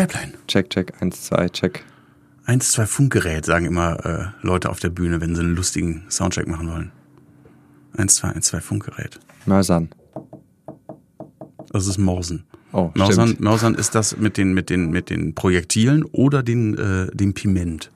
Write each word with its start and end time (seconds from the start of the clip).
Chaplin. 0.00 0.32
Check, 0.46 0.70
check, 0.70 0.92
eins, 1.02 1.24
zwei, 1.24 1.48
check. 1.48 1.84
Eins, 2.46 2.72
zwei 2.72 2.86
Funkgerät, 2.86 3.44
sagen 3.44 3.66
immer 3.66 4.04
äh, 4.06 4.24
Leute 4.46 4.70
auf 4.70 4.80
der 4.80 4.88
Bühne, 4.88 5.20
wenn 5.20 5.34
sie 5.34 5.42
einen 5.42 5.54
lustigen 5.54 6.04
Soundcheck 6.08 6.46
machen 6.48 6.68
wollen. 6.70 6.92
Eins, 7.96 8.16
zwei, 8.16 8.28
eins, 8.30 8.46
zwei 8.46 8.60
Funkgerät. 8.60 9.20
Mörsern. 9.46 9.90
Das 11.72 11.86
ist 11.86 11.98
Morsen. 11.98 12.44
Oh, 12.72 12.90
Mörsern. 12.94 13.36
Mörsern 13.40 13.74
ist 13.74 13.94
das 13.94 14.16
mit 14.16 14.36
den, 14.36 14.54
mit 14.54 14.70
den, 14.70 14.90
mit 14.90 15.10
den 15.10 15.34
Projektilen 15.34 16.04
oder 16.04 16.42
den, 16.42 16.78
äh, 16.78 17.08
dem 17.14 17.34
Piment. 17.34 17.90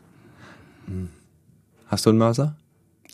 Hast 1.87 2.05
du 2.07 2.11
einen 2.11 2.19
Mörser? 2.19 2.57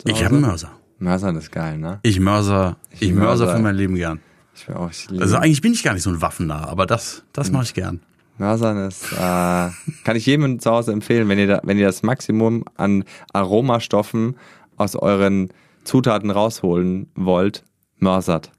Ich 0.05 0.25
habe 0.25 0.35
einen 0.35 0.43
Mörser. 0.45 0.73
Mörsern 0.99 1.37
ist 1.37 1.53
geil, 1.53 1.79
ne? 1.79 2.01
Ich 2.03 2.19
mörser, 2.21 2.77
ich, 2.91 3.03
Ich 3.03 3.13
mörser 3.13 3.45
mörser. 3.45 3.57
für 3.57 3.63
mein 3.63 3.77
Leben 3.77 3.95
gern. 3.95 4.21
Ich 4.55 4.69
auch, 4.69 4.91
ich 4.91 5.09
Also 5.21 5.37
eigentlich 5.37 5.61
bin 5.63 5.73
ich 5.73 5.83
gar 5.83 5.95
nicht 5.95 6.03
so 6.03 6.11
ein 6.11 6.21
Waffennah, 6.21 6.67
aber 6.67 6.87
das, 6.87 7.23
das 7.33 7.47
Hm. 7.47 7.53
mache 7.55 7.65
ich 7.65 7.75
gern. 7.75 8.01
Mörsern 8.41 8.79
ist, 8.89 9.13
äh, 9.13 9.17
kann 9.17 10.17
ich 10.17 10.25
jedem 10.27 10.59
zu 10.61 10.71
Hause 10.71 10.93
empfehlen, 10.93 11.29
wenn 11.29 11.39
ihr, 11.39 11.47
da, 11.47 11.61
wenn 11.63 11.79
ihr 11.79 11.87
das 11.87 12.03
Maximum 12.03 12.65
an 12.77 13.05
Aromastoffen 13.35 14.37
aus 14.77 14.97
euren 14.97 15.51
Zutaten 15.85 16.31
rausholen 16.31 17.11
wollt, 17.15 17.65
mörsert. 17.99 18.51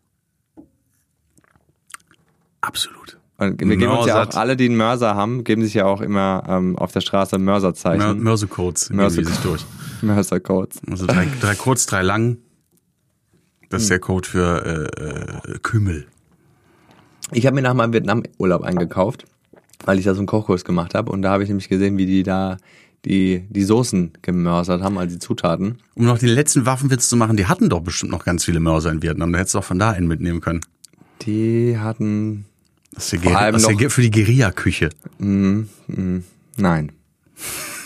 Absolut. 2.61 3.17
Und 3.37 3.59
wir 3.59 3.75
geben 3.75 3.91
uns 3.91 4.05
ja 4.05 4.21
auch, 4.23 4.35
alle, 4.35 4.55
die 4.55 4.65
einen 4.65 4.77
Mörser 4.77 5.15
haben, 5.15 5.43
geben 5.43 5.63
sich 5.63 5.73
ja 5.73 5.85
auch 5.85 6.01
immer 6.01 6.43
ähm, 6.47 6.77
auf 6.77 6.91
der 6.91 7.01
Straße 7.01 7.39
Mör 7.39 7.53
Mörserzeichen. 7.55 8.21
Mörsecodes 8.21 8.89
geben 8.89 8.99
Mörse- 8.99 9.25
sich 9.25 9.37
durch. 9.37 9.65
Mörsercodes. 10.03 10.79
Also 10.89 11.07
drei, 11.07 11.27
drei 11.41 11.55
kurz, 11.55 11.87
drei 11.87 12.03
lang. 12.03 12.37
Das 13.69 13.79
Hm. 13.79 13.83
ist 13.83 13.89
der 13.89 13.99
Code 13.99 14.27
für 14.29 14.89
äh, 15.45 15.51
äh, 15.53 15.59
Kümmel. 15.63 16.05
Ich 17.31 17.47
habe 17.47 17.55
mir 17.55 17.61
nach 17.63 17.73
meinem 17.73 17.93
Vietnam-Urlaub 17.93 18.61
eingekauft, 18.61 19.25
weil 19.85 19.99
ich 19.99 20.05
da 20.05 20.13
so 20.13 20.19
einen 20.19 20.27
Kochkurs 20.27 20.63
gemacht 20.65 20.93
habe. 20.95 21.11
Und 21.11 21.21
da 21.21 21.31
habe 21.31 21.43
ich 21.43 21.49
nämlich 21.49 21.69
gesehen, 21.69 21.97
wie 21.97 22.05
die 22.05 22.23
da 22.23 22.57
die, 23.05 23.45
die 23.49 23.63
Soßen 23.63 24.11
gemörsert 24.21 24.81
haben, 24.83 24.97
also 24.99 25.15
die 25.15 25.19
Zutaten. 25.19 25.79
Um 25.95 26.05
noch 26.05 26.19
den 26.19 26.29
letzten 26.29 26.65
Waffenwitz 26.67 27.09
zu 27.09 27.17
machen, 27.17 27.35
die 27.35 27.47
hatten 27.47 27.67
doch 27.69 27.81
bestimmt 27.81 28.11
noch 28.11 28.23
ganz 28.25 28.45
viele 28.45 28.59
Mörser 28.59 28.91
in 28.91 29.01
Vietnam. 29.01 29.31
Da 29.33 29.39
hättest 29.39 29.55
du 29.55 29.59
auch 29.59 29.63
von 29.63 29.79
da 29.79 29.89
einen 29.91 30.07
mitnehmen 30.07 30.39
können. 30.41 30.61
Die 31.23 31.77
hatten 31.79 32.45
Das 32.93 33.11
ist, 33.11 33.23
Vor 33.23 33.35
allem 33.37 33.53
das 33.53 33.63
ist 33.63 33.67
der 33.69 33.87
noch- 33.87 33.91
für 33.91 34.01
die 34.01 34.11
Guerilla-Küche. 34.11 34.89
Mm, 35.17 35.61
mm, 35.87 36.23
nein. 36.57 36.91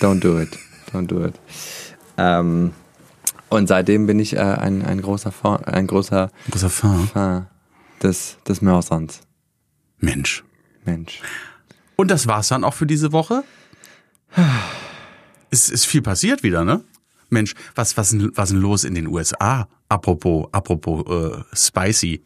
Don't 0.01 0.19
do 0.19 0.39
it. 0.39 0.49
Don't 0.91 1.07
do 1.07 1.23
it. 1.25 1.35
Ähm, 2.17 2.71
und 3.49 3.67
seitdem 3.67 4.07
bin 4.07 4.19
ich 4.19 4.35
äh, 4.35 4.39
ein, 4.39 4.81
ein 4.83 5.01
großer 5.01 5.31
Fan, 5.31 5.63
ein 5.65 5.87
großer 5.87 6.29
Großer 6.51 6.69
Fan. 6.69 7.07
Fan 7.07 7.45
des, 8.03 8.37
des 8.47 8.61
Mörserns. 8.61 9.21
Mensch. 9.99 10.43
Mensch. 10.85 11.21
Und 11.95 12.11
das 12.11 12.27
war's 12.27 12.49
dann 12.49 12.63
auch 12.63 12.73
für 12.73 12.85
diese 12.85 13.11
Woche. 13.11 13.43
Es 15.49 15.69
ist 15.69 15.85
viel 15.85 16.01
passiert 16.01 16.43
wieder, 16.43 16.63
ne? 16.65 16.81
Mensch, 17.29 17.53
was 17.75 17.97
was 17.97 18.09
denn- 18.11 18.31
was 18.35 18.49
denn 18.49 18.59
los 18.59 18.83
in 18.83 18.93
den 18.95 19.07
USA? 19.07 19.67
Apropos 19.89 20.47
apropos 20.51 21.05
äh, 21.07 21.43
spicy. 21.55 22.23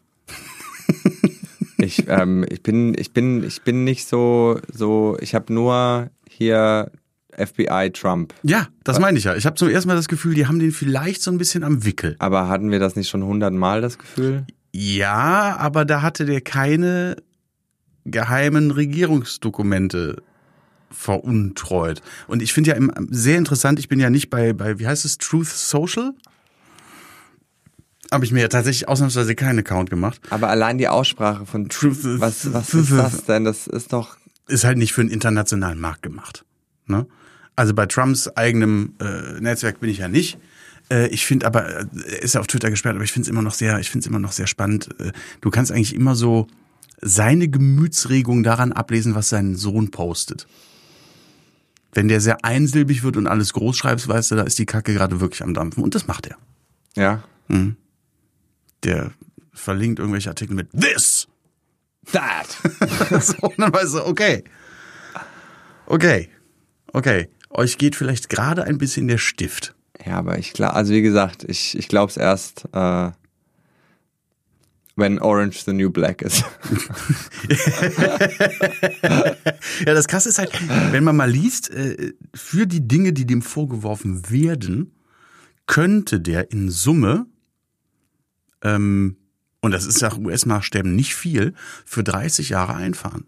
Ich, 1.77 2.07
ähm, 2.09 2.45
ich 2.49 2.61
bin, 2.61 2.93
ich 2.97 3.13
bin, 3.13 3.43
ich 3.43 3.61
bin 3.61 3.83
nicht 3.85 4.07
so, 4.07 4.59
so, 4.71 5.17
ich 5.21 5.33
habe 5.33 5.53
nur 5.53 6.09
hier 6.27 6.91
FBI 7.31 7.91
Trump. 7.93 8.33
Ja, 8.43 8.67
das 8.83 8.99
meine 8.99 9.17
ich 9.17 9.23
ja. 9.23 9.35
Ich 9.35 9.45
habe 9.45 9.55
zum 9.55 9.69
ersten 9.69 9.87
Mal 9.87 9.95
das 9.95 10.09
Gefühl, 10.09 10.33
die 10.35 10.45
haben 10.47 10.59
den 10.59 10.71
vielleicht 10.73 11.21
so 11.21 11.31
ein 11.31 11.37
bisschen 11.37 11.63
am 11.63 11.85
Wickel. 11.85 12.15
Aber 12.19 12.49
hatten 12.49 12.69
wir 12.71 12.79
das 12.79 12.95
nicht 12.97 13.07
schon 13.07 13.23
hundertmal, 13.23 13.79
das 13.81 13.97
Gefühl? 13.97 14.45
Ja, 14.73 15.55
aber 15.57 15.85
da 15.85 16.01
hatte 16.01 16.25
der 16.25 16.41
keine 16.41 17.15
geheimen 18.05 18.71
Regierungsdokumente 18.71 20.21
veruntreut. 20.91 22.01
Und 22.27 22.41
ich 22.41 22.53
finde 22.53 22.71
ja 22.71 22.77
sehr 23.09 23.37
interessant, 23.37 23.79
ich 23.79 23.89
bin 23.89 23.99
ja 23.99 24.09
nicht 24.09 24.29
bei, 24.29 24.53
bei 24.53 24.79
wie 24.79 24.87
heißt 24.87 25.05
es, 25.05 25.17
Truth 25.17 25.47
Social? 25.47 26.13
Habe 28.11 28.25
ich 28.25 28.31
mir 28.31 28.41
ja 28.41 28.47
tatsächlich 28.47 28.87
ausnahmsweise 28.87 29.35
keinen 29.35 29.59
Account 29.59 29.91
gemacht. 29.91 30.19
Aber 30.31 30.49
allein 30.49 30.79
die 30.79 30.87
Aussprache 30.87 31.45
von 31.45 31.69
Truth- 31.69 32.19
was, 32.19 32.51
was 32.53 32.73
ist 32.73 32.91
das 32.91 33.25
denn? 33.25 33.43
Das 33.43 33.67
ist 33.67 33.93
doch, 33.93 34.17
Ist 34.47 34.63
halt 34.63 34.79
nicht 34.79 34.93
für 34.93 35.01
einen 35.01 35.11
internationalen 35.11 35.79
Markt 35.79 36.01
gemacht. 36.01 36.43
Ne? 36.87 37.05
Also 37.55 37.75
bei 37.75 37.85
Trumps 37.85 38.27
eigenem 38.29 38.93
äh, 38.99 39.39
Netzwerk 39.39 39.79
bin 39.79 39.91
ich 39.91 39.99
ja 39.99 40.07
nicht. 40.07 40.39
Äh, 40.89 41.07
ich 41.09 41.25
finde 41.25 41.45
aber, 41.45 41.81
äh, 41.81 41.85
ist 42.21 42.33
ja 42.33 42.41
auf 42.41 42.47
Twitter 42.47 42.71
gesperrt, 42.71 42.95
aber 42.95 43.03
ich 43.03 43.11
finde 43.11 43.25
es 43.25 43.29
immer 43.29 43.43
noch 43.43 43.53
sehr, 43.53 43.77
ich 43.79 43.91
finde 43.91 44.05
es 44.05 44.07
immer 44.07 44.19
noch 44.19 44.31
sehr 44.31 44.47
spannend. 44.47 44.89
Äh, 44.99 45.11
du 45.41 45.51
kannst 45.51 45.71
eigentlich 45.71 45.93
immer 45.93 46.15
so 46.15 46.47
seine 47.01 47.47
Gemütsregung 47.47 48.43
daran 48.43 48.71
ablesen, 48.71 49.15
was 49.15 49.29
sein 49.29 49.55
Sohn 49.55 49.91
postet. 49.91 50.47
Wenn 51.91 52.07
der 52.07 52.21
sehr 52.21 52.45
einsilbig 52.45 53.03
wird 53.03 53.17
und 53.17 53.27
alles 53.27 53.53
groß 53.53 53.75
schreibst, 53.77 54.07
weißt 54.07 54.31
du, 54.31 54.35
da 54.35 54.43
ist 54.43 54.59
die 54.59 54.65
Kacke 54.65 54.93
gerade 54.93 55.19
wirklich 55.19 55.41
am 55.41 55.53
Dampfen. 55.53 55.83
Und 55.83 55.95
das 55.95 56.07
macht 56.07 56.27
er. 56.27 56.37
ja. 56.95 57.23
Der 58.83 59.11
verlinkt 59.53 59.99
irgendwelche 59.99 60.29
Artikel 60.29 60.55
mit 60.55 60.69
This! 60.71 61.27
That! 62.11 62.47
so, 63.21 63.35
und 63.47 63.59
dann 63.59 63.73
weißt 63.73 63.95
du, 63.95 64.05
okay. 64.05 64.43
Okay. 65.85 66.29
Okay. 66.93 67.29
Euch 67.49 67.77
geht 67.77 67.95
vielleicht 67.95 68.29
gerade 68.29 68.63
ein 68.63 68.77
bisschen 68.77 69.07
der 69.07 69.17
Stift. 69.17 69.75
Ja, 70.05 70.17
aber 70.17 70.37
ich 70.37 70.53
glaube, 70.53 70.75
also 70.75 70.93
wie 70.93 71.01
gesagt, 71.01 71.43
ich, 71.47 71.77
ich 71.77 71.87
glaube 71.87 72.09
es 72.11 72.17
erst, 72.17 72.65
äh, 72.71 73.11
wenn 74.99 75.19
Orange 75.19 75.63
the 75.65 75.73
New 75.73 75.89
Black 75.89 76.21
ist. 76.21 76.43
Ja, 79.85 79.93
das 79.93 80.07
Krasse 80.07 80.29
ist 80.29 80.39
halt, 80.39 80.51
wenn 80.91 81.03
man 81.03 81.15
mal 81.15 81.29
liest, 81.29 81.69
äh, 81.71 82.13
für 82.33 82.67
die 82.67 82.87
Dinge, 82.87 83.13
die 83.13 83.25
dem 83.25 83.41
vorgeworfen 83.41 84.29
werden, 84.29 84.93
könnte 85.67 86.19
der 86.19 86.51
in 86.51 86.69
Summe, 86.69 87.27
ähm, 88.61 89.17
und 89.61 89.71
das 89.71 89.85
ist 89.85 90.01
nach 90.01 90.17
US-Maßstäben 90.17 90.95
nicht 90.95 91.15
viel, 91.15 91.53
für 91.85 92.03
30 92.03 92.49
Jahre 92.49 92.75
einfahren. 92.75 93.25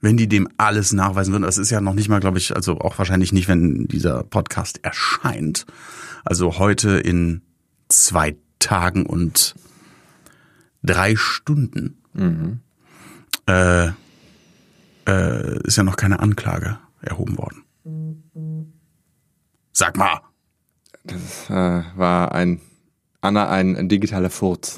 Wenn 0.00 0.16
die 0.16 0.28
dem 0.28 0.48
alles 0.58 0.92
nachweisen 0.92 1.32
würden, 1.32 1.44
das 1.44 1.58
ist 1.58 1.70
ja 1.70 1.80
noch 1.80 1.94
nicht 1.94 2.08
mal, 2.08 2.20
glaube 2.20 2.38
ich, 2.38 2.54
also 2.54 2.78
auch 2.78 2.98
wahrscheinlich 2.98 3.32
nicht, 3.32 3.48
wenn 3.48 3.86
dieser 3.86 4.22
Podcast 4.22 4.84
erscheint. 4.84 5.64
Also 6.24 6.58
heute 6.58 6.98
in 6.98 7.42
zwei 7.88 8.36
Tagen 8.58 9.06
und 9.06 9.54
drei 10.84 11.16
Stunden 11.16 11.98
äh, 13.46 13.88
äh, 15.06 15.58
ist 15.64 15.76
ja 15.76 15.82
noch 15.82 15.96
keine 15.96 16.20
Anklage 16.20 16.78
erhoben 17.00 17.36
worden. 17.38 17.64
Sag 19.72 19.96
mal. 19.96 20.20
Das 21.04 21.50
äh, 21.50 21.82
war 21.96 22.32
ein, 22.32 22.60
Anna, 23.20 23.50
ein, 23.50 23.76
ein 23.76 23.88
digitaler 23.88 24.30
Furz. 24.30 24.76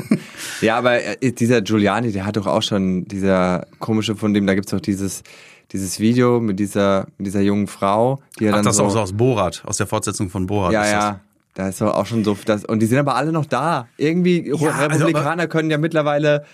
ja, 0.60 0.78
aber 0.78 1.02
äh, 1.02 1.32
dieser 1.32 1.62
Giuliani, 1.62 2.12
der 2.12 2.24
hat 2.24 2.36
doch 2.36 2.46
auch 2.46 2.62
schon, 2.62 3.06
dieser 3.06 3.66
komische 3.80 4.14
von 4.14 4.32
dem, 4.32 4.46
da 4.46 4.54
gibt's 4.54 4.70
doch 4.70 4.80
dieses, 4.80 5.24
dieses 5.72 5.98
Video 5.98 6.38
mit 6.40 6.60
dieser, 6.60 7.08
mit 7.18 7.26
dieser 7.26 7.40
jungen 7.40 7.66
Frau, 7.66 8.20
die 8.38 8.44
ja 8.44 8.50
Ach, 8.50 8.56
dann 8.56 8.64
das 8.64 8.74
ist 8.74 8.78
so, 8.78 8.84
auch 8.84 8.90
so 8.90 9.00
aus 9.00 9.12
Borat, 9.12 9.64
aus 9.66 9.78
der 9.78 9.88
Fortsetzung 9.88 10.30
von 10.30 10.46
Borat. 10.46 10.72
ja, 10.72 10.84
ist 10.84 10.92
das. 10.92 11.04
ja, 11.04 11.20
da 11.56 11.68
ist 11.68 11.80
doch 11.80 11.94
auch 11.94 12.06
schon 12.06 12.22
so, 12.22 12.36
das, 12.44 12.64
und 12.66 12.80
die 12.80 12.86
sind 12.86 12.98
aber 12.98 13.16
alle 13.16 13.32
noch 13.32 13.46
da. 13.46 13.88
Irgendwie, 13.96 14.52
also 14.52 14.66
Republikaner 14.66 15.46
können 15.48 15.70
ja 15.70 15.78
mittlerweile, 15.78 16.44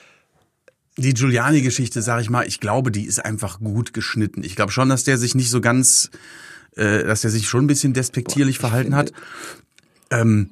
Die 0.96 1.12
Giuliani-Geschichte, 1.12 2.02
sag 2.02 2.20
ich 2.20 2.30
mal, 2.30 2.46
ich 2.46 2.60
glaube, 2.60 2.92
die 2.92 3.04
ist 3.04 3.24
einfach 3.24 3.58
gut 3.58 3.92
geschnitten. 3.94 4.44
Ich 4.44 4.54
glaube 4.54 4.70
schon, 4.70 4.88
dass 4.88 5.02
der 5.02 5.18
sich 5.18 5.34
nicht 5.34 5.50
so 5.50 5.60
ganz, 5.60 6.10
äh, 6.76 7.02
dass 7.02 7.22
der 7.22 7.30
sich 7.30 7.48
schon 7.48 7.64
ein 7.64 7.66
bisschen 7.66 7.94
despektierlich 7.94 8.58
verhalten 8.58 8.94
hat. 8.94 9.12
Ähm, 10.10 10.50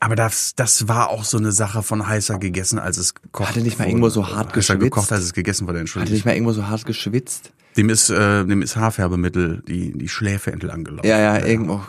aber 0.00 0.16
das, 0.16 0.54
das 0.56 0.88
war 0.88 1.10
auch 1.10 1.24
so 1.24 1.36
eine 1.36 1.52
Sache 1.52 1.82
von 1.82 2.06
heißer 2.08 2.38
gegessen, 2.38 2.78
als 2.78 2.96
es 2.96 3.14
gekocht 3.14 3.50
Hat 3.50 3.56
er 3.56 3.62
nicht 3.62 3.78
mal 3.78 3.86
irgendwo 3.88 4.08
so 4.08 4.28
hart 4.34 4.52
geschwitzt? 4.54 4.80
gekocht, 4.80 5.12
als 5.12 5.24
es 5.24 5.32
gegessen 5.34 5.66
wurde, 5.68 5.80
entschuldigung. 5.80 6.14
nicht 6.14 6.24
mal 6.24 6.32
irgendwo 6.32 6.52
so 6.52 6.66
hart 6.66 6.86
geschwitzt? 6.86 7.52
Dem 7.76 7.90
ist, 7.90 8.08
äh, 8.08 8.44
dem 8.46 8.62
ist 8.62 8.76
Haarfärbemittel 8.76 9.62
die, 9.68 9.92
die 9.96 10.08
Schläfe 10.08 10.50
entlang 10.50 10.82
gelaufen. 10.84 11.06
Ja, 11.06 11.18
ja, 11.18 11.44
irgendwo. 11.44 11.82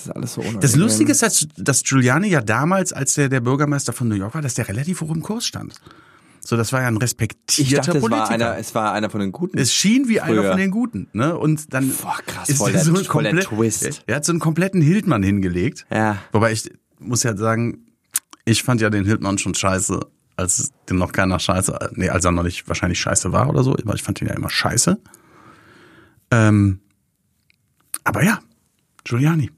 Das 0.00 0.06
ist 0.06 0.16
alles 0.16 0.32
so 0.34 0.40
unangenehm. 0.40 0.60
Das 0.62 0.76
Lustige 0.76 1.12
ist, 1.12 1.22
dass, 1.22 1.46
dass 1.56 1.82
Giuliani 1.82 2.28
ja 2.28 2.40
damals, 2.40 2.92
als 2.92 3.14
der 3.14 3.28
der 3.28 3.40
Bürgermeister 3.40 3.92
von 3.92 4.08
New 4.08 4.14
York 4.14 4.34
war, 4.34 4.42
dass 4.42 4.54
der 4.54 4.68
relativ 4.68 5.00
hoch 5.00 5.14
im 5.14 5.22
Kurs 5.22 5.44
stand. 5.46 5.74
So, 6.42 6.56
das 6.56 6.72
war 6.72 6.80
ja 6.80 6.88
ein 6.88 6.96
respektierter 6.96 7.60
ich 7.70 7.74
dachte, 7.74 7.98
es 7.98 8.00
Politiker. 8.00 8.22
war, 8.22 8.30
einer, 8.30 8.56
es 8.56 8.74
war 8.74 8.92
einer 8.94 9.10
von 9.10 9.20
den 9.20 9.30
Guten. 9.30 9.58
es 9.58 9.74
schien 9.74 10.08
wie 10.08 10.20
einer 10.22 10.40
Früher. 10.40 10.50
von 10.52 10.58
den 10.58 10.70
Guten, 10.70 11.08
ne? 11.12 11.36
Und 11.36 11.74
dann 11.74 11.90
Boah, 11.90 12.16
krass, 12.26 12.48
ist 12.48 12.56
voll 12.58 12.70
er 12.70 12.72
der- 12.76 12.84
so 12.84 12.94
ein 12.94 13.04
voll 13.04 13.22
der 13.24 13.32
komplett, 13.32 13.48
Twist. 13.48 14.02
Er 14.06 14.16
hat 14.16 14.24
so 14.24 14.32
einen 14.32 14.40
kompletten 14.40 14.80
Hildmann 14.80 15.22
hingelegt. 15.22 15.84
Ja. 15.92 16.16
Wobei 16.32 16.52
ich 16.52 16.70
muss 16.98 17.22
ja 17.24 17.36
sagen, 17.36 17.86
ich 18.46 18.62
fand 18.62 18.80
ja 18.80 18.88
den 18.88 19.04
Hildmann 19.04 19.36
schon 19.36 19.54
scheiße, 19.54 20.00
als 20.36 20.70
den 20.88 20.96
noch 20.96 21.12
keiner 21.12 21.38
scheiße, 21.38 21.78
nee, 21.96 22.08
als 22.08 22.24
er 22.24 22.32
noch 22.32 22.42
nicht 22.42 22.66
wahrscheinlich 22.68 22.98
scheiße 22.98 23.32
war 23.32 23.50
oder 23.50 23.62
so. 23.62 23.76
Ich 23.94 24.02
fand 24.02 24.22
ihn 24.22 24.28
ja 24.28 24.34
immer 24.34 24.48
scheiße. 24.50 24.98
Ähm, 26.30 26.80
aber 28.04 28.24
ja, 28.24 28.38
Giuliani, 29.04 29.50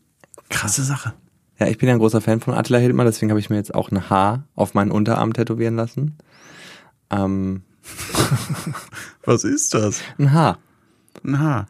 krasse 0.52 0.84
Sache. 0.84 1.14
Ja, 1.58 1.66
ich 1.68 1.78
bin 1.78 1.88
ja 1.88 1.94
ein 1.94 1.98
großer 1.98 2.20
Fan 2.20 2.40
von 2.40 2.54
Attila 2.54 2.78
Hildmann, 2.78 3.06
deswegen 3.06 3.30
habe 3.30 3.40
ich 3.40 3.50
mir 3.50 3.56
jetzt 3.56 3.74
auch 3.74 3.90
ein 3.90 4.10
Haar 4.10 4.48
auf 4.54 4.74
meinen 4.74 4.90
Unterarm 4.90 5.32
tätowieren 5.32 5.76
lassen. 5.76 6.16
Ähm, 7.10 7.62
Was 9.24 9.44
ist 9.44 9.74
das? 9.74 10.00
Ein 10.18 10.32
Haar. 10.32 10.58
Ein 11.24 11.38
Haar. 11.38 11.68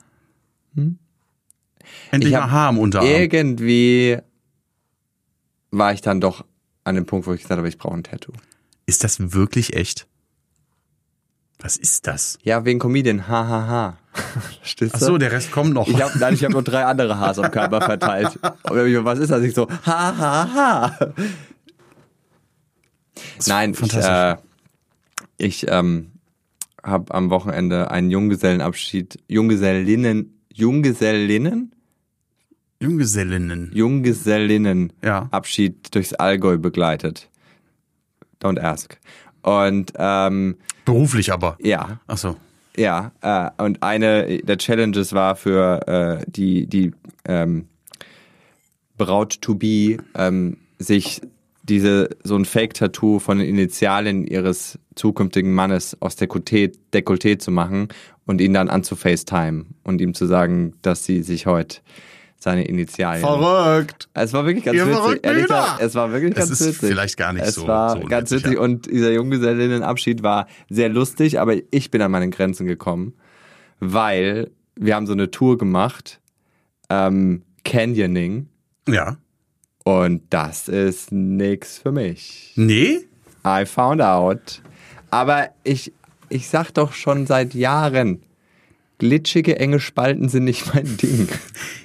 Endlich 0.74 2.32
Ich 2.32 2.32
mal 2.32 2.42
hab 2.44 2.50
Haar 2.50 2.68
am 2.68 2.78
Unterarm. 2.78 3.06
Irgendwie 3.06 4.18
war 5.70 5.92
ich 5.92 6.00
dann 6.00 6.20
doch 6.20 6.44
an 6.84 6.94
dem 6.94 7.06
Punkt, 7.06 7.26
wo 7.26 7.32
ich 7.32 7.42
gesagt 7.42 7.58
habe, 7.58 7.68
ich 7.68 7.78
brauche 7.78 7.94
ein 7.94 8.04
Tattoo. 8.04 8.32
Ist 8.86 9.04
das 9.04 9.32
wirklich 9.32 9.74
echt? 9.74 10.06
Was 11.62 11.76
ist 11.76 12.08
das? 12.08 12.38
Ja, 12.42 12.64
wegen 12.64 12.80
Comedian. 12.80 13.28
Ha, 13.28 13.46
ha, 13.48 13.66
ha. 13.68 13.98
Ach 14.92 14.98
so, 14.98 15.16
der 15.16 15.30
Rest 15.30 15.52
kommt 15.52 15.72
noch. 15.72 15.86
Ich 15.86 16.02
habe 16.02 16.18
nein, 16.18 16.34
ich 16.34 16.42
habe 16.42 16.52
nur 16.52 16.64
drei 16.64 16.84
andere 16.84 17.18
Haars 17.18 17.38
am 17.38 17.50
Körper 17.52 17.80
verteilt. 17.82 18.36
Und 18.68 19.04
was 19.04 19.20
ist 19.20 19.30
das? 19.30 19.42
Ich 19.44 19.54
so, 19.54 19.68
ha, 19.70 20.16
ha, 20.18 20.54
ha. 20.54 21.12
Nein, 23.46 23.70
ich, 23.70 23.78
fantastisch. 23.78 24.10
äh, 24.10 24.36
ich 25.38 25.66
ähm, 25.68 26.10
habe 26.82 27.14
am 27.14 27.30
Wochenende 27.30 27.90
einen 27.92 28.10
Junggesellenabschied, 28.10 29.20
Junggesellinnen, 29.28 30.38
Junggesellinnen, 30.52 31.72
Junggesellinnen. 32.80 33.70
Junggesellinnen 33.72 34.92
Ja. 35.02 35.28
Abschied 35.30 35.94
durchs 35.94 36.12
Allgäu 36.12 36.58
begleitet. 36.58 37.30
Don't 38.42 38.60
ask. 38.60 38.98
Und 39.42 39.92
ähm, 39.96 40.56
Beruflich 40.84 41.32
aber. 41.32 41.56
ja, 41.60 42.00
Ach 42.06 42.18
so. 42.18 42.36
Ja, 42.76 43.12
äh, 43.20 43.62
und 43.62 43.82
eine 43.82 44.38
der 44.38 44.56
Challenges 44.56 45.12
war 45.12 45.36
für 45.36 45.86
äh, 45.86 46.24
die, 46.26 46.66
die 46.66 46.92
ähm, 47.26 47.68
Braut 48.96 49.40
to 49.42 49.54
be, 49.54 49.98
ähm, 50.14 50.56
sich 50.78 51.20
diese 51.62 52.10
so 52.24 52.36
ein 52.36 52.44
Fake-Tattoo 52.44 53.18
von 53.18 53.38
den 53.38 53.48
Initialen 53.48 54.26
ihres 54.26 54.78
zukünftigen 54.94 55.52
Mannes 55.52 55.96
aus 56.00 56.16
Dekolleté, 56.16 56.72
Dekolleté 56.92 57.38
zu 57.38 57.50
machen 57.50 57.88
und 58.26 58.40
ihn 58.40 58.54
dann 58.54 58.68
anzufacetime 58.68 59.66
und 59.84 60.00
ihm 60.00 60.14
zu 60.14 60.26
sagen, 60.26 60.74
dass 60.82 61.04
sie 61.04 61.22
sich 61.22 61.46
heute 61.46 61.78
seine 62.42 62.64
Initialien. 62.64 63.24
Verrückt. 63.24 64.08
Es 64.14 64.32
war 64.32 64.44
wirklich 64.44 64.64
ganz 64.64 64.76
Ihr 64.76 64.86
witzig. 64.88 65.20
Ehrlich 65.22 65.42
gesagt, 65.44 65.80
es 65.80 65.94
war 65.94 66.10
wirklich 66.12 66.32
Es 66.32 66.36
ganz 66.38 66.50
ist 66.50 66.66
witzig. 66.66 66.88
vielleicht 66.88 67.16
gar 67.16 67.32
nicht 67.32 67.44
es 67.46 67.54
so- 67.54 67.66
war 67.68 67.90
so 68.00 68.00
ganz 68.06 68.30
witzig, 68.30 68.44
witzig 68.46 68.58
ja. 68.58 68.64
und 68.64 68.86
dieser 68.90 69.12
Junggesellinnenabschied 69.12 70.22
war 70.22 70.46
sehr 70.68 70.88
lustig, 70.88 71.38
aber 71.40 71.54
ich 71.70 71.90
bin 71.90 72.02
an 72.02 72.10
meine 72.10 72.28
Grenzen 72.30 72.66
gekommen, 72.66 73.14
weil 73.80 74.50
wir 74.76 74.94
haben 74.96 75.06
so 75.06 75.12
eine 75.12 75.30
Tour 75.30 75.58
gemacht, 75.58 76.20
ähm, 76.90 77.42
Canyoning 77.64 78.48
Ja. 78.88 79.16
und 79.84 80.22
das 80.30 80.68
ist 80.68 81.12
nix 81.12 81.78
für 81.78 81.92
mich. 81.92 82.52
Nee? 82.56 83.00
I 83.46 83.64
found 83.66 84.00
out. 84.02 84.62
Aber 85.10 85.48
ich, 85.64 85.92
ich 86.28 86.48
sag 86.48 86.72
doch 86.72 86.92
schon 86.92 87.26
seit 87.26 87.54
Jahren, 87.54 88.22
glitschige, 89.02 89.58
enge 89.58 89.80
Spalten 89.80 90.28
sind 90.28 90.44
nicht 90.44 90.72
mein 90.72 90.96
Ding. 91.02 91.26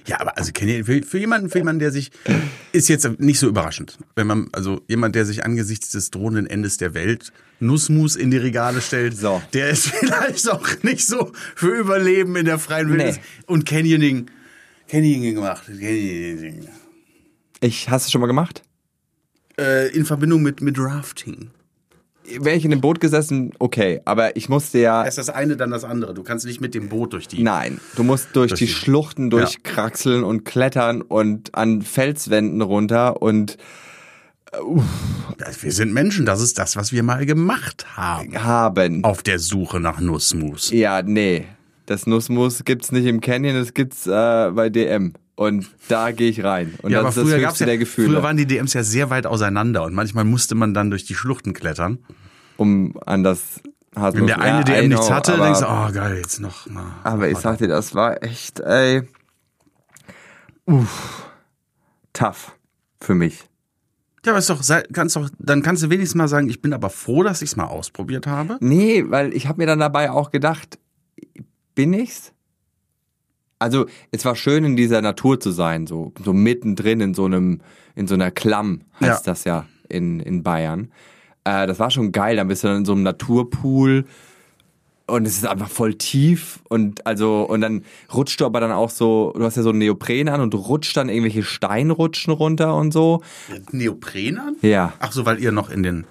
Ja, 0.06 0.20
aber 0.22 0.38
also 0.38 0.52
für, 0.56 1.02
für 1.02 1.18
jemanden, 1.18 1.50
für 1.50 1.58
jemanden, 1.58 1.80
der 1.80 1.92
sich 1.92 2.12
ist 2.74 2.90
jetzt 2.90 3.20
nicht 3.20 3.40
so 3.40 3.48
überraschend, 3.48 3.98
wenn 4.16 4.28
man 4.28 4.50
also 4.52 4.82
jemand, 4.88 5.16
der 5.16 5.26
sich 5.26 5.44
angesichts 5.44 5.90
des 5.92 6.12
drohenden 6.12 6.46
Endes 6.46 6.78
der 6.78 6.94
Welt 6.94 7.32
Nussmus 7.60 8.16
in 8.16 8.30
die 8.30 8.38
Regale 8.38 8.82
stellt, 8.82 9.18
So. 9.18 9.42
der 9.54 9.70
ist 9.72 9.88
vielleicht 10.00 10.48
auch 10.48 10.68
nicht 10.84 11.08
so 11.08 11.32
für 11.56 11.76
Überleben 11.76 12.36
in 12.36 12.46
der 12.46 12.60
freien 12.60 12.90
Wildnis 12.92 13.16
Nee. 13.16 13.22
und 13.48 13.66
Canyoning, 13.66 14.28
Canyoning 14.88 15.34
gemacht, 15.34 15.64
Canyoning. 15.66 16.68
Ich, 17.62 17.90
hast 17.90 18.06
du 18.06 18.12
schon 18.12 18.22
mal 18.22 18.28
gemacht? 18.28 18.62
Äh, 19.60 19.88
in 19.96 20.06
Verbindung 20.06 20.44
mit 20.44 20.62
mit 20.62 20.78
Rafting. 20.78 21.50
Wäre 22.40 22.56
ich 22.58 22.66
in 22.66 22.72
dem 22.72 22.82
Boot 22.82 23.00
gesessen, 23.00 23.52
okay, 23.60 24.02
aber 24.06 24.36
ich 24.36 24.50
musste 24.50 24.80
ja 24.80 25.06
Erst 25.06 25.18
das 25.18 25.30
eine, 25.30 25.56
dann 25.56 25.72
das 25.72 25.84
andere. 25.84 26.14
Du 26.14 26.24
kannst 26.24 26.46
nicht 26.46 26.60
mit 26.62 26.74
dem 26.76 26.90
Boot 26.90 27.14
durch 27.14 27.28
die. 27.28 27.42
Nein, 27.42 27.80
du 27.96 28.04
musst 28.04 28.30
durch, 28.34 28.50
Durch 28.50 28.60
die, 28.60 28.66
die- 28.66 28.72
Schluchten 28.74 29.30
durchkraxeln 29.30 30.24
und 30.24 30.44
klettern 30.44 31.02
und 31.02 31.56
an 31.56 31.82
Felswänden 31.82 32.62
runter 32.62 33.22
und 33.22 33.58
Wir 35.62 35.72
sind 35.72 35.94
Menschen, 35.94 36.26
das 36.26 36.42
ist 36.42 36.58
das, 36.58 36.76
was 36.76 36.92
wir 36.92 37.04
mal 37.04 37.26
gemacht 37.26 37.86
haben. 37.98 38.44
haben. 38.44 39.04
Auf 39.04 39.22
der 39.24 39.40
Suche 39.40 39.80
nach 39.80 40.00
Nussmus. 40.00 40.72
Ja, 40.72 41.02
nee. 41.04 41.46
Das 41.88 42.06
Nussmus 42.06 42.64
gibt's 42.66 42.92
nicht 42.92 43.06
im 43.06 43.22
Canyon, 43.22 43.56
das 43.56 43.74
gibt's 43.74 44.06
äh, 44.08 44.52
bei 44.54 44.70
DM. 44.70 45.14
Und 45.36 45.68
da 45.88 46.12
gehe 46.12 46.30
ich 46.30 46.44
rein. 46.44 46.76
Und 46.82 46.92
Ja, 46.92 47.00
aber 47.00 47.08
das 47.10 47.18
ist 47.18 47.24
früher 47.24 47.36
das 47.36 47.42
gab's 47.42 47.52
höchste 47.54 47.64
ja, 47.64 47.68
der 47.68 47.78
Gefühle, 47.78 48.10
früher 48.10 48.24
waren 48.24 48.38
die 48.38 48.46
DMs 48.46 48.74
ja 48.74 48.84
sehr 48.84 49.10
weit 49.10 49.26
auseinander 49.26 49.84
und 49.84 49.94
manchmal 49.94 50.26
musste 50.26 50.54
man 50.54 50.74
dann 50.74 50.90
durch 50.90 51.06
die 51.06 51.16
Schluchten 51.16 51.54
klettern. 51.54 52.00
um 52.58 52.98
an 53.06 53.24
das 53.24 53.62
Haselnuss. 53.96 54.14
Wenn 54.14 54.28
der 54.28 54.42
eine 54.42 54.58
ja, 54.58 54.64
DM 54.64 54.86
I 54.86 54.88
nichts 54.90 55.08
know, 55.08 55.16
hatte, 55.16 55.34
aber, 55.36 55.46
denkst 55.46 55.60
du, 55.62 55.66
oh 55.66 55.92
geil, 55.94 56.18
jetzt 56.18 56.40
noch. 56.42 56.68
Na, 56.70 57.00
Aber 57.04 57.30
ich 57.30 57.38
sag 57.38 57.58
dir, 57.60 57.68
das 57.68 57.96
war 57.96 58.22
echt, 58.22 58.60
ey, 58.60 59.04
uff, 60.66 61.30
tough 62.14 62.54
für 63.00 63.16
mich. 63.16 63.44
Ja, 64.26 64.34
aber 64.34 64.40
ist 64.40 64.50
doch, 64.50 64.62
kannst 64.92 65.16
doch, 65.16 65.30
dann 65.40 65.62
kannst 65.62 65.84
du 65.84 65.90
wenigstens 65.90 66.16
mal 66.16 66.28
sagen, 66.28 66.50
ich 66.50 66.62
bin 66.62 66.74
aber 66.74 66.90
froh, 66.90 67.24
dass 67.24 67.42
ich 67.42 67.52
es 67.52 67.56
mal 67.56 67.66
ausprobiert 67.66 68.28
habe. 68.28 68.58
Nee, 68.60 69.06
weil 69.08 69.34
ich 69.34 69.48
habe 69.48 69.60
mir 69.60 69.68
dann 69.68 69.80
dabei 69.80 70.12
auch 70.12 70.32
gedacht, 70.32 70.80
bin 71.78 71.94
ich's? 71.94 72.34
Also, 73.60 73.86
es 74.12 74.26
war 74.26 74.36
schön 74.36 74.66
in 74.66 74.76
dieser 74.76 75.02
Natur 75.02 75.40
zu 75.40 75.52
sein, 75.52 75.88
so, 75.88 76.12
so 76.24 76.34
mittendrin 76.34 77.00
in 77.02 77.14
so 77.14 77.26
einem, 77.26 77.62
in 77.96 78.08
so 78.08 78.14
einer 78.16 78.30
Klamm 78.32 78.82
heißt 79.00 79.26
Ja. 79.26 79.32
das 79.32 79.44
ja 79.46 79.66
in, 79.90 80.20
in 80.20 80.44
Bayern. 80.44 80.92
Äh, 81.44 81.66
das 81.66 81.80
war 81.80 81.90
schon 81.90 82.12
geil, 82.12 82.36
dann 82.36 82.48
bist 82.50 82.64
du 82.64 82.68
dann 82.68 82.78
in 82.78 82.86
so 82.86 82.92
einem 82.94 83.04
Naturpool 83.04 84.06
und 85.08 85.26
es 85.26 85.38
ist 85.38 85.46
einfach 85.48 85.70
voll 85.70 85.94
tief 85.96 86.60
und 86.70 87.06
also, 87.08 87.44
und 87.44 87.62
dann 87.62 87.84
rutscht 88.14 88.42
du 88.42 88.46
aber 88.46 88.60
dann 88.60 88.72
auch 88.72 88.90
so, 88.92 89.34
du 89.36 89.44
hast 89.44 89.56
ja 89.58 89.64
so 89.64 89.70
einen 89.70 89.80
Neopren 89.80 90.30
an 90.30 90.42
und 90.42 90.54
rutscht 90.54 90.96
dann 90.98 91.10
irgendwelche 91.10 91.44
Steinrutschen 91.44 92.34
runter 92.34 92.76
und 92.76 92.92
so. 92.92 93.22
Neopren 93.72 94.38
an? 94.38 94.56
Ja. 94.62 94.94
Ach 95.00 95.12
so, 95.14 95.26
weil 95.26 95.40
ihr 95.42 95.52
noch 95.52 95.70
in 95.70 95.82
den, 95.82 96.06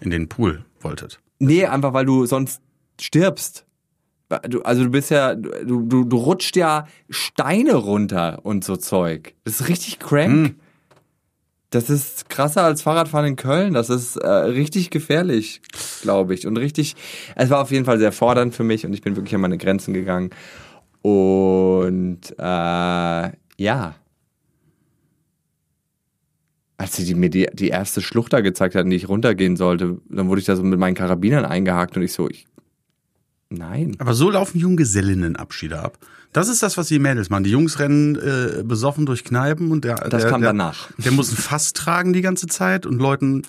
in 0.00 0.08
den 0.10 0.28
Pool 0.28 0.64
wolltet. 0.80 1.20
Nee, 1.38 1.66
einfach 1.66 1.92
weil 1.92 2.06
du 2.06 2.24
sonst 2.26 2.62
stirbst. 3.00 3.64
Du, 4.28 4.60
also 4.60 4.84
du 4.84 4.90
bist 4.90 5.10
ja, 5.10 5.34
du, 5.34 5.80
du, 5.82 6.04
du 6.04 6.16
rutscht 6.16 6.56
ja 6.56 6.86
Steine 7.08 7.74
runter 7.74 8.40
und 8.42 8.62
so 8.62 8.76
Zeug. 8.76 9.34
Das 9.44 9.60
ist 9.60 9.68
richtig 9.68 9.98
crank. 9.98 10.56
Das 11.70 11.90
ist 11.90 12.28
krasser 12.30 12.62
als 12.62 12.82
Fahrradfahren 12.82 13.26
in 13.26 13.36
Köln. 13.36 13.74
Das 13.74 13.90
ist 13.90 14.16
äh, 14.16 14.28
richtig 14.28 14.90
gefährlich, 14.90 15.60
glaube 16.02 16.34
ich. 16.34 16.46
Und 16.46 16.56
richtig, 16.56 16.96
es 17.36 17.50
war 17.50 17.60
auf 17.60 17.70
jeden 17.70 17.84
Fall 17.84 17.98
sehr 17.98 18.12
fordernd 18.12 18.54
für 18.54 18.64
mich 18.64 18.86
und 18.86 18.92
ich 18.92 19.02
bin 19.02 19.16
wirklich 19.16 19.34
an 19.34 19.40
meine 19.40 19.58
Grenzen 19.58 19.94
gegangen. 19.94 20.30
Und 21.02 22.20
äh, 22.38 23.32
ja. 23.58 23.94
Als 26.76 26.96
sie 26.96 27.04
die, 27.04 27.14
mir 27.14 27.30
die, 27.30 27.48
die 27.52 27.68
erste 27.68 28.00
Schlucht 28.00 28.32
da 28.32 28.40
gezeigt 28.40 28.74
hatten, 28.74 28.90
die 28.90 28.96
ich 28.96 29.08
runtergehen 29.08 29.56
sollte, 29.56 29.98
dann 30.08 30.28
wurde 30.28 30.40
ich 30.40 30.46
da 30.46 30.54
so 30.54 30.62
mit 30.62 30.78
meinen 30.78 30.94
Karabinern 30.94 31.44
eingehakt 31.44 31.96
und 31.96 32.02
ich 32.02 32.12
so, 32.12 32.28
ich, 32.28 32.46
nein. 33.50 33.96
Aber 33.98 34.14
so 34.14 34.30
laufen 34.30 34.58
Junggesellinnenabschiede 34.58 35.78
ab. 35.80 35.98
Das 36.32 36.48
ist 36.48 36.62
das, 36.62 36.76
was 36.76 36.88
die 36.88 36.98
Mädels 36.98 37.30
machen. 37.30 37.44
Die 37.44 37.50
Jungs 37.50 37.78
rennen 37.78 38.16
äh, 38.16 38.62
besoffen 38.62 39.06
durch 39.06 39.24
Kneipen 39.24 39.70
und 39.72 39.84
der, 39.84 39.96
Das 39.96 40.22
der, 40.22 40.30
kam 40.30 40.40
der, 40.42 40.50
danach. 40.50 40.90
Der 40.98 41.12
muss 41.12 41.30
ein 41.32 41.36
Fass 41.36 41.72
tragen 41.72 42.12
die 42.12 42.20
ganze 42.20 42.46
Zeit 42.46 42.84
und 42.84 42.98
Leuten 42.98 43.42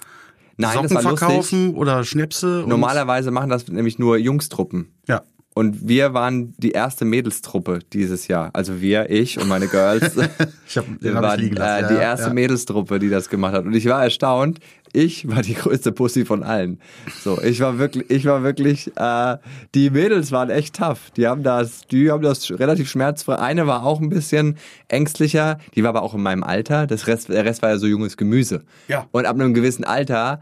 Nein, 0.57 0.73
Socken 0.73 0.91
war 0.95 1.03
lustig. 1.03 1.19
verkaufen 1.19 1.73
oder 1.75 2.03
Schnäpse. 2.03 2.63
Normalerweise 2.67 3.31
machen 3.31 3.49
das 3.49 3.67
nämlich 3.67 3.99
nur 3.99 4.17
Jungstruppen. 4.17 4.89
Ja. 5.07 5.23
Und 5.59 5.89
wir 5.89 6.13
waren 6.13 6.53
die 6.57 6.71
erste 6.71 7.03
Mädelstruppe 7.03 7.79
dieses 7.91 8.29
Jahr. 8.29 8.49
Also 8.53 8.79
wir, 8.79 9.09
ich 9.09 9.37
und 9.41 9.49
meine 9.49 9.67
Girls. 9.67 10.15
Ich 10.69 10.77
hab, 10.77 10.87
Wir 10.87 10.97
den 10.99 11.15
hab 11.15 11.23
ich 11.23 11.29
waren 11.29 11.39
liegen 11.39 11.55
lassen. 11.55 11.83
äh, 11.83 11.87
die 11.89 11.93
ja, 11.95 12.01
erste 12.01 12.27
ja. 12.27 12.33
Mädelstruppe, 12.33 12.99
die 12.99 13.09
das 13.09 13.27
gemacht 13.27 13.53
hat. 13.53 13.65
Und 13.65 13.75
ich 13.75 13.85
war 13.87 14.01
erstaunt. 14.03 14.59
Ich 14.93 15.27
war 15.27 15.41
die 15.41 15.55
größte 15.55 15.91
Pussy 15.91 16.23
von 16.23 16.43
allen. 16.43 16.79
So, 17.23 17.41
ich 17.41 17.59
war 17.59 17.77
wirklich, 17.77 18.09
ich 18.09 18.23
war 18.25 18.43
wirklich, 18.43 18.95
äh, 18.95 19.37
die 19.75 19.89
Mädels 19.89 20.31
waren 20.31 20.49
echt 20.49 20.75
tough. 20.75 21.11
Die 21.17 21.27
haben 21.27 21.43
das, 21.43 21.87
die 21.87 22.09
haben 22.09 22.21
das 22.21 22.49
relativ 22.51 22.89
schmerzfrei. 22.89 23.35
Eine 23.39 23.67
war 23.67 23.83
auch 23.83 23.99
ein 23.99 24.09
bisschen 24.09 24.55
ängstlicher. 24.87 25.57
Die 25.75 25.83
war 25.83 25.89
aber 25.89 26.03
auch 26.03 26.13
in 26.13 26.21
meinem 26.21 26.43
Alter. 26.43 26.87
Das 26.87 27.07
Rest, 27.07 27.27
der 27.27 27.43
Rest 27.43 27.63
war 27.63 27.71
ja 27.71 27.77
so 27.79 27.87
junges 27.87 28.15
Gemüse. 28.15 28.63
Ja. 28.87 29.07
Und 29.11 29.25
ab 29.25 29.35
einem 29.35 29.53
gewissen 29.53 29.83
Alter 29.83 30.41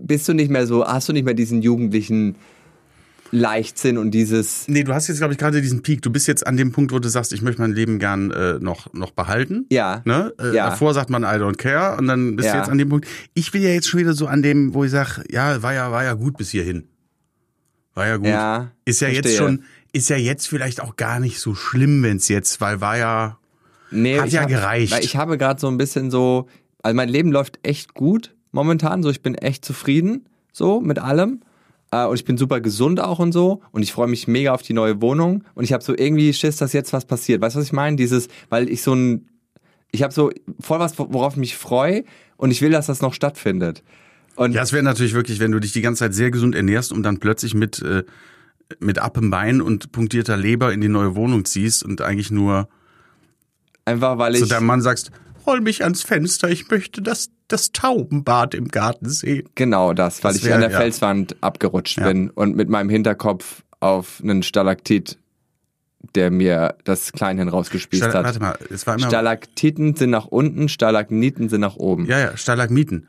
bist 0.00 0.26
du 0.28 0.32
nicht 0.32 0.50
mehr 0.50 0.66
so, 0.66 0.84
hast 0.84 1.08
du 1.08 1.12
nicht 1.12 1.24
mehr 1.24 1.34
diesen 1.34 1.62
jugendlichen 1.62 2.36
Leichtsinn 3.32 3.98
und 3.98 4.10
dieses, 4.12 4.68
Nee, 4.68 4.84
du 4.84 4.92
hast 4.94 5.08
jetzt, 5.08 5.18
glaube 5.18 5.32
ich, 5.32 5.38
gerade 5.38 5.60
diesen 5.60 5.82
Peak. 5.82 6.02
Du 6.02 6.10
bist 6.10 6.26
jetzt 6.28 6.46
an 6.46 6.56
dem 6.56 6.72
Punkt, 6.72 6.92
wo 6.92 6.98
du 6.98 7.08
sagst, 7.08 7.32
ich 7.32 7.42
möchte 7.42 7.60
mein 7.60 7.72
Leben 7.72 7.98
gern 7.98 8.30
äh, 8.30 8.58
noch, 8.60 8.92
noch 8.92 9.10
behalten. 9.10 9.66
Ja. 9.70 10.02
Ne? 10.04 10.32
Äh, 10.40 10.54
Ja. 10.54 10.70
Davor 10.70 10.94
sagt 10.94 11.10
man, 11.10 11.22
I 11.22 11.26
don't 11.38 11.56
care. 11.56 11.96
Und 11.98 12.06
dann 12.06 12.36
bist 12.36 12.48
du 12.48 12.52
Ja. 12.52 12.58
jetzt 12.60 12.70
an 12.70 12.78
dem 12.78 12.88
Punkt. 12.88 13.06
Ich 13.34 13.50
bin 13.50 13.62
ja 13.62 13.70
jetzt 13.70 13.88
schon 13.88 14.00
wieder 14.00 14.12
so 14.14 14.26
an 14.26 14.42
dem, 14.42 14.74
wo 14.74 14.84
ich 14.84 14.90
sage, 14.90 15.24
ja, 15.30 15.62
war 15.62 15.74
ja, 15.74 15.90
war 15.90 16.04
ja 16.04 16.14
gut 16.14 16.36
bis 16.36 16.50
hierhin. 16.50 16.84
War 17.94 18.06
ja 18.06 18.16
gut. 18.16 18.26
Ja, 18.26 18.70
ist 18.84 19.00
ja 19.00 19.08
jetzt 19.08 19.26
verstehe. 19.26 19.38
schon, 19.38 19.62
ist 19.92 20.10
ja 20.10 20.16
jetzt 20.16 20.46
vielleicht 20.48 20.80
auch 20.82 20.96
gar 20.96 21.18
nicht 21.20 21.40
so 21.40 21.54
schlimm, 21.54 22.02
wenn 22.02 22.18
es 22.18 22.28
jetzt, 22.28 22.60
weil 22.60 22.80
war 22.80 22.98
ja. 22.98 23.38
Nee, 23.90 24.18
Hat 24.20 24.30
ja 24.30 24.42
hab, 24.42 24.48
gereicht. 24.48 24.92
Weil 24.92 25.04
ich 25.04 25.16
habe 25.16 25.38
gerade 25.38 25.60
so 25.60 25.68
ein 25.68 25.78
bisschen 25.78 26.10
so, 26.10 26.48
also 26.82 26.94
mein 26.94 27.08
Leben 27.08 27.32
läuft 27.32 27.58
echt 27.62 27.94
gut 27.94 28.34
momentan, 28.52 29.02
so 29.02 29.10
ich 29.10 29.22
bin 29.22 29.34
echt 29.34 29.64
zufrieden, 29.64 30.28
so 30.52 30.80
mit 30.80 30.98
allem. 30.98 31.40
Äh, 31.96 32.06
und 32.06 32.16
ich 32.16 32.24
bin 32.24 32.36
super 32.36 32.60
gesund 32.60 33.00
auch 33.00 33.18
und 33.18 33.32
so. 33.32 33.62
Und 33.72 33.82
ich 33.82 33.92
freue 33.92 34.08
mich 34.08 34.28
mega 34.28 34.52
auf 34.52 34.62
die 34.62 34.72
neue 34.72 35.00
Wohnung. 35.00 35.44
Und 35.54 35.64
ich 35.64 35.72
habe 35.72 35.82
so 35.82 35.94
irgendwie 35.96 36.32
Schiss, 36.32 36.56
dass 36.56 36.72
jetzt 36.72 36.92
was 36.92 37.04
passiert. 37.04 37.40
Weißt 37.40 37.56
du, 37.56 37.60
was 37.60 37.66
ich 37.66 37.72
meine? 37.72 37.96
Dieses, 37.96 38.28
weil 38.48 38.68
ich 38.68 38.82
so 38.82 38.94
ein, 38.94 39.28
ich 39.92 40.02
habe 40.02 40.12
so 40.12 40.30
voll 40.60 40.78
was, 40.78 40.98
worauf 40.98 41.34
ich 41.34 41.38
mich 41.38 41.56
freue. 41.56 42.04
Und 42.36 42.50
ich 42.50 42.60
will, 42.60 42.70
dass 42.70 42.86
das 42.86 43.00
noch 43.00 43.14
stattfindet. 43.14 43.82
Und 44.34 44.52
Ja, 44.52 44.62
es 44.62 44.72
wäre 44.72 44.82
natürlich 44.82 45.14
wirklich, 45.14 45.40
wenn 45.40 45.52
du 45.52 45.60
dich 45.60 45.72
die 45.72 45.80
ganze 45.80 46.00
Zeit 46.00 46.14
sehr 46.14 46.30
gesund 46.30 46.54
ernährst 46.54 46.92
und 46.92 47.02
dann 47.02 47.18
plötzlich 47.18 47.54
mit, 47.54 47.80
äh, 47.80 48.04
mit 48.78 48.98
Appem 48.98 49.30
Bein 49.30 49.62
und 49.62 49.92
punktierter 49.92 50.36
Leber 50.36 50.72
in 50.72 50.80
die 50.82 50.88
neue 50.88 51.14
Wohnung 51.14 51.46
ziehst 51.46 51.82
und 51.82 52.02
eigentlich 52.02 52.30
nur 52.30 52.68
einfach, 53.86 54.18
weil 54.18 54.34
ich. 54.34 54.42
zu 54.42 54.48
deinem 54.48 54.66
Mann 54.66 54.82
sagst, 54.82 55.10
roll 55.46 55.62
mich 55.62 55.82
ans 55.82 56.02
Fenster, 56.02 56.50
ich 56.50 56.68
möchte 56.68 57.00
das, 57.00 57.30
das 57.48 57.72
Taubenbad 57.72 58.54
im 58.54 58.68
Garten 58.68 59.08
sehen. 59.08 59.48
Genau 59.54 59.92
das, 59.92 60.22
weil 60.24 60.32
Das 60.32 60.38
ich 60.42 60.46
wär- 60.46 60.54
an 60.56 60.60
der 60.62 60.70
ja. 60.70 60.78
Felswand 60.78 61.36
abgerutscht 61.42 61.98
Ja. 61.98 62.08
bin 62.08 62.30
und 62.30 62.56
mit 62.56 62.68
meinem 62.68 62.88
Hinterkopf 62.90 63.62
auf 63.80 64.20
einen 64.22 64.42
Stalaktit, 64.42 65.18
der 66.14 66.30
mir 66.30 66.74
das 66.84 67.12
Kleinhirn 67.12 67.48
rausgespießt 67.48 68.02
Stal 68.04 68.14
hat. 68.14 68.24
warte 68.24 68.40
mal, 68.40 68.58
es 68.70 68.86
war 68.86 68.94
immer. 68.96 69.06
Stalaktiten 69.08 69.94
sind 69.96 70.10
nach 70.10 70.26
unten, 70.26 70.68
Stalagniten 70.68 71.48
sind 71.48 71.60
nach 71.60 71.76
oben. 71.76 72.06
ja, 72.06 72.18
ja, 72.18 72.36
Stalagmiten. 72.36 73.06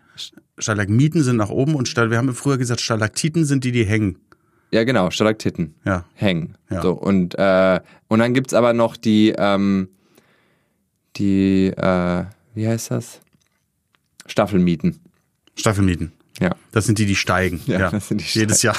Stalagmiten 0.59 1.21
sind 1.23 1.35
nach 1.37 1.49
oben 1.49 1.75
und 1.75 1.87
Stal 1.87 2.09
wir 2.09 2.17
haben 2.17 2.33
früher 2.33 2.57
gesagt, 2.57 2.81
Stalaktiten 2.81 3.45
sind 3.45 3.63
die, 3.63 3.71
die 3.71 3.85
hängen. 3.85 4.17
Ja, 4.71 4.83
genau, 4.83 5.09
Stalaktiten 5.11 5.75
Ja. 5.85 6.05
hängen. 6.15 6.55
Ja. 6.69 6.81
So, 6.81 6.93
und, 6.93 7.35
äh, 7.37 7.79
und 8.07 8.19
dann 8.19 8.33
gibt's 8.33 8.53
aber 8.53 8.73
noch 8.73 8.97
die, 8.97 9.33
ähm, 9.37 9.89
die, 11.15 11.67
äh, 11.67 12.23
wie 12.55 12.67
heißt 12.67 12.91
das? 12.91 13.21
Staffelmieten. 14.27 14.99
Staffelmieten. 15.55 16.11
Ja. 16.39 16.55
Das 16.71 16.85
sind 16.85 16.99
die, 16.99 17.05
die 17.05 17.15
steigen. 17.15 17.61
Ja, 17.65 17.89
das 17.89 18.09
sind 18.09 18.21
die 18.21 18.39
Jedes 18.39 18.61
Jahr. 18.61 18.77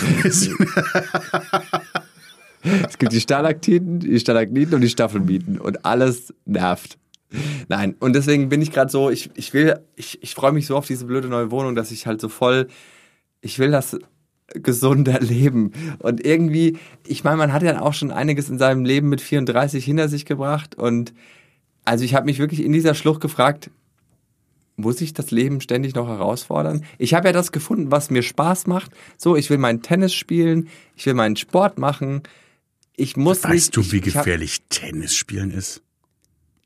Es 2.63 2.99
gibt 2.99 3.13
die 3.13 3.21
Stalaktiten, 3.21 4.01
die 4.01 4.19
Stalagniten 4.19 4.75
und 4.75 4.81
die 4.81 4.89
Staffelmieten 4.89 5.59
und 5.59 5.85
alles 5.85 6.35
nervt. 6.45 6.99
Nein, 7.69 7.95
und 8.01 8.15
deswegen 8.15 8.49
bin 8.49 8.63
ich 8.63 8.73
gerade 8.73 8.91
so, 8.91 9.11
ich, 9.11 9.31
ich 9.35 9.53
will, 9.53 9.79
ich, 9.97 10.23
ich 10.23 10.35
freue 10.35 10.53
mich 10.53 10.67
so 10.67 10.77
auf 10.77 10.87
diese 10.87 11.05
blöde 11.05 11.29
neue 11.29 11.51
Wohnung, 11.51 11.75
dass 11.75 11.91
ich 11.91 12.07
halt 12.07 12.21
so 12.21 12.29
voll, 12.29 12.69
ich 13.41 13.59
will 13.59 13.71
das 13.71 13.99
gesund 14.55 15.09
erleben. 15.09 15.73
Und 15.99 16.25
irgendwie, 16.25 16.79
ich 17.07 17.23
meine, 17.25 17.37
man 17.37 17.53
hat 17.53 17.63
ja 17.63 17.81
auch 17.81 17.95
schon 17.95 18.11
einiges 18.11 18.49
in 18.49 18.59
seinem 18.59 18.85
Leben 18.85 19.09
mit 19.09 19.21
34 19.21 19.85
hinter 19.85 20.09
sich 20.09 20.25
gebracht 20.25 20.75
und 20.75 21.13
also 21.85 22.05
ich 22.05 22.15
habe 22.15 22.27
mich 22.27 22.39
wirklich 22.39 22.63
in 22.63 22.73
dieser 22.73 22.95
Schlucht 22.95 23.21
gefragt, 23.21 23.71
muss 24.79 25.01
ich 25.01 25.13
das 25.13 25.31
Leben 25.31 25.61
ständig 25.61 25.95
noch 25.95 26.09
herausfordern? 26.09 26.85
Ich 26.97 27.13
habe 27.15 27.29
ja 27.29 27.33
das 27.33 27.53
gefunden, 27.53 27.91
was 27.91 28.11
mir 28.11 28.23
Spaß 28.23 28.67
macht. 28.67 28.93
So, 29.19 29.37
ich 29.37 29.51
will 29.51 29.59
meinen 29.59 29.83
Tennis 29.83 30.15
spielen, 30.15 30.69
ich 30.97 31.05
will 31.07 31.15
meinen 31.15 31.37
Sport 31.37 31.79
machen. 31.79 32.23
Ich 32.97 33.17
muss 33.17 33.43
nicht, 33.45 33.53
Weißt 33.53 33.77
du, 33.77 33.81
ich, 33.83 33.93
wie 33.93 33.99
ich, 33.99 34.17
hab, 34.17 34.25
gefährlich 34.25 34.59
Tennis 34.71 35.15
spielen 35.15 35.51
ist? 35.51 35.83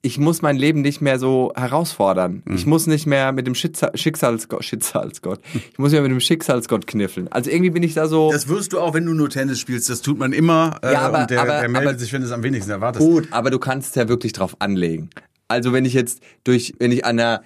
ich 0.04 0.18
muss 0.18 0.42
mein 0.42 0.56
Leben 0.56 0.80
nicht 0.80 1.00
mehr 1.00 1.16
so 1.20 1.52
herausfordern. 1.54 2.42
Mhm. 2.44 2.56
Ich 2.56 2.66
muss 2.66 2.88
nicht 2.88 3.06
mehr 3.06 3.30
mit 3.30 3.46
dem 3.46 3.54
Schicksal, 3.54 3.92
Schicksalsgott, 3.96 4.64
Schicksalsgott. 4.64 5.38
Ich 5.54 5.78
muss 5.78 5.92
ja 5.92 6.00
mit 6.02 6.10
dem 6.10 6.18
Schicksalsgott 6.18 6.88
kniffeln. 6.88 7.28
Also 7.30 7.50
irgendwie 7.50 7.70
bin 7.70 7.84
ich 7.84 7.94
da 7.94 8.08
so. 8.08 8.32
Das 8.32 8.48
wirst 8.48 8.72
du 8.72 8.80
auch, 8.80 8.94
wenn 8.94 9.06
du 9.06 9.14
nur 9.14 9.30
Tennis 9.30 9.60
spielst. 9.60 9.88
Das 9.88 10.02
tut 10.02 10.18
man 10.18 10.32
immer. 10.32 10.80
Äh, 10.82 10.94
Ja, 10.94 11.02
aber- 11.02 11.20
und 11.20 11.30
der, 11.30 11.40
aber- 11.40 11.60
der 11.60 11.68
meldet 11.68 11.90
aber- 11.90 11.98
sich, 12.00 12.12
wenn 12.12 12.20
du 12.22 12.26
es 12.26 12.32
am 12.32 12.42
wenigsten 12.42 12.72
erwartest. 12.72 13.06
Gut, 13.06 13.28
aber 13.30 13.50
du 13.50 13.60
kannst 13.60 13.94
ja 13.94 14.08
wirklich 14.08 14.32
drauf 14.32 14.56
anlegen. 14.58 15.10
Also 15.46 15.72
wenn 15.72 15.84
ich 15.84 15.92
jetzt 15.94 16.20
durch, 16.42 16.74
wenn 16.80 16.90
ich 16.90 17.04
an 17.04 17.20
einer 17.20 17.42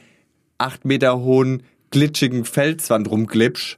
acht 0.58 0.84
Meter 0.84 1.18
hohen, 1.18 1.62
glitschigen 1.90 2.44
Felswand 2.44 3.10
rumglitsch, 3.10 3.76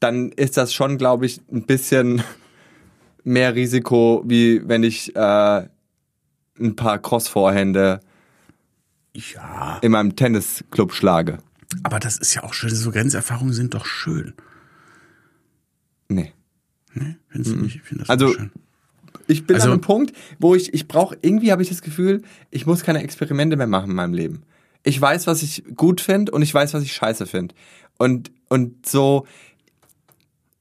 dann 0.00 0.30
ist 0.32 0.56
das 0.56 0.72
schon, 0.74 0.98
glaube 0.98 1.26
ich, 1.26 1.40
ein 1.52 1.64
bisschen 1.64 2.22
mehr 3.24 3.54
Risiko, 3.54 4.22
wie 4.26 4.66
wenn 4.68 4.82
ich 4.82 5.14
äh, 5.16 5.68
ein 6.60 6.76
paar 6.76 6.98
Crossvorhände 6.98 8.00
Ja, 9.14 9.78
in 9.82 9.92
meinem 9.92 10.14
Tennisclub 10.16 10.92
schlage. 10.92 11.38
aber 11.82 11.98
das 12.00 12.16
ist 12.18 12.34
ja 12.34 12.42
auch 12.44 12.54
schön. 12.54 12.70
So 12.74 12.90
Grenzerfahrungen 12.90 13.52
sind 13.54 13.74
doch 13.74 13.86
schön. 13.86 14.34
Nee. 16.08 16.32
Ne? 16.92 17.16
Findest 17.28 17.54
du 17.54 17.60
nicht? 17.60 17.76
Ich 17.76 17.82
finde 17.82 18.02
das 18.02 18.10
Also- 18.10 18.26
auch 18.28 18.34
schön. 18.34 18.50
Ich 19.26 19.46
bin 19.46 19.54
Also- 19.56 19.68
an 19.68 19.72
einem 19.72 19.80
Punkt, 19.80 20.14
wo 20.38 20.54
ich, 20.54 20.74
ich 20.74 20.86
brauche, 20.86 21.16
irgendwie 21.22 21.50
habe 21.50 21.62
ich 21.62 21.70
das 21.70 21.80
Gefühl, 21.80 22.22
ich 22.50 22.66
muss 22.66 22.82
keine 22.82 23.02
Experimente 23.02 23.56
mehr 23.56 23.66
machen 23.66 23.90
in 23.90 23.96
meinem 23.96 24.12
Leben. 24.12 24.42
Ich 24.84 25.00
weiß, 25.00 25.26
was 25.26 25.42
ich 25.42 25.64
gut 25.74 26.00
finde 26.00 26.32
und 26.32 26.42
ich 26.42 26.54
weiß, 26.54 26.74
was 26.74 26.82
ich 26.82 26.92
scheiße 26.92 27.26
finde. 27.26 27.54
Und, 27.98 28.30
und 28.48 28.86
so, 28.86 29.26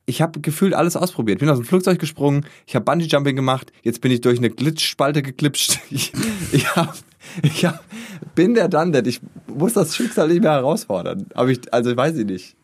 ich 0.06 0.22
habe 0.22 0.40
gefühlt 0.42 0.74
alles 0.74 0.96
ausprobiert. 0.96 1.40
Bin 1.40 1.50
aus 1.50 1.60
dem 1.60 1.66
Flugzeug 1.66 2.00
gesprungen, 2.00 2.46
ich 2.66 2.76
habe 2.76 2.86
Bungee-Jumping 2.86 3.36
gemacht, 3.36 3.72
jetzt 3.84 4.02
bin 4.02 4.12
ich 4.12 4.22
durch 4.22 4.40
eine 4.40 4.50
Glitschspalte 4.50 5.22
geklipscht. 5.22 5.80
Ich, 5.90 6.12
ich, 6.52 6.76
hab, 6.76 6.96
ich 7.44 7.66
hab, 7.66 7.84
bin 8.36 8.56
der 8.56 8.70
that. 8.70 9.06
Ich 9.06 9.22
muss 9.48 9.74
das 9.74 9.96
Schicksal 9.96 10.28
nicht 10.28 10.42
mehr 10.42 10.52
herausfordern. 10.52 11.28
Aber 11.36 11.50
ich, 11.50 11.72
also 11.72 11.96
weiß 11.96 12.18
ich 12.18 12.26
nicht. 12.26 12.56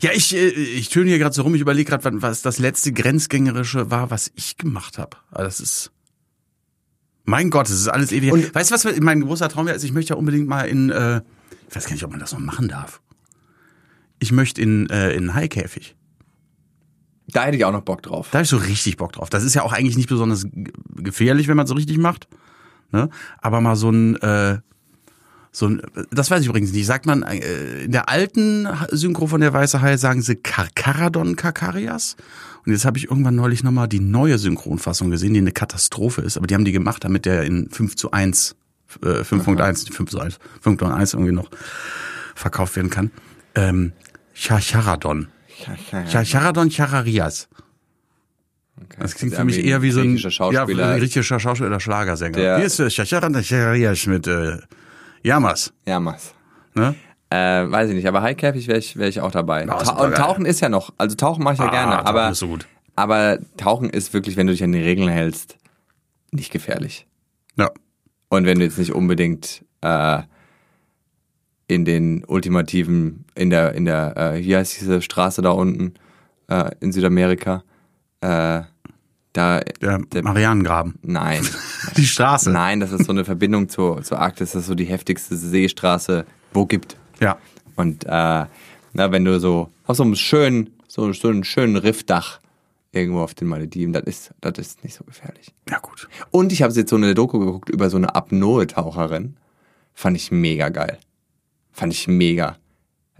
Ja, 0.00 0.10
ich, 0.12 0.34
äh, 0.34 0.48
ich 0.48 0.88
töne 0.88 1.10
hier 1.10 1.18
gerade 1.18 1.34
so 1.34 1.42
rum. 1.42 1.54
Ich 1.54 1.60
überlege 1.60 1.90
gerade, 1.90 2.22
was 2.22 2.42
das 2.42 2.58
letzte 2.58 2.92
Grenzgängerische 2.92 3.90
war, 3.90 4.10
was 4.10 4.30
ich 4.34 4.56
gemacht 4.56 4.98
habe. 4.98 5.16
Das 5.32 5.60
ist. 5.60 5.90
Mein 7.26 7.50
Gott, 7.50 7.66
das 7.68 7.76
ist 7.76 7.88
alles 7.88 8.12
ewig. 8.12 8.32
Und- 8.32 8.54
weißt 8.54 8.70
du, 8.70 8.74
was 8.74 9.00
mein 9.00 9.20
großer 9.20 9.48
Traum 9.48 9.66
wäre? 9.66 9.76
Ich 9.76 9.92
möchte 9.92 10.14
ja 10.14 10.16
unbedingt 10.16 10.48
mal 10.48 10.62
in. 10.62 10.90
Äh, 10.90 11.20
ich 11.68 11.76
weiß 11.76 11.84
gar 11.84 11.92
nicht, 11.92 12.04
ob 12.04 12.10
man 12.12 12.20
das 12.20 12.32
noch 12.32 12.38
machen 12.40 12.68
darf. 12.68 13.00
Ich 14.18 14.32
möchte 14.32 14.62
in, 14.62 14.88
äh, 14.88 15.10
in 15.10 15.24
einen 15.28 15.34
Haikäfig. 15.34 15.96
Da 17.28 17.44
hätte 17.44 17.56
ich 17.56 17.64
auch 17.64 17.72
noch 17.72 17.82
Bock 17.82 18.02
drauf. 18.02 18.28
Da 18.30 18.38
habe 18.38 18.44
ich 18.44 18.48
so 18.48 18.56
richtig 18.56 18.96
Bock 18.96 19.12
drauf. 19.12 19.28
Das 19.28 19.42
ist 19.42 19.54
ja 19.54 19.62
auch 19.62 19.72
eigentlich 19.72 19.96
nicht 19.96 20.08
besonders 20.08 20.46
gefährlich, 20.94 21.48
wenn 21.48 21.56
man 21.56 21.64
es 21.64 21.68
so 21.70 21.74
richtig 21.74 21.98
macht. 21.98 22.28
Ne? 22.92 23.10
Aber 23.42 23.60
mal 23.60 23.74
so 23.74 23.90
ein, 23.90 24.14
äh, 24.22 24.58
so 25.56 25.68
ein, 25.68 25.80
das 26.10 26.30
weiß 26.30 26.42
ich 26.42 26.48
übrigens 26.48 26.70
nicht. 26.72 26.84
Sagt 26.84 27.06
man, 27.06 27.22
äh, 27.22 27.84
in 27.84 27.92
der 27.92 28.10
alten 28.10 28.68
Synchro 28.90 29.26
von 29.26 29.40
der 29.40 29.54
Weiße 29.54 29.80
Hai 29.80 29.96
sagen 29.96 30.20
sie 30.20 30.36
Karkaradon 30.36 31.34
Kakarias. 31.34 32.16
Und 32.66 32.72
jetzt 32.72 32.84
habe 32.84 32.98
ich 32.98 33.04
irgendwann 33.04 33.36
neulich 33.36 33.64
nochmal 33.64 33.88
die 33.88 34.00
neue 34.00 34.36
Synchronfassung 34.36 35.10
gesehen, 35.10 35.32
die 35.32 35.40
eine 35.40 35.52
Katastrophe 35.52 36.20
ist. 36.20 36.36
Aber 36.36 36.46
die 36.46 36.54
haben 36.54 36.66
die 36.66 36.72
gemacht, 36.72 37.04
damit 37.04 37.24
der 37.24 37.44
in 37.44 37.70
5 37.70 37.96
zu 37.96 38.10
1, 38.10 38.54
äh, 39.02 39.22
5.1, 39.22 39.90
5 39.94 40.10
zu 40.10 40.20
1, 40.20 40.38
5.1 40.62 41.14
irgendwie 41.14 41.32
noch 41.32 41.48
verkauft 42.34 42.76
werden 42.76 42.90
kann. 42.90 43.10
Ähm, 43.54 43.94
Chacharadon. 44.34 45.28
Chacharadon 46.10 46.70
Chararias. 46.70 47.48
Okay. 48.76 48.96
Das 48.98 49.14
klingt 49.14 49.34
für 49.34 49.44
mich 49.44 49.64
eher 49.64 49.80
wie 49.80 49.90
so 49.90 50.00
ein 50.00 50.08
griechischer 50.08 50.30
Schauspieler. 50.30 50.86
Ja, 50.86 50.92
ein 50.92 50.98
griechischer 50.98 51.40
Schauspieler 51.40 51.70
oder 51.70 51.80
Schlagersänger. 51.80 52.58
Hier 52.58 52.66
ist 52.66 52.76
Chacharadon 52.94 53.42
Chararias 53.42 54.06
mit 54.06 54.26
äh, 54.26 54.58
Yamas. 55.26 55.72
Ja, 55.86 55.98
Mas. 55.98 56.34
Ne? 56.74 56.94
Äh, 57.30 57.36
weiß 57.68 57.88
ich 57.90 57.96
nicht, 57.96 58.06
aber 58.06 58.22
Highkäfig 58.22 58.68
wäre 58.68 58.78
ich, 58.78 58.96
wär 58.96 59.08
ich 59.08 59.20
auch 59.20 59.32
dabei. 59.32 59.68
Ah, 59.68 59.82
Ta 59.82 60.04
und 60.04 60.14
Tauchen 60.14 60.46
ist 60.46 60.60
ja 60.60 60.68
noch, 60.68 60.92
also 60.98 61.16
Tauchen 61.16 61.42
mache 61.42 61.54
ich 61.54 61.60
ja 61.60 61.66
Ah, 61.66 61.70
gerne, 61.70 61.92
Tauchen 61.96 62.06
aber, 62.06 62.34
so 62.34 62.46
gut. 62.46 62.68
aber 62.94 63.38
Tauchen 63.56 63.90
ist 63.90 64.14
wirklich, 64.14 64.36
wenn 64.36 64.46
du 64.46 64.52
dich 64.52 64.62
an 64.62 64.70
die 64.70 64.78
Regeln 64.80 65.08
hältst, 65.08 65.56
nicht 66.30 66.52
gefährlich. 66.52 67.08
Ja. 67.56 67.70
Und 68.28 68.46
wenn 68.46 68.58
du 68.60 68.64
jetzt 68.64 68.78
nicht 68.78 68.92
unbedingt 68.92 69.64
äh, 69.80 70.22
in 71.66 71.84
den 71.84 72.24
ultimativen, 72.24 73.24
in 73.34 73.50
der, 73.50 73.74
in 73.74 73.84
der, 73.84 74.16
äh, 74.16 74.44
wie 74.44 74.56
heißt 74.56 74.80
diese 74.80 75.02
Straße 75.02 75.42
da 75.42 75.50
unten 75.50 75.94
äh, 76.48 76.70
in 76.78 76.92
Südamerika, 76.92 77.64
äh, 78.20 78.62
da, 79.36 79.60
Der, 79.80 79.98
Der- 79.98 80.22
Marianengraben. 80.22 80.94
nein, 81.02 81.46
Die 81.96 82.06
Straße. 82.06 82.50
nein, 82.50 82.80
das 82.80 82.92
ist 82.92 83.04
so 83.06 83.12
eine 83.12 83.24
Verbindung 83.24 83.68
zur, 83.68 84.02
zur 84.02 84.18
Arktis, 84.20 84.52
das 84.52 84.62
ist 84.62 84.66
so 84.68 84.74
die 84.74 84.84
heftigste 84.86 85.36
Seestraße, 85.36 86.24
wo 86.52 86.66
gibt. 86.66 86.96
Ja. 87.20 87.38
Und 87.76 88.04
äh, 88.04 88.08
na, 88.08 88.48
wenn 89.12 89.24
du 89.24 89.38
so 89.38 89.70
auf 89.86 89.96
so 89.96 90.02
einem 90.02 90.14
schönen, 90.16 90.70
so, 90.88 91.12
so 91.12 91.28
einem 91.28 91.44
schönen 91.44 91.76
Riffdach 91.76 92.40
irgendwo 92.92 93.20
auf 93.20 93.34
den 93.34 93.48
Malediven, 93.48 93.92
das 93.92 94.04
ist, 94.04 94.30
das 94.40 94.54
ist 94.58 94.82
nicht 94.84 94.94
so 94.94 95.04
gefährlich. 95.04 95.52
Ja, 95.68 95.78
gut. 95.80 96.08
Und 96.30 96.52
ich 96.52 96.62
habe 96.62 96.72
jetzt 96.72 96.88
so 96.88 96.96
eine 96.96 97.14
Doku 97.14 97.38
geguckt 97.38 97.68
über 97.68 97.90
so 97.90 97.98
eine 97.98 98.14
Apnoe-Taucherin. 98.14 99.36
Fand 99.92 100.16
ich 100.16 100.30
mega 100.30 100.70
geil. 100.70 100.98
Fand 101.72 101.92
ich 101.92 102.08
mega. 102.08 102.56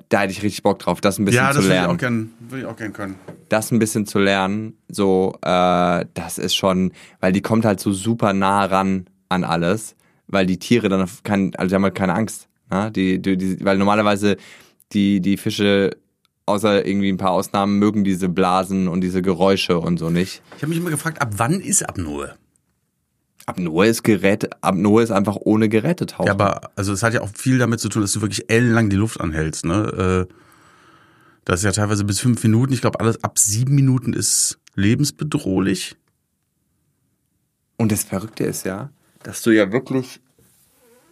Da 0.09 0.21
hätte 0.21 0.33
ich 0.33 0.43
richtig 0.43 0.63
Bock 0.63 0.79
drauf, 0.79 1.01
das 1.01 1.19
ein 1.19 1.25
bisschen 1.25 1.43
Ja, 1.43 1.49
das 1.49 1.57
zu 1.57 1.63
würde 1.65 1.75
ich 1.75 1.81
auch 1.81 1.85
lernen. 1.87 1.99
gern, 1.99 2.31
würde 2.51 2.61
ich 2.61 2.67
auch 2.67 2.77
gern 2.77 2.93
können. 2.93 3.15
Das 3.49 3.73
ein 3.73 3.79
bisschen 3.79 4.07
zu 4.07 4.19
lernen, 4.19 4.77
so, 4.89 5.35
äh, 5.43 6.05
das 6.15 6.39
ist 6.39 6.55
schon, 6.55 6.93
weil 7.21 7.33
die 7.33 7.41
kommt 7.43 7.65
halt 7.65 7.81
so 7.81 7.93
super 7.93 8.33
nah 8.33 8.65
ran 8.67 9.07
an 9.29 9.43
alles, 9.45 9.97
weil 10.29 10.47
die 10.47 10.59
Tiere 10.59 10.89
dann 10.89 11.03
auf 11.03 11.23
kein, 11.23 11.55
also 11.57 11.69
die 11.71 11.75
haben 11.75 11.83
halt 11.85 11.95
keine 11.95 12.15
Angst. 12.15 12.49
Ne? 12.71 12.91
Die, 12.93 13.21
die, 13.21 13.37
die, 13.37 13.65
weil 13.65 13.79
normalerweise 13.79 14.37
die, 14.93 15.21
die 15.21 15.37
Fische, 15.37 15.91
außer 16.47 16.87
irgendwie 16.87 17.09
ein 17.11 17.17
paar 17.17 17.33
Ausnahmen, 17.33 17.79
mögen 17.79 18.05
diese 18.05 18.29
Blasen 18.29 18.87
und 18.89 19.01
diese 19.01 19.23
Geräusche 19.23 19.79
und 19.81 19.99
so 19.99 20.11
nicht. 20.11 20.43
Ich 20.57 20.63
habe 20.63 20.69
mich 20.69 20.79
immer 20.79 20.91
gefragt, 20.91 21.21
ab 21.21 21.31
wann 21.37 21.61
ist 21.61 21.83
Apnoe? 21.89 22.35
Apnoe 23.47 23.87
ist 23.87 24.03
Gerät, 24.03 24.51
Apnoe 24.63 25.03
ist 25.03 25.13
einfach 25.13 25.37
ohne 25.39 25.69
Geräte 25.69 26.07
tauchen. 26.07 26.27
Ja, 26.27 26.33
aber 26.33 26.71
also 26.75 26.93
es 26.93 27.03
hat 27.03 27.15
ja 27.15 27.21
auch 27.23 27.31
viel 27.33 27.59
damit 27.59 27.79
zu 27.81 27.89
tun, 27.89 28.03
dass 28.03 28.13
du 28.13 28.21
wirklich 28.21 28.51
ellenlang 28.51 28.91
die 28.91 28.97
Luft 28.97 29.21
anhältst, 29.21 29.65
ne? 29.65 30.27
Äh, 30.29 30.35
Das 31.45 31.61
ist 31.61 31.65
ja 31.65 31.71
teilweise 31.73 32.05
bis 32.05 32.19
fünf 32.19 32.43
Minuten. 32.43 32.73
Ich 32.73 32.81
glaube, 32.81 32.99
alles 32.99 33.23
ab 33.23 33.39
sieben 33.39 33.77
Minuten 33.77 34.13
ist 34.13 34.59
lebensbedrohlich. 34.75 35.95
Und 37.77 37.93
das 37.93 38.03
Verrückte 38.03 38.43
ist 38.45 38.65
ja, 38.65 38.91
dass 39.23 39.43
du 39.43 39.51
ja 39.51 39.71
wirklich, 39.71 40.21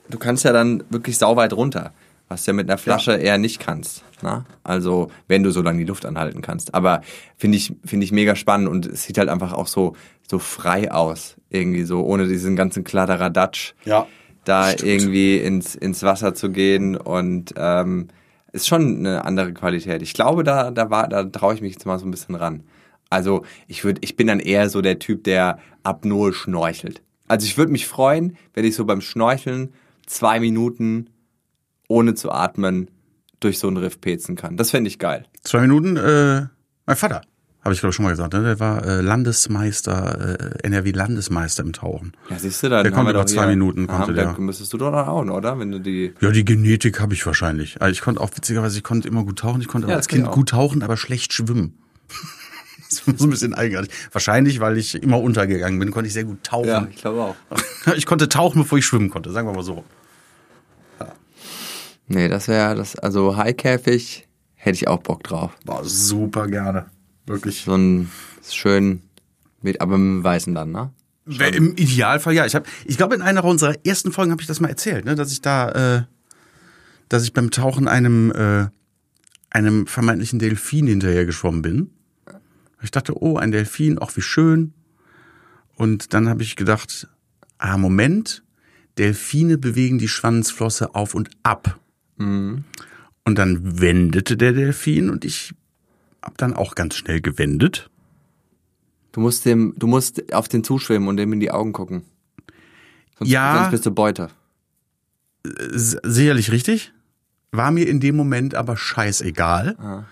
du 0.08 0.18
kannst 0.18 0.44
ja 0.44 0.52
dann 0.52 0.82
wirklich 0.90 1.18
sauweit 1.18 1.52
runter, 1.52 1.92
was 2.28 2.45
du 2.45 2.50
ja 2.50 2.54
mit 2.54 2.69
einer 2.69 2.78
Flasche 2.78 3.12
ja. 3.12 3.19
eher 3.19 3.38
nicht 3.38 3.61
kannst. 3.61 4.04
Na? 4.23 4.45
Also, 4.62 5.11
wenn 5.28 5.43
du 5.43 5.50
so 5.50 5.62
lange 5.62 5.78
die 5.78 5.85
Luft 5.85 6.07
anhalten 6.07 6.40
kannst. 6.40 6.75
Aber 6.75 7.02
finde 7.37 7.59
ich, 7.59 7.75
finde 7.85 8.04
ich 8.04 8.12
mega 8.12 8.35
spannend 8.37 8.69
und 8.69 8.87
es 8.87 9.04
sieht 9.04 9.19
halt 9.19 9.28
einfach 9.28 9.52
auch 9.52 9.66
so, 9.66 9.95
so 10.28 10.38
frei 10.38 10.90
aus. 10.90 11.37
Irgendwie 11.50 11.85
so, 11.85 12.02
ohne 12.04 12.26
diesen 12.26 12.57
ganzen 12.57 12.85
Kladderadatsch. 12.85 13.75
Ja. 13.85 14.07
Da 14.45 14.71
stimmt. 14.71 14.90
irgendwie 14.90 15.37
ins, 15.38 15.75
ins 15.75 16.02
Wasser 16.02 16.35
zu 16.35 16.50
gehen 16.50 16.97
und, 16.97 17.54
ähm, 17.57 18.09
ist 18.52 18.69
schon 18.69 18.99
eine 18.99 19.25
andere 19.25 19.52
Qualität. 19.52 20.00
Ich 20.00 20.14
glaube, 20.14 20.45
da, 20.45 20.71
da 20.71 20.88
war, 20.88 21.09
da 21.09 21.25
traue 21.25 21.54
ich 21.54 21.61
mich 21.61 21.73
jetzt 21.73 21.87
mal 21.87 21.99
so 21.99 22.07
ein 22.07 22.12
bisschen 22.12 22.37
ran. 22.37 22.62
Also 23.11 23.45
ich 23.66 23.85
würde, 23.85 24.00
ich 24.02 24.16
bin 24.16 24.28
dann 24.28 24.38
eher 24.38 24.71
so 24.71 24.81
der 24.81 25.00
Typ, 25.00 25.25
der 25.25 25.59
apnoe 25.83 26.33
schnorchelt. 26.33 27.02
Also 27.26 27.47
ich 27.47 27.59
würde 27.59 27.73
mich 27.73 27.87
freuen, 27.87 28.37
wenn 28.54 28.64
ich 28.64 28.76
so 28.76 28.85
beim 28.85 29.00
Schnorcheln 29.00 29.73
zwei 30.07 30.38
Minuten 30.38 31.11
ohne 31.94 32.14
zu 32.14 32.30
atmen 32.32 32.90
durch 33.40 33.58
so 33.58 33.68
einen 33.68 33.76
Riff 33.76 34.00
pezen 34.00 34.36
kann. 34.36 34.56
Das 34.56 34.70
fände 34.70 34.88
ich 34.88 34.98
geil. 34.98 35.24
Zwei 35.42 35.60
Minuten, 35.60 35.96
äh, 35.96 36.46
mein 36.86 36.96
Vater 36.96 37.22
habe 37.62 37.72
ich 37.72 37.80
glaube 37.80 37.90
ich 37.90 37.96
schon 37.96 38.04
mal 38.04 38.10
gesagt, 38.10 38.34
ne? 38.34 38.42
der 38.42 38.60
war 38.60 38.84
äh, 38.84 39.00
Landesmeister, 39.00 40.38
äh, 40.38 40.66
NRW-Landesmeister 40.66 41.62
im 41.62 41.72
Tauchen. 41.72 42.12
Ja, 42.28 42.38
siehst 42.38 42.62
du, 42.62 42.68
dann 42.68 42.82
der 42.82 42.92
konnte 42.92 43.12
über 43.12 43.24
zwei 43.24 43.46
Minuten. 43.46 43.86
Konnte 43.86 44.08
haben, 44.08 44.14
der. 44.14 44.38
müsstest 44.38 44.72
du 44.74 44.76
doch 44.76 44.92
auch, 44.92 45.24
oder? 45.24 45.58
Wenn 45.58 45.70
du 45.70 45.80
die. 45.80 46.12
Ja, 46.20 46.30
die 46.30 46.44
Genetik 46.44 47.00
habe 47.00 47.14
ich 47.14 47.24
wahrscheinlich. 47.24 47.80
Also 47.80 47.92
ich 47.92 48.02
konnte 48.02 48.20
auch 48.20 48.30
witzigerweise, 48.34 48.76
ich 48.76 48.84
konnte 48.84 49.08
immer 49.08 49.24
gut 49.24 49.38
tauchen. 49.38 49.62
Ich 49.62 49.68
konnte 49.68 49.88
ja, 49.88 49.94
als 49.94 50.08
Kind 50.08 50.30
gut 50.30 50.50
tauchen, 50.50 50.82
aber 50.82 50.98
schlecht 50.98 51.32
schwimmen. 51.32 51.78
das 52.90 53.06
war 53.06 53.14
so 53.16 53.24
ein 53.24 53.30
bisschen 53.30 53.54
eigenartig. 53.54 53.90
Wahrscheinlich, 54.12 54.60
weil 54.60 54.76
ich 54.76 55.02
immer 55.02 55.20
untergegangen 55.20 55.78
bin, 55.78 55.90
konnte 55.90 56.08
ich 56.08 56.12
sehr 56.12 56.24
gut 56.24 56.44
tauchen. 56.44 56.68
Ja, 56.68 56.86
ich 56.90 56.96
glaube 56.96 57.22
auch. 57.22 57.36
ich 57.96 58.04
konnte 58.04 58.28
tauchen, 58.28 58.60
bevor 58.62 58.76
ich 58.76 58.84
schwimmen 58.84 59.08
konnte, 59.08 59.30
sagen 59.30 59.48
wir 59.48 59.54
mal 59.54 59.62
so. 59.62 59.84
Nee, 62.06 62.28
das 62.28 62.49
wäre 62.49 62.75
das, 62.75 62.96
also 62.96 63.37
Highkäfig 63.37 64.28
hätte 64.54 64.76
ich 64.76 64.88
auch 64.88 65.00
Bock 65.00 65.23
drauf. 65.25 65.52
War 65.64 65.84
super 65.84 66.46
gerne. 66.46 66.87
Wirklich. 67.26 67.62
So 67.62 67.75
ein 67.75 68.11
schön, 68.49 69.02
mit, 69.62 69.80
aber 69.80 69.96
mit 69.96 70.18
dem 70.18 70.25
Weißen 70.25 70.54
dann, 70.54 70.70
ne? 70.70 70.92
Schon. 71.26 71.54
Im 71.54 71.76
Idealfall 71.76 72.34
ja. 72.34 72.44
Ich 72.44 72.54
habe, 72.54 72.66
ich 72.84 72.99
glaube, 72.99 73.14
in 73.14 73.23
einer 73.23 73.44
unserer 73.44 73.75
ersten 73.84 74.12
Folgen 74.12 74.30
habe 74.30 74.42
ich 74.42 74.46
das 74.49 74.61
mal 74.61 74.68
erzählt, 74.68 75.06
ne, 75.06 75.14
dass 75.14 75.32
ich 75.32 75.40
da, 75.40 75.70
äh, 75.70 76.02
dass 77.08 77.25
ich 77.25 77.32
beim 77.32 77.50
Tauchen 77.50 77.88
einem, 77.88 78.30
äh, 78.32 78.66
einem 79.50 79.87
vermeintlichen 79.87 80.38
Delfin 80.38 80.87
hinterher 80.87 81.25
geschwommen 81.25 81.62
bin. 81.62 81.90
Ich 82.82 82.90
dachte, 82.90 83.14
oh, 83.23 83.38
ein 83.38 83.52
Delfin, 83.52 83.99
auch 83.99 84.14
wie 84.16 84.23
schön. 84.23 84.75
Und 85.76 86.12
dann 86.12 86.28
habe 86.28 86.42
ich 86.42 86.56
gedacht, 86.56 87.08
ah, 87.56 87.78
Moment, 87.78 88.42
Delfine 88.99 89.56
bewegen 89.56 89.99
die 89.99 90.08
Schwanzflosse 90.08 90.94
auf 90.94 91.14
und 91.14 91.30
ab. 91.42 91.80
Mhm. 92.16 92.64
Und 93.25 93.38
dann 93.38 93.80
wendete 93.80 94.37
der 94.37 94.52
Delfin 94.52 95.11
und 95.11 95.25
ich 95.25 95.54
hab 96.23 96.37
dann 96.38 96.54
auch 96.54 96.75
ganz 96.75 96.94
schnell 96.97 97.21
gewendet. 97.21 97.90
Du 99.12 99.21
musst 99.21 99.44
dem, 99.47 99.75
du 99.76 99.87
musst 99.87 100.35
auf 100.35 100.49
den 100.49 100.64
zuschwimmen 100.64 101.09
und 101.09 101.16
dem 101.16 101.33
in 101.33 101.40
die 101.40 101.50
Augen 101.50 101.73
gucken. 101.73 102.02
Sonst, 103.18 103.30
ja. 103.30 103.56
Sonst 103.56 103.71
bist 103.71 103.87
du 103.87 103.92
Beute. 103.92 104.28
Sicherlich 105.44 106.50
richtig. 106.50 106.92
War 107.52 107.71
mir 107.71 107.87
in 107.87 108.00
dem 108.00 108.16
Moment 108.16 108.54
aber 108.54 108.76
scheißegal. 108.76 109.76
Ah. 109.78 110.04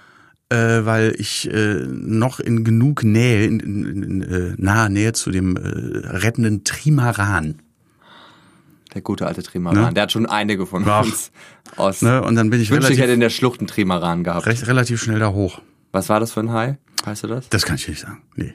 Äh, 0.53 0.85
weil 0.85 1.15
ich 1.19 1.51
äh, 1.51 1.87
noch 1.87 2.39
in 2.39 2.63
genug 2.63 3.05
Nähe, 3.05 3.47
in, 3.47 3.59
in, 3.61 3.85
in, 3.85 4.03
in 4.03 4.23
äh, 4.23 4.55
naher 4.59 4.91
Nähe 4.91 5.15
zu 5.15 5.31
dem 5.31 5.57
äh, 5.57 5.61
rettenden 5.61 6.63
Trimaran. 6.63 7.57
Der 8.95 9.03
gute 9.03 9.27
alte 9.27 9.43
Trimaran. 9.43 9.85
Ne? 9.87 9.95
Der 9.95 10.05
hat 10.05 10.13
schon 10.13 10.27
einige 10.27 10.67
von 10.67 10.85
Ach. 10.87 11.05
uns 11.05 11.31
aus. 11.77 12.03
Ne? 12.03 12.23
Und 12.23 12.35
dann 12.35 12.51
bin 12.51 12.61
ich, 12.61 12.71
wünschte, 12.71 12.93
ich 12.93 13.01
hätte 13.01 13.13
in 13.13 13.21
der 13.21 13.31
Schlucht 13.31 13.61
einen 13.61 13.69
Trimaran 13.69 14.25
gehabt. 14.25 14.47
Recht, 14.47 14.67
relativ 14.67 15.03
schnell 15.03 15.19
da 15.19 15.31
hoch. 15.33 15.61
Was 15.93 16.09
war 16.09 16.21
das 16.21 16.33
für 16.33 16.41
ein 16.41 16.53
Hai? 16.53 16.79
Weißt 17.05 17.25
du 17.25 17.29
das? 17.29 17.49
Das 17.49 17.65
kann 17.65 17.77
ich 17.77 17.89
nicht 17.89 18.01
sagen. 18.01 18.23
Nee. 18.37 18.55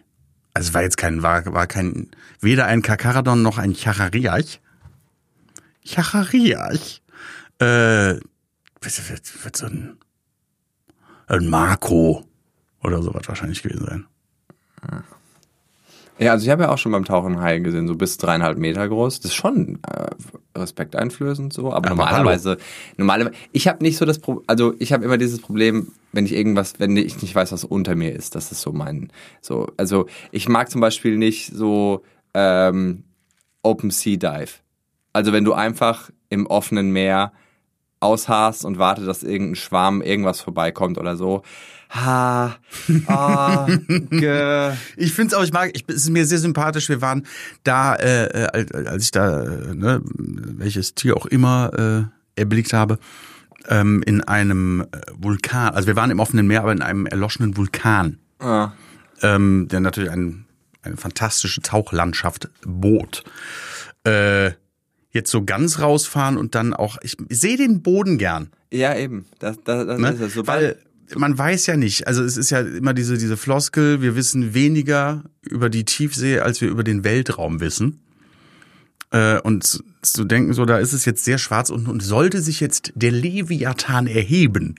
Also 0.54 0.70
es 0.70 0.74
war 0.74 0.82
jetzt 0.82 0.98
kein, 0.98 1.22
war, 1.24 1.46
war 1.54 1.68
kein, 1.68 2.10
weder 2.40 2.66
ein 2.66 2.82
Kakaradon 2.82 3.42
noch 3.42 3.58
ein 3.58 3.74
Chachariach. 3.74 4.60
Chachariach. 5.86 7.02
Äh, 7.60 8.20
wird, 8.82 9.10
wird, 9.10 9.44
wird 9.44 9.56
so 9.56 9.66
ein, 9.66 9.98
ein 11.28 11.48
Makro 11.48 12.26
oder 12.84 13.02
sowas 13.02 13.28
wahrscheinlich 13.28 13.62
gewesen 13.64 13.86
sein. 13.86 14.06
Ah. 14.82 15.04
Ja, 16.20 16.32
also 16.32 16.46
ich 16.46 16.50
habe 16.50 16.64
ja 16.64 16.70
auch 16.70 16.78
schon 16.78 16.92
beim 16.92 17.06
Tauchen 17.06 17.40
Haie 17.40 17.62
gesehen, 17.62 17.88
so 17.88 17.96
bis 17.96 18.18
dreieinhalb 18.18 18.58
Meter 18.58 18.88
groß. 18.88 19.20
Das 19.20 19.32
ist 19.32 19.36
schon 19.36 19.80
äh, 19.88 20.10
respekteinflößend 20.58 21.54
so, 21.54 21.68
aber, 21.68 21.78
aber 21.78 21.90
normalerweise, 21.90 22.58
normalerweise, 22.98 23.36
ich 23.52 23.68
habe 23.68 23.84
nicht 23.84 23.98
so 23.98 24.06
das 24.06 24.20
Problem, 24.20 24.44
also 24.48 24.74
ich 24.80 24.94
habe 24.94 25.06
immer 25.06 25.18
dieses 25.18 25.40
Problem, 25.40 25.92
wenn 26.14 26.26
ich 26.26 26.34
irgendwas, 26.34 26.80
wenn 26.80 26.98
ich 26.98 27.22
nicht 27.22 27.36
weiß, 27.36 27.52
was 27.52 27.64
unter 27.64 27.96
mir 27.96 28.14
ist, 28.14 28.36
das 28.36 28.52
ist 28.52 28.62
so 28.62 28.72
mein, 28.72 29.12
so, 29.42 29.68
also 29.78 30.08
ich 30.32 30.50
mag 30.50 30.72
zum 30.72 30.82
Beispiel 30.82 31.18
nicht 31.18 31.54
so 31.54 32.04
ähm, 32.34 33.04
Open 33.62 33.92
Sea 33.92 34.18
Dive. 34.18 34.54
Also 35.14 35.34
wenn 35.34 35.44
du 35.44 35.54
einfach 35.54 36.10
im 36.30 36.48
offenen 36.48 36.92
Meer 36.92 37.32
ausharst 38.00 38.66
und 38.66 38.78
wartest, 38.78 39.08
dass 39.08 39.24
irgendein 39.24 39.56
Schwarm 39.56 40.02
irgendwas 40.02 40.42
vorbeikommt 40.42 40.98
oder 40.98 41.16
so 41.16 41.44
ha, 41.90 42.58
ah, 43.08 43.68
ge. 44.10 44.74
Ich 44.98 45.14
finde 45.14 45.28
es 45.28 45.34
auch, 45.34 45.44
ich 45.44 45.54
mag, 45.54 45.72
ich, 45.74 45.84
es 45.88 45.96
ist 45.96 46.10
mir 46.10 46.26
sehr 46.26 46.40
sympathisch. 46.40 46.90
Wir 46.90 47.02
waren 47.02 47.26
da, 47.64 47.96
äh, 47.96 48.26
äh 48.26 48.88
als 48.88 49.06
ich 49.06 49.12
da, 49.12 49.44
äh, 49.44 49.76
ne, 49.76 50.02
welches 50.04 50.96
Tier 50.96 51.16
auch 51.16 51.26
immer 51.26 52.10
äh, 52.36 52.40
erblickt 52.40 52.74
habe, 52.74 53.00
ähm, 53.68 54.04
in 54.06 54.22
einem 54.22 54.82
äh, 54.82 55.02
Vulkan. 55.18 55.74
Also 55.74 55.88
wir 55.88 55.96
waren 55.96 56.12
im 56.12 56.20
offenen 56.20 56.48
Meer, 56.48 56.62
aber 56.62 56.72
in 56.72 56.82
einem 56.82 57.06
erloschenen 57.06 57.58
Vulkan. 57.58 58.20
Ah. 58.40 58.72
Ähm, 59.22 59.68
der 59.70 59.80
natürlich 59.80 60.12
ein, 60.12 60.46
eine 60.84 60.98
fantastische 60.98 61.62
Tauchlandschaft 61.62 62.50
bot. 62.66 63.24
Äh, 64.04 64.52
jetzt 65.12 65.32
so 65.32 65.44
ganz 65.44 65.80
rausfahren 65.80 66.38
und 66.38 66.56
dann 66.56 66.74
auch, 66.74 66.98
ich 67.02 67.18
sehe 67.30 67.58
den 67.58 67.82
Boden 67.82 68.18
gern. 68.18 68.50
Ja, 68.72 68.96
eben. 68.96 69.26
Das, 69.40 69.58
das, 69.64 69.88
das 69.88 70.00
ne? 70.00 70.10
ist 70.12 70.20
es. 70.22 70.34
Sobald, 70.34 70.62
Weil 70.62 70.78
man 71.16 71.38
weiß 71.38 71.68
ja 71.68 71.78
nicht. 71.78 72.08
Also 72.08 72.24
es 72.24 72.38
ist 72.38 72.50
ja 72.50 72.60
immer 72.60 72.94
diese, 72.94 73.18
diese 73.18 73.38
Floskel, 73.38 74.02
wir 74.02 74.16
wissen 74.16 74.54
weniger 74.54 75.24
über 75.42 75.70
die 75.70 75.86
Tiefsee, 75.86 76.40
als 76.40 76.62
wir 76.62 76.70
über 76.70 76.84
den 76.84 77.04
Weltraum 77.04 77.60
wissen. 77.60 78.02
Äh, 79.12 79.40
und 79.40 79.84
zu 80.02 80.26
denken, 80.26 80.54
so, 80.54 80.66
da 80.66 80.78
ist 80.78 80.94
es 80.94 81.06
jetzt 81.06 81.24
sehr 81.24 81.38
schwarz 81.38 81.70
und, 81.70 81.88
und 81.88 82.04
sollte 82.04 82.42
sich 82.42 82.60
jetzt 82.60 82.92
der 82.96 83.12
Leviathan 83.12 84.08
erheben. 84.08 84.76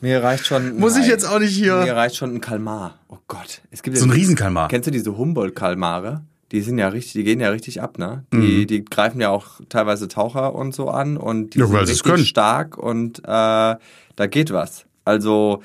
Mir 0.00 0.22
reicht 0.22 0.46
schon. 0.46 0.78
Muss 0.78 0.96
ich 0.96 1.06
jetzt 1.06 1.24
auch 1.24 1.38
nicht 1.38 1.54
hier. 1.54 1.76
Mir 1.82 1.96
reicht 1.96 2.16
schon 2.16 2.34
ein 2.34 2.40
Kalmar. 2.40 3.00
Oh 3.08 3.18
Gott. 3.28 3.60
Es 3.70 3.82
gibt 3.82 3.98
so 3.98 4.04
ein 4.04 4.10
Riesenkalmar. 4.10 4.68
Kennst 4.68 4.86
du 4.86 4.90
diese 4.90 5.16
Humboldt-Kalmare? 5.16 6.24
Die 6.52 6.62
sind 6.62 6.78
ja 6.78 6.88
richtig, 6.88 7.12
die 7.12 7.24
gehen 7.24 7.40
ja 7.40 7.50
richtig 7.50 7.80
ab, 7.80 7.98
ne? 7.98 8.24
Die, 8.32 8.62
mhm. 8.62 8.66
die 8.66 8.84
greifen 8.84 9.20
ja 9.20 9.30
auch 9.30 9.60
teilweise 9.68 10.08
Taucher 10.08 10.54
und 10.54 10.74
so 10.74 10.88
an 10.88 11.16
und 11.16 11.54
die 11.54 11.60
ja, 11.60 11.66
sind 11.66 11.88
richtig 11.88 12.28
stark 12.28 12.76
und 12.76 13.20
äh, 13.20 13.22
da 13.24 14.26
geht 14.26 14.52
was. 14.52 14.86
Also 15.04 15.62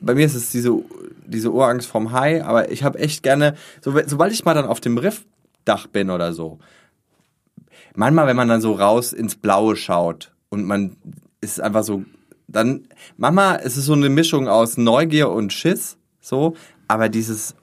bei 0.00 0.14
mir 0.14 0.26
ist 0.26 0.34
es 0.34 0.50
diese, 0.50 0.72
diese 1.26 1.52
Urangst 1.52 1.88
vom 1.88 2.12
Hai, 2.12 2.44
aber 2.44 2.70
ich 2.70 2.82
habe 2.82 2.98
echt 2.98 3.22
gerne, 3.22 3.54
so, 3.80 3.94
sobald 4.06 4.32
ich 4.32 4.44
mal 4.44 4.54
dann 4.54 4.66
auf 4.66 4.80
dem 4.80 4.98
Riffdach 4.98 5.86
bin 5.86 6.10
oder 6.10 6.32
so, 6.32 6.58
manchmal, 7.94 8.26
wenn 8.26 8.36
man 8.36 8.48
dann 8.48 8.60
so 8.60 8.72
raus 8.72 9.12
ins 9.12 9.36
Blaue 9.36 9.76
schaut 9.76 10.32
und 10.48 10.64
man 10.64 10.96
ist 11.40 11.60
einfach 11.60 11.84
so, 11.84 12.04
dann, 12.48 12.88
manchmal 13.16 13.60
ist 13.60 13.76
es 13.76 13.86
so 13.86 13.92
eine 13.92 14.08
Mischung 14.08 14.48
aus 14.48 14.76
Neugier 14.76 15.30
und 15.30 15.52
Schiss, 15.52 15.96
so, 16.20 16.56
aber 16.90 17.08
dieses, 17.08 17.54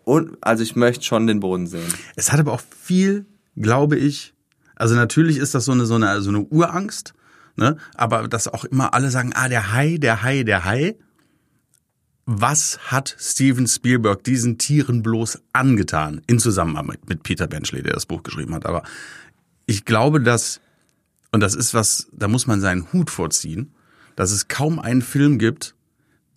also 0.42 0.64
ich 0.64 0.76
möchte 0.76 1.04
schon 1.04 1.28
den 1.28 1.40
Boden 1.40 1.68
sehen. 1.68 1.94
Es 2.16 2.32
hat 2.32 2.40
aber 2.40 2.54
auch 2.54 2.62
viel, 2.62 3.26
glaube 3.56 3.98
ich, 3.98 4.34
also 4.76 4.96
natürlich 4.96 5.38
ist 5.38 5.54
das 5.54 5.66
so 5.66 5.72
eine, 5.72 5.86
so 5.86 5.96
eine, 5.96 6.22
so 6.22 6.30
eine 6.30 6.42
Urangst, 6.42 7.14
Ne? 7.58 7.76
Aber 7.96 8.28
dass 8.28 8.48
auch 8.48 8.64
immer 8.66 8.94
alle 8.94 9.10
sagen, 9.10 9.32
ah, 9.34 9.50
der 9.50 9.74
Hai, 9.74 9.98
der 9.98 10.22
Hai, 10.22 10.44
der 10.44 10.64
Hai. 10.64 10.96
Was 12.26 12.78
hat 12.92 13.16
Steven 13.20 13.68
Spielberg 13.68 14.24
diesen 14.24 14.58
Tieren 14.58 15.02
bloß 15.02 15.42
angetan? 15.54 16.22
In 16.28 16.40
Zusammenarbeit 16.40 17.10
mit 17.10 17.24
Peter 17.24 17.48
Benchley, 17.48 17.82
der 17.82 17.94
das 17.94 18.06
Buch 18.06 18.22
geschrieben 18.22 18.54
hat. 18.54 18.66
Aber 18.66 18.84
ich 19.66 19.86
glaube, 19.86 20.22
dass, 20.22 20.62
und 21.32 21.40
das 21.40 21.56
ist 21.56 21.74
was, 21.74 22.08
da 22.12 22.28
muss 22.28 22.48
man 22.48 22.62
seinen 22.62 22.92
Hut 22.94 23.10
vorziehen, 23.10 23.74
dass 24.16 24.32
es 24.32 24.48
kaum 24.48 24.78
einen 24.78 25.02
Film 25.02 25.40
gibt, 25.40 25.74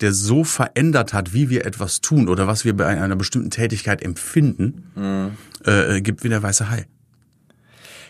der 0.01 0.13
so 0.13 0.43
verändert 0.43 1.13
hat, 1.13 1.33
wie 1.33 1.49
wir 1.49 1.65
etwas 1.65 2.01
tun 2.01 2.27
oder 2.27 2.47
was 2.47 2.65
wir 2.65 2.75
bei 2.75 2.85
einer 2.87 3.15
bestimmten 3.15 3.49
Tätigkeit 3.49 4.01
empfinden, 4.01 4.91
mhm. 4.95 5.31
äh, 5.65 6.01
gibt 6.01 6.23
wie 6.23 6.29
der 6.29 6.41
weiße 6.43 6.69
Hai. 6.69 6.85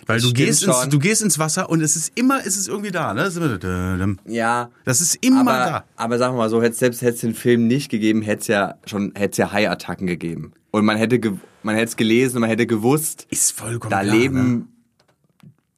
Weil 0.08 0.18
Das 0.18 0.28
du 0.28 0.34
gehst, 0.34 0.64
ins, 0.64 0.76
schon. 0.76 0.90
du 0.90 1.00
gehst 1.00 1.22
ins 1.22 1.38
Wasser 1.38 1.70
und 1.70 1.82
es 1.82 1.96
ist 1.96 2.12
immer, 2.16 2.40
es 2.46 2.58
ist 2.58 2.68
irgendwie 2.68 2.92
da, 2.92 3.14
ne? 3.14 3.22
Es 3.22 3.36
Ja. 4.26 4.72
Das 4.84 5.00
ist 5.00 5.24
immer 5.24 5.42
aber, 5.42 5.52
da. 5.52 5.84
aber 5.96 6.18
sagen 6.18 6.34
wir 6.34 6.40
mal 6.40 6.50
so, 6.50 6.62
hätte 6.62 6.76
selbst 6.76 7.02
hätte 7.02 7.14
es 7.16 7.22
den 7.22 7.36
Film 7.36 7.68
nicht 7.68 7.90
gegeben, 7.90 8.22
hätte 8.22 8.42
es 8.42 8.48
ja 8.48 8.76
schon 8.86 9.12
hätte 9.16 9.32
es 9.32 9.38
ja 9.38 9.52
Haiattacken 9.52 10.08
gegeben. 10.08 10.54
Und 10.72 10.86
man 10.86 10.98
hätte 10.98 11.20
man 11.64 11.76
hätte 11.76 11.90
es 11.90 11.96
gelesen 11.98 12.38
und 12.38 12.42
man 12.42 12.50
hätte 12.50 12.66
gewusst, 12.66 13.28
Ist 13.30 13.52
vollkommen 13.52 13.92
da 13.92 14.02
klar, 14.02 14.16
leben 14.16 14.54
Ne? 14.54 14.66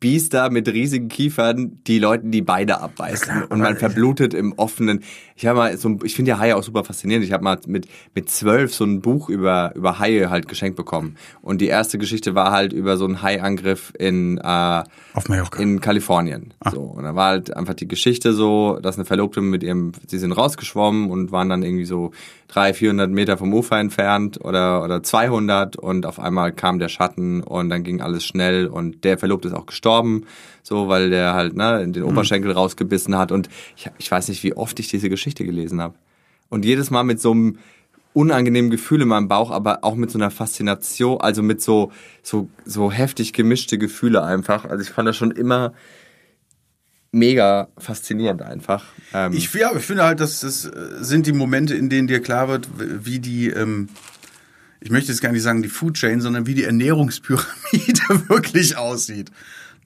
Biester 0.04 0.50
mit 0.50 0.68
riesigen 0.68 1.08
Kiefern, 1.08 1.80
die 1.88 1.98
Leuten 1.98 2.30
die 2.30 2.42
Beine 2.42 2.82
abbeißen. 2.82 3.24
klar, 3.26 3.44
und 3.50 3.60
man 3.60 3.68
aber- 3.70 3.76
verblutet 3.78 4.34
im 4.34 4.52
offenen. 4.58 5.00
Ich 5.38 5.46
habe 5.46 5.58
mal 5.60 5.78
so 5.78 5.88
ein, 5.88 6.00
ich 6.04 6.14
finde 6.14 6.30
ja 6.32 6.40
Haie 6.40 6.58
auch 6.58 6.64
super 6.64 6.84
faszinierend. 6.84 7.26
Ich 7.26 7.32
habe 7.32 7.42
mal 7.42 7.58
mit 7.68 7.88
mit 8.14 8.30
zwölf 8.30 8.74
so 8.76 8.84
ein 8.84 9.00
Buch 9.02 9.30
über 9.30 9.72
über 9.76 10.00
Haie 10.00 10.30
halt 10.30 10.50
geschenkt 10.50 10.76
bekommen. 10.76 11.16
Und 11.42 11.62
die 11.62 11.68
erste 11.68 11.98
Geschichte 11.98 12.36
war 12.36 12.52
halt 12.52 12.74
über 12.74 12.98
so 12.98 13.06
einen 13.06 13.22
Haiangriff 13.22 13.94
in 13.98 14.40
äh, 14.40 14.84
Auf 15.14 15.30
Mallorca. 15.30 15.62
in 15.62 15.80
Kalifornien. 15.80 16.54
So 16.70 16.82
und 16.82 17.04
da 17.04 17.16
war 17.16 17.30
halt 17.30 17.56
einfach 17.56 17.74
die 17.74 17.88
Geschichte 17.88 18.34
so, 18.34 18.80
dass 18.82 18.98
eine 18.98 19.06
Verlobte 19.06 19.40
mit 19.40 19.64
ihrem, 19.64 19.94
sie 20.06 20.20
sind 20.20 20.34
rausgeschwommen 20.34 21.10
und 21.10 21.32
waren 21.32 21.48
dann 21.48 21.64
irgendwie 21.64 21.86
so 21.86 22.12
300, 22.54 22.76
400 22.76 23.10
Meter 23.10 23.38
vom 23.38 23.54
Ufer 23.54 23.80
entfernt 23.80 24.40
oder 24.44 24.84
oder 24.84 25.02
200 25.02 25.76
und 25.76 26.06
auf 26.06 26.20
einmal 26.20 26.52
kam 26.52 26.78
der 26.78 26.90
Schatten 26.90 27.42
und 27.42 27.70
dann 27.70 27.84
ging 27.84 28.02
alles 28.02 28.24
schnell 28.24 28.68
und 28.68 29.04
der 29.04 29.18
Verlobte 29.18 29.48
ist 29.48 29.54
auch 29.54 29.66
gestorben, 29.66 30.26
so 30.62 30.88
weil 30.88 31.10
der 31.10 31.34
halt 31.34 31.56
ne 31.56 31.82
in 31.82 31.94
den 31.94 32.04
Oberschenkel 32.04 32.52
rausgebissen 32.52 33.18
hat 33.18 33.32
und 33.32 33.50
ich, 33.76 33.90
ich 33.98 34.12
weiß 34.12 34.28
nicht, 34.30 34.44
wie 34.44 34.54
oft 34.54 34.80
ich 34.80 34.88
diese 34.88 35.10
Geschichte 35.10 35.46
gelesen 35.46 35.82
habe 35.82 35.96
und 36.50 36.64
jedes 36.66 36.92
Mal 36.92 37.04
mit 37.04 37.20
so 37.20 37.32
einem 37.32 37.58
unangenehmen 38.14 38.70
Gefühl 38.70 39.02
in 39.02 39.08
meinem 39.08 39.28
Bauch, 39.28 39.50
aber 39.50 39.80
auch 39.82 39.96
mit 39.96 40.12
so 40.12 40.20
einer 40.20 40.30
Faszination, 40.30 41.20
also 41.20 41.42
mit 41.42 41.62
so, 41.62 41.92
so, 42.22 42.48
so 42.64 42.92
heftig 42.92 43.34
gemischte 43.34 43.80
Gefühle 43.80 44.24
einfach. 44.24 44.66
Also 44.66 44.84
ich 44.84 44.92
fand 44.92 45.08
das 45.08 45.18
schon 45.18 45.32
immer 45.32 45.74
mega 47.14 47.70
faszinierend 47.78 48.42
einfach. 48.42 48.84
Ähm, 49.14 49.34
Ich, 49.34 49.54
ja, 49.54 49.74
ich 49.76 49.86
finde 49.86 50.04
halt, 50.04 50.20
dass 50.20 50.42
das 50.42 50.66
äh, 50.66 50.72
sind 51.00 51.28
die 51.28 51.32
Momente, 51.32 51.76
in 51.76 51.90
denen 51.90 52.08
dir 52.08 52.22
klar 52.22 52.50
wird, 52.50 52.68
wie 52.78 53.20
die, 53.20 53.50
ähm, 53.50 53.88
ich 54.82 54.90
möchte 54.90 55.12
jetzt 55.12 55.22
gar 55.22 55.32
nicht 55.32 55.44
sagen 55.44 55.62
die 55.62 55.70
Food 55.70 55.94
Chain, 55.94 56.20
sondern 56.20 56.48
wie 56.48 56.56
die 56.56 56.64
Ernährungspyramide 56.64 57.50
wirklich 58.30 58.78
aussieht. 58.78 59.32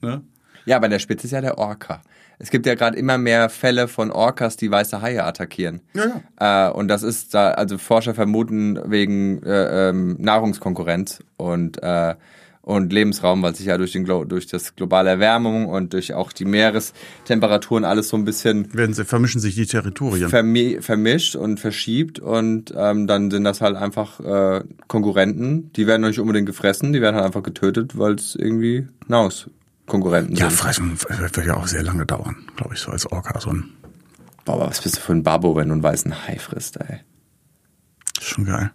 Ne? 0.00 0.22
ja, 0.64 0.76
aber 0.76 0.88
der 0.88 0.98
Spitze 0.98 1.26
ist 1.26 1.32
ja 1.32 1.40
der 1.40 1.58
Orca. 1.58 2.02
Es 2.40 2.50
gibt 2.50 2.66
ja 2.66 2.76
gerade 2.76 2.96
immer 2.96 3.18
mehr 3.18 3.48
Fälle 3.50 3.88
von 3.88 4.12
Orcas, 4.12 4.56
die 4.56 4.70
weiße 4.70 5.02
Haie 5.02 5.24
attackieren. 5.24 5.80
Ja, 5.92 6.68
Äh, 6.68 6.72
und 6.72 6.88
das 6.88 7.02
ist 7.02 7.34
da, 7.34 7.50
also 7.50 7.78
Forscher 7.78 8.14
vermuten 8.14 8.78
wegen 8.86 9.42
äh, 9.42 9.90
ähm, 9.90 10.16
Nahrungskonkurrenz 10.18 11.18
und 11.36 11.82
äh, 11.82 12.14
und 12.68 12.92
Lebensraum, 12.92 13.42
weil 13.42 13.54
sich 13.54 13.64
ja 13.66 13.78
durch, 13.78 13.92
den, 13.92 14.04
durch 14.04 14.46
das 14.46 14.76
globale 14.76 15.08
Erwärmung 15.08 15.66
und 15.66 15.94
durch 15.94 16.12
auch 16.12 16.32
die 16.34 16.44
Meerestemperaturen 16.44 17.86
alles 17.86 18.10
so 18.10 18.16
ein 18.18 18.26
bisschen 18.26 18.74
Werden 18.74 18.92
sie, 18.92 19.06
vermischen 19.06 19.40
sich 19.40 19.54
die 19.54 19.64
Territorien. 19.64 20.28
vermi 20.28 20.76
vermischt 20.82 21.34
und 21.34 21.58
verschiebt 21.60 22.18
und 22.18 22.74
ähm, 22.76 23.06
dann 23.06 23.30
sind 23.30 23.44
das 23.44 23.62
halt 23.62 23.76
einfach 23.76 24.20
äh, 24.20 24.64
Konkurrenten. 24.86 25.72
Die 25.72 25.86
werden 25.86 26.02
nicht 26.06 26.20
unbedingt 26.20 26.44
gefressen, 26.44 26.92
die 26.92 27.00
werden 27.00 27.16
halt 27.16 27.24
einfach 27.24 27.42
getötet, 27.42 27.96
weil 27.96 28.16
es 28.16 28.34
irgendwie 28.34 28.86
Nahrungskonkurrenten 29.06 30.36
ja, 30.36 30.50
sind. 30.50 30.58
fressen 30.58 30.98
wird 31.08 31.36
ja 31.46 31.56
auch 31.56 31.66
sehr 31.66 31.82
lange 31.82 32.04
dauern, 32.04 32.36
glaube 32.56 32.74
ich, 32.74 32.80
so 32.80 32.90
als 32.90 33.10
Orca. 33.10 33.40
So 33.40 33.48
ein, 33.48 33.64
Boah, 34.44 34.56
aber 34.56 34.66
was 34.68 34.82
bist 34.82 34.98
du 34.98 35.00
für 35.00 35.12
ein 35.12 35.22
Babbo, 35.22 35.56
wenn 35.56 35.68
du 35.68 35.72
einen 35.72 35.82
weißen 35.82 36.26
Hai 36.28 36.38
frisst, 36.38 36.76
ey? 36.76 37.00
schon 38.20 38.44
geil. 38.44 38.72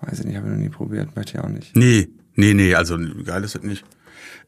Weiß 0.00 0.20
ich 0.20 0.24
nicht, 0.24 0.36
habe 0.36 0.46
ich 0.46 0.52
noch 0.54 0.60
nie 0.60 0.68
probiert, 0.70 1.14
möchte 1.14 1.36
ich 1.36 1.44
auch 1.44 1.48
nicht. 1.48 1.76
Nee, 1.76 2.08
nee, 2.38 2.54
nee, 2.54 2.74
also 2.74 2.96
geil 3.24 3.44
ist 3.44 3.54
das 3.54 3.62
nicht. 3.62 3.84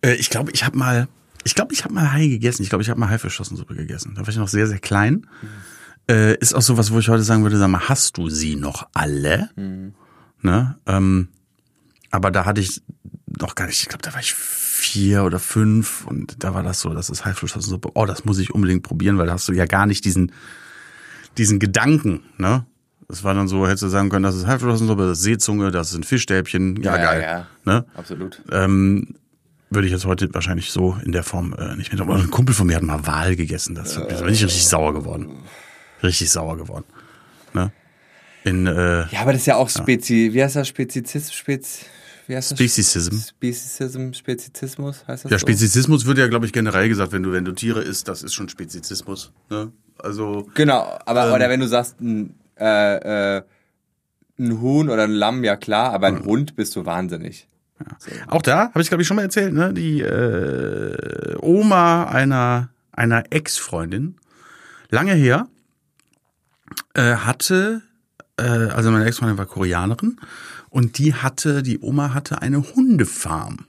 Äh, 0.00 0.14
ich 0.14 0.30
glaube, 0.30 0.52
ich 0.52 0.64
habe 0.64 0.78
mal, 0.78 1.08
ich 1.44 1.54
glaube, 1.54 1.74
ich 1.74 1.84
habe 1.84 1.92
mal 1.92 2.12
Hai 2.12 2.28
gegessen. 2.28 2.62
Ich 2.62 2.68
glaube, 2.70 2.82
ich 2.82 2.88
habe 2.88 2.98
mal 2.98 3.10
Haifischflossensuppe 3.10 3.74
gegessen. 3.74 4.14
Da 4.14 4.22
war 4.22 4.28
ich 4.28 4.36
noch 4.36 4.48
sehr, 4.48 4.66
sehr 4.66 4.78
klein. 4.78 5.26
Äh, 6.08 6.36
ist 6.38 6.54
auch 6.54 6.62
sowas, 6.62 6.92
wo 6.92 6.98
ich 6.98 7.08
heute 7.08 7.22
sagen 7.22 7.42
würde, 7.42 7.58
sag 7.58 7.68
mal, 7.68 7.88
hast 7.88 8.16
du 8.16 8.30
sie 8.30 8.56
noch 8.56 8.88
alle? 8.94 9.50
Ne? 10.42 10.78
Ähm, 10.86 11.28
aber 12.10 12.30
da 12.30 12.44
hatte 12.44 12.60
ich 12.60 12.80
noch 13.26 13.54
gar 13.54 13.66
nicht, 13.66 13.82
ich 13.82 13.88
glaube, 13.88 14.02
da 14.02 14.12
war 14.12 14.20
ich 14.20 14.34
vier 14.34 15.24
oder 15.24 15.38
fünf 15.38 16.06
und 16.06 16.42
da 16.42 16.54
war 16.54 16.62
das 16.62 16.80
so, 16.80 16.94
das 16.94 17.10
ist 17.10 17.24
Haifischflossensuppe. 17.24 17.90
Oh, 17.94 18.06
das 18.06 18.24
muss 18.24 18.38
ich 18.38 18.54
unbedingt 18.54 18.82
probieren, 18.82 19.18
weil 19.18 19.26
da 19.26 19.34
hast 19.34 19.48
du 19.48 19.52
ja 19.52 19.66
gar 19.66 19.86
nicht 19.86 20.04
diesen, 20.04 20.32
diesen 21.38 21.58
Gedanken, 21.58 22.22
ne? 22.38 22.64
Das 23.10 23.24
war 23.24 23.34
dann 23.34 23.48
so, 23.48 23.66
hättest 23.66 23.82
du 23.82 23.88
sagen 23.88 24.08
können, 24.08 24.22
das 24.22 24.36
ist 24.36 24.46
Haifischflossensuppe, 24.46 25.02
das 25.08 25.18
ist 25.18 25.24
Seezunge, 25.24 25.72
das 25.72 25.90
sind 25.90 26.06
Fischstäbchen. 26.06 26.80
Ja, 26.82 26.96
geil. 26.96 27.22
ja. 27.22 27.46
Ne? 27.64 27.84
Absolut. 27.96 28.40
Ähm, 28.52 29.14
würde 29.68 29.86
ich 29.86 29.92
jetzt 29.92 30.04
heute 30.04 30.32
wahrscheinlich 30.32 30.70
so 30.70 30.96
in 31.04 31.12
der 31.12 31.24
Form 31.24 31.52
äh, 31.58 31.74
nicht 31.76 31.92
mehr. 31.92 32.00
Aber 32.02 32.14
ein 32.14 32.30
Kumpel 32.30 32.54
von 32.54 32.66
mir 32.68 32.76
hat 32.76 32.82
mal 32.84 33.04
Wal 33.06 33.34
gegessen. 33.36 33.74
Das 33.74 33.94
da 33.94 34.00
bin 34.02 34.32
ich 34.32 34.44
richtig 34.44 34.66
sauer 34.66 34.94
geworden. 34.94 35.28
Richtig 36.02 36.30
sauer 36.30 36.56
geworden. 36.56 36.84
Ne? 37.52 37.72
In 38.44 38.66
äh, 38.66 39.06
Ja, 39.10 39.20
aber 39.22 39.32
das 39.32 39.42
ist 39.42 39.46
ja 39.46 39.56
auch 39.56 39.68
Spezi, 39.68 40.30
wie 40.32 40.42
heißt 40.42 40.56
das? 40.56 40.68
Spezizismus, 40.68 41.34
Spez, 41.34 41.80
wie 42.26 42.36
heißt 42.36 42.52
das? 42.52 42.58
Speziesism. 42.58 43.16
Spezizism, 43.18 44.12
Spezizismus, 44.12 45.04
heißt 45.06 45.24
das 45.24 45.30
Ja, 45.32 45.38
so? 45.38 45.46
Spezizismus 45.46 46.06
wird 46.06 46.18
ja, 46.18 46.26
glaube 46.28 46.46
ich, 46.46 46.52
generell 46.52 46.88
gesagt, 46.88 47.12
wenn 47.12 47.22
du, 47.22 47.32
wenn 47.32 47.44
du 47.44 47.52
Tiere 47.52 47.82
isst, 47.82 48.08
das 48.08 48.22
ist 48.22 48.34
schon 48.34 48.48
Spezizismus. 48.48 49.32
Ne? 49.50 49.72
Also, 49.98 50.48
Genau, 50.54 50.98
aber 51.04 51.26
Ähm. 51.28 51.34
oder 51.34 51.48
wenn 51.50 51.60
du 51.60 51.68
sagst, 51.68 52.00
ein, 52.00 52.34
äh, 52.60 53.38
äh, 53.38 53.42
ein 54.38 54.60
Huhn 54.60 54.88
oder 54.88 55.04
ein 55.04 55.12
Lamm, 55.12 55.44
ja 55.44 55.56
klar, 55.56 55.92
aber 55.92 56.06
ein 56.06 56.24
Hund 56.24 56.56
bist 56.56 56.76
du 56.76 56.86
wahnsinnig. 56.86 57.48
auch 58.26 58.42
da, 58.42 58.68
habe 58.68 58.82
ich, 58.82 58.88
glaube 58.88 59.02
ich, 59.02 59.08
schon 59.08 59.16
mal 59.16 59.22
erzählt, 59.22 59.54
ne? 59.54 59.72
Die 59.72 60.00
äh, 60.00 61.36
Oma 61.40 62.04
einer, 62.04 62.68
einer 62.92 63.24
Ex-Freundin, 63.30 64.16
lange 64.90 65.14
her, 65.14 65.48
äh, 66.94 67.14
hatte, 67.14 67.82
äh, 68.36 68.42
also 68.42 68.90
meine 68.90 69.06
Ex-Freundin 69.06 69.38
war 69.38 69.46
Koreanerin 69.46 70.18
und 70.68 70.98
die 70.98 71.14
hatte, 71.14 71.62
die 71.62 71.80
Oma 71.80 72.14
hatte 72.14 72.42
eine 72.42 72.62
Hundefarm. 72.62 73.66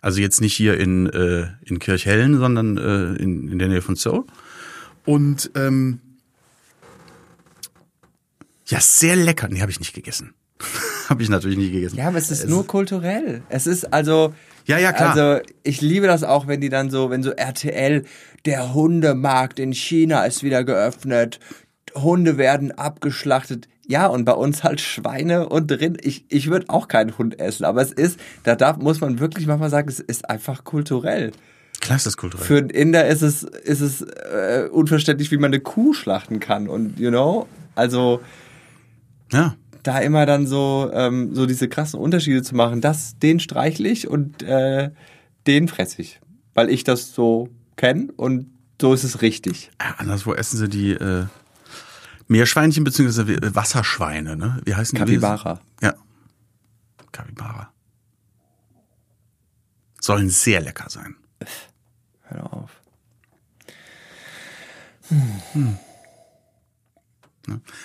Also 0.00 0.20
jetzt 0.20 0.40
nicht 0.40 0.54
hier 0.54 0.78
in, 0.78 1.06
äh, 1.06 1.46
in 1.64 1.78
Kirchhellen, 1.78 2.36
sondern 2.36 2.76
äh, 2.76 3.22
in, 3.22 3.48
in 3.48 3.58
der 3.58 3.68
Nähe 3.68 3.82
von 3.82 3.94
Seoul. 3.94 4.24
Und 5.04 5.50
ähm, 5.54 6.00
ja, 8.72 8.80
sehr 8.80 9.16
lecker. 9.16 9.48
Nee, 9.50 9.60
habe 9.60 9.70
ich 9.70 9.80
nicht 9.80 9.94
gegessen. 9.94 10.32
habe 11.10 11.22
ich 11.22 11.28
natürlich 11.28 11.58
nie 11.58 11.70
gegessen. 11.70 11.96
Ja, 11.96 12.08
aber 12.08 12.16
es 12.16 12.30
ist 12.30 12.48
nur 12.48 12.66
kulturell. 12.66 13.42
Es 13.50 13.66
ist 13.66 13.92
also. 13.92 14.32
Ja, 14.64 14.78
ja, 14.78 14.92
klar. 14.92 15.10
Also, 15.10 15.44
ich 15.62 15.82
liebe 15.82 16.06
das 16.06 16.22
auch, 16.22 16.46
wenn 16.46 16.60
die 16.60 16.70
dann 16.70 16.88
so, 16.88 17.10
wenn 17.10 17.22
so 17.22 17.32
RTL, 17.32 18.04
der 18.46 18.72
Hundemarkt 18.72 19.58
in 19.58 19.72
China 19.72 20.24
ist 20.24 20.42
wieder 20.42 20.64
geöffnet, 20.64 21.38
Hunde 21.94 22.38
werden 22.38 22.72
abgeschlachtet. 22.72 23.68
Ja, 23.86 24.06
und 24.06 24.24
bei 24.24 24.32
uns 24.32 24.64
halt 24.64 24.80
Schweine 24.80 25.48
und 25.48 25.70
Rind. 25.70 26.02
Ich, 26.02 26.24
ich 26.28 26.48
würde 26.48 26.70
auch 26.70 26.88
keinen 26.88 27.18
Hund 27.18 27.40
essen, 27.40 27.64
aber 27.64 27.82
es 27.82 27.92
ist, 27.92 28.18
da 28.44 28.54
darf, 28.54 28.78
muss 28.78 29.00
man 29.00 29.18
wirklich 29.18 29.46
manchmal 29.46 29.68
sagen, 29.68 29.88
es 29.88 30.00
ist 30.00 30.30
einfach 30.30 30.64
kulturell. 30.64 31.32
Klar 31.80 31.96
ist 31.96 32.06
das 32.06 32.16
kulturell. 32.16 32.46
Für 32.46 32.56
einen 32.58 32.70
Inder 32.70 33.06
ist 33.06 33.20
es, 33.20 33.42
ist 33.42 33.80
es 33.80 34.00
äh, 34.00 34.68
unverständlich, 34.70 35.30
wie 35.30 35.36
man 35.36 35.50
eine 35.50 35.60
Kuh 35.60 35.92
schlachten 35.92 36.40
kann. 36.40 36.68
Und, 36.68 36.98
you 36.98 37.10
know, 37.10 37.48
also 37.74 38.20
ja. 39.32 39.56
da 39.82 39.98
immer 39.98 40.26
dann 40.26 40.46
so, 40.46 40.90
ähm, 40.92 41.34
so 41.34 41.46
diese 41.46 41.68
krassen 41.68 41.98
Unterschiede 42.00 42.42
zu 42.42 42.54
machen, 42.54 42.80
das, 42.80 43.18
den 43.18 43.40
streichle 43.40 43.88
ich 43.88 44.08
und 44.08 44.42
äh, 44.42 44.90
den 45.46 45.68
fresse 45.68 46.02
ich. 46.02 46.20
Weil 46.54 46.68
ich 46.70 46.84
das 46.84 47.14
so 47.14 47.48
kenne 47.76 48.12
und 48.16 48.46
so 48.80 48.92
ist 48.92 49.04
es 49.04 49.22
richtig. 49.22 49.70
ja. 49.80 49.94
Anderswo 49.98 50.34
essen 50.34 50.58
sie 50.58 50.68
die 50.68 50.90
äh, 50.90 51.26
Meerschweinchen 52.28 52.82
bzw. 52.84 53.54
Wasserschweine, 53.54 54.36
ne? 54.36 54.60
Wie 54.64 54.74
heißen 54.74 54.96
die? 54.96 55.00
Capybara. 55.00 55.60
Ja. 55.80 55.94
Capybara. 57.12 57.72
Sollen 60.00 60.30
sehr 60.30 60.60
lecker 60.60 60.90
sein. 60.90 61.14
Hör 62.22 62.52
auf. 62.52 62.70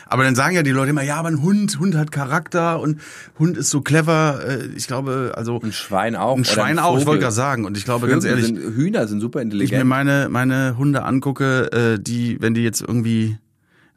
Aber 0.06 0.24
dann 0.24 0.36
sagen 0.36 0.56
ja 0.56 0.64
die 0.64 0.72
Leute 0.72 0.92
immer, 0.92 1.02
ja, 1.02 1.16
aber 1.18 1.30
ein 1.30 1.42
Hund, 1.42 1.80
Hund 1.80 1.96
hat 1.96 2.12
Charakter 2.12 2.80
und 2.80 3.00
Hund 3.40 3.58
ist 3.58 3.70
so 3.70 3.82
clever. 3.82 4.40
Äh, 4.48 4.68
Ich 4.76 4.88
glaube, 4.88 5.34
also 5.36 5.60
Ein 5.62 5.72
Schwein 5.74 6.16
auch. 6.16 6.38
ein 6.38 6.46
Schwein 6.46 6.78
auch, 6.80 6.98
ich 7.00 7.06
wollte 7.06 7.22
gerade 7.22 7.34
sagen. 7.36 7.66
Und 7.66 7.76
ich 7.78 7.84
glaube, 7.86 8.08
ganz 8.08 8.24
Vögel 8.24 8.44
ehrlich, 8.44 8.56
Sind, 8.64 8.76
Hühner 8.76 9.08
sind 9.08 9.20
super 9.20 9.40
ich 9.40 9.46
mir 9.48 9.54
intelligent. 9.54 9.86
meine, 9.86 10.28
meine 10.30 10.78
Hunde 10.78 11.04
angucke, 11.04 11.72
äh, 11.72 12.00
die, 12.00 12.38
wenn 12.42 12.54
die 12.54 12.62
jetzt 12.64 12.82
irgendwie 12.82 13.38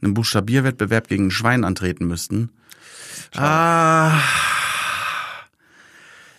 einen 0.02 0.14
Buchstabierwettbewerb 0.14 1.08
gegen 1.08 1.26
ein 1.26 1.30
Schwein 1.30 1.62
antreten 1.64 2.06
müssten. 2.06 2.50
Ah, 3.36 4.18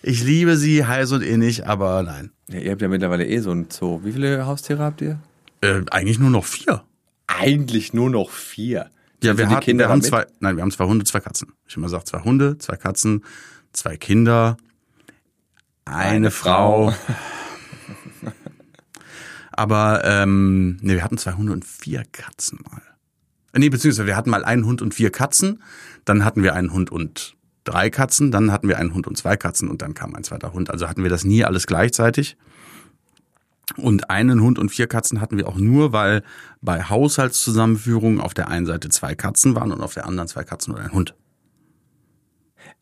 ich 0.02 0.24
liebe 0.24 0.58
sie 0.58 0.84
heiß 0.86 1.12
und 1.12 1.22
innig, 1.22 1.68
aber 1.68 2.02
nein. 2.04 2.32
Ja, 2.50 2.60
ihr 2.60 2.72
habt 2.72 2.82
ja 2.82 2.88
mittlerweile 2.88 3.26
eh 3.28 3.40
so 3.40 3.52
ein 3.52 3.68
Zoo. 3.70 4.02
Wie 4.04 4.12
viele 4.14 4.46
Haustiere 4.48 4.82
habt 4.84 5.02
ihr? 5.02 5.20
Äh, 5.62 5.82
eigentlich 5.92 6.18
nur 6.20 6.32
noch 6.32 6.46
vier. 6.46 6.82
Eigentlich 7.28 7.94
nur 7.94 8.10
noch 8.10 8.32
vier. 8.32 8.90
Ja, 9.24 9.38
wir, 9.38 9.44
Sind 9.44 9.50
die 9.52 9.56
hatten, 9.56 9.78
wir 9.78 9.90
haben 9.90 10.02
zwei, 10.02 10.26
nein, 10.40 10.56
wir 10.56 10.64
haben 10.64 10.72
zwei 10.72 10.86
Hunde, 10.86 11.06
zwei 11.06 11.20
Katzen. 11.20 11.54
Ich 11.68 11.78
immer 11.78 11.90
sage 11.90 12.06
zwei 12.06 12.22
Hunde, 12.22 12.58
zwei 12.58 12.76
Katzen, 12.76 13.24
zwei 13.72 13.98
Kinder. 13.98 14.58
Eine, 15.86 16.32
Frau. 16.32 16.94
Aber 19.52 20.02
ähm, 20.06 20.78
nee, 20.82 20.94
wir 20.94 21.04
hatten 21.04 21.18
zwei 21.18 21.34
Hunde 21.34 21.52
und 21.54 21.66
vier 21.66 22.04
Katzen 22.12 22.60
mal. 22.70 22.82
Äh, 23.54 23.60
Nee, 23.60 23.70
beziehungsweise 23.70 24.08
wir 24.08 24.16
hatten 24.16 24.30
mal 24.30 24.46
einen 24.46 24.66
Hund 24.66 24.82
und 24.82 24.94
vier 24.94 25.12
Katzen, 25.12 25.62
dann 26.06 26.24
hatten 26.24 26.42
wir 26.42 26.54
einen 26.56 26.72
Hund 26.72 26.92
und 26.92 27.36
drei 27.64 27.90
Katzen, 27.90 28.32
dann 28.32 28.52
hatten 28.52 28.68
wir 28.68 28.78
einen 28.78 28.94
Hund 28.94 29.08
und 29.08 29.18
zwei 29.18 29.36
Katzen 29.38 29.68
und 29.70 29.82
dann 29.82 29.94
kam 29.94 30.16
ein 30.16 30.24
zweiter 30.24 30.54
Hund. 30.54 30.70
Also 30.70 30.88
hatten 30.88 31.04
wir 31.04 31.10
das 31.10 31.26
nie 31.26 31.44
alles 31.44 31.68
gleichzeitig. 31.68 32.38
Und 33.78 34.10
einen 34.10 34.42
Hund 34.42 34.60
und 34.60 34.70
vier 34.70 34.88
Katzen 34.88 35.22
hatten 35.22 35.38
wir 35.38 35.48
auch 35.48 35.58
nur, 35.58 35.94
weil 35.94 36.24
bei 36.62 36.84
Haushaltszusammenführungen 36.84 38.20
auf 38.22 38.34
der 38.34 38.50
einen 38.50 38.66
Seite 38.66 38.90
zwei 38.90 39.16
Katzen 39.16 39.56
waren 39.56 39.72
und 39.72 39.82
auf 39.82 39.94
der 39.94 40.06
anderen 40.06 40.28
zwei 40.28 40.44
Katzen 40.44 40.74
und 40.74 40.80
ein 40.82 40.92
Hund. 40.92 41.16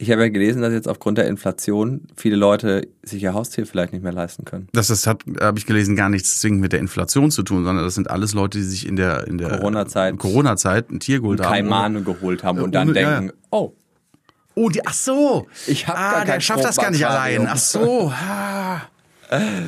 Ich 0.02 0.10
habe 0.12 0.22
ja 0.22 0.30
gelesen, 0.30 0.62
dass 0.62 0.72
jetzt 0.72 0.88
aufgrund 0.88 1.18
der 1.18 1.28
Inflation 1.28 2.08
viele 2.16 2.38
Leute 2.38 2.88
sich 3.04 3.22
ihr 3.22 3.34
Haustier 3.34 3.66
vielleicht 3.66 3.92
nicht 3.92 4.02
mehr 4.02 4.14
leisten 4.14 4.46
können. 4.46 4.70
Das, 4.72 4.88
das 4.88 5.06
hat, 5.06 5.24
habe 5.42 5.60
ich 5.60 5.66
gelesen, 5.66 5.98
gar 5.98 6.08
nichts 6.08 6.40
zwingend 6.40 6.62
mit 6.62 6.72
der 6.72 6.80
Inflation 6.80 7.32
zu 7.32 7.44
tun, 7.44 7.66
sondern 7.66 7.84
das 7.84 7.96
sind 7.96 8.10
alles 8.10 8.34
Leute, 8.34 8.60
die 8.60 8.64
sich 8.64 8.88
in 8.88 8.96
der, 8.96 9.28
in 9.28 9.38
der 9.38 9.50
Corona-Zeit. 9.50 10.18
Corona-Zeit 10.18 10.90
ein 10.90 11.02
Tier 11.02 11.20
geholt 11.20 11.42
haben. 11.42 11.50
Kaimane 11.52 12.02
geholt 12.02 12.46
haben 12.46 12.60
und 12.60 12.74
dann 12.74 12.90
ohne- 12.90 13.02
ja, 13.02 13.20
denken, 13.20 13.38
oh, 13.52 13.74
Oh, 14.56 14.70
die, 14.70 14.86
ach 14.86 14.94
so. 14.94 15.48
Ich 15.68 15.88
hab 15.88 15.98
ah, 15.98 16.12
gar 16.12 16.26
der 16.26 16.40
schafft 16.42 16.66
das 16.66 16.76
gar 16.76 16.92
nicht 16.92 17.06
allein. 17.06 17.48
Ach 17.48 17.58
so. 17.58 18.12
Ah. 18.22 18.82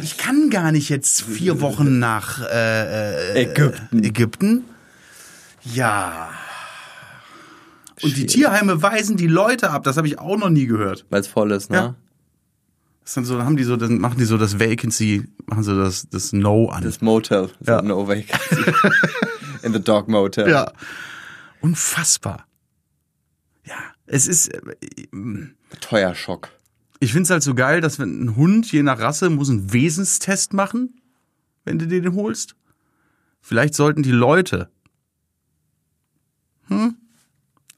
Ich 0.02 0.18
kann 0.18 0.50
gar 0.50 0.72
nicht 0.72 0.90
jetzt 0.90 1.22
vier 1.22 1.62
Wochen 1.62 2.00
nach 2.00 2.42
äh, 2.42 3.34
äh, 3.34 3.44
Ägypten. 3.44 4.04
Ägypten. 4.04 4.64
Ja. 5.64 6.32
Und 8.02 8.18
die 8.18 8.26
Tierheime 8.26 8.82
weisen 8.82 9.18
die 9.18 9.28
Leute 9.28 9.70
ab. 9.70 9.84
Das 9.84 9.98
habe 9.98 10.08
ich 10.08 10.18
auch 10.18 10.38
noch 10.38 10.50
nie 10.50 10.66
gehört. 10.66 11.06
weil 11.12 11.22
es 11.22 11.28
voll 11.28 11.52
ist, 11.52 11.70
ne? 11.70 11.78
Ja. 11.78 11.96
Das 13.04 13.14
sind 13.16 13.26
so, 13.26 13.36
dann 13.38 13.46
haben 13.46 13.58
die 13.58 13.64
so, 13.64 13.78
dann 13.78 14.00
machen 14.00 14.18
die 14.18 14.26
so 14.26 14.38
das 14.38 14.60
Vacancy, 14.60 15.28
machen 15.46 15.64
so 15.64 15.76
das, 15.78 16.08
das 16.10 16.34
No 16.34 16.70
an. 16.70 16.84
Das 16.84 17.02
Motel, 17.02 17.50
so 17.60 17.72
Ja. 17.72 17.82
no 17.82 18.08
vacancy. 18.08 18.74
In 19.64 19.74
the 19.74 19.80
dog 19.82 20.08
motel. 20.08 20.50
ja. 20.50 20.72
Unfassbar. 21.62 22.46
Ja. 23.66 23.76
Es 24.08 24.28
ist, 24.28 24.48
äh, 24.54 24.60
Teuer 25.82 26.16
Ich 27.02 27.14
find's 27.14 27.32
halt 27.32 27.42
so 27.42 27.56
geil, 27.56 27.82
dass 27.82 27.98
wenn 27.98 28.24
ein 28.24 28.36
Hund 28.36 28.72
je 28.72 28.84
nach 28.84 29.00
Rasse 29.00 29.32
muss 29.32 29.50
einen 29.50 29.74
Wesenstest 29.74 30.54
machen, 30.54 31.02
wenn 31.66 31.80
du 31.80 31.88
dir 31.88 32.00
den 32.00 32.14
holst. 32.14 32.56
Vielleicht 33.42 33.74
sollten 33.74 34.04
die 34.04 34.12
Leute 34.12 34.70
hm, 36.68 36.96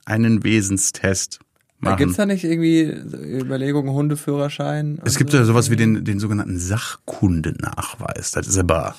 einen 0.04 0.44
Wesenstest 0.44 1.40
machen. 1.80 1.98
Gibt 2.00 2.12
es 2.12 2.18
da 2.18 2.26
nicht 2.26 2.44
irgendwie 2.44 2.82
Überlegungen, 2.82 3.94
Hundeführerschein? 3.94 5.00
es 5.06 5.18
gibt 5.18 5.32
ja 5.32 5.46
sowas 5.46 5.70
wie 5.70 5.78
den, 5.78 6.04
den 6.04 6.20
sogenannten 6.20 6.60
Sachkundenachweis. 6.60 8.32
Das 8.32 8.46
ist 8.46 8.58
aber 8.58 8.94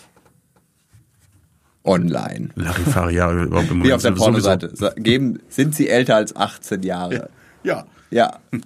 online. 1.85 2.49
Larifariar 2.55 3.45
überhaupt 3.45 3.71
im 3.71 3.85
Wie 3.85 3.93
auf 3.93 4.01
der 4.01 4.13
Pornoseite. 4.13 4.73
Geben, 4.97 5.41
sind 5.51 5.75
sie 5.75 5.91
älter 5.91 6.17
als 6.17 6.35
18 6.35 6.83
Jahre? 6.83 7.15
Ja. 7.15 7.29
Ja. 7.63 7.87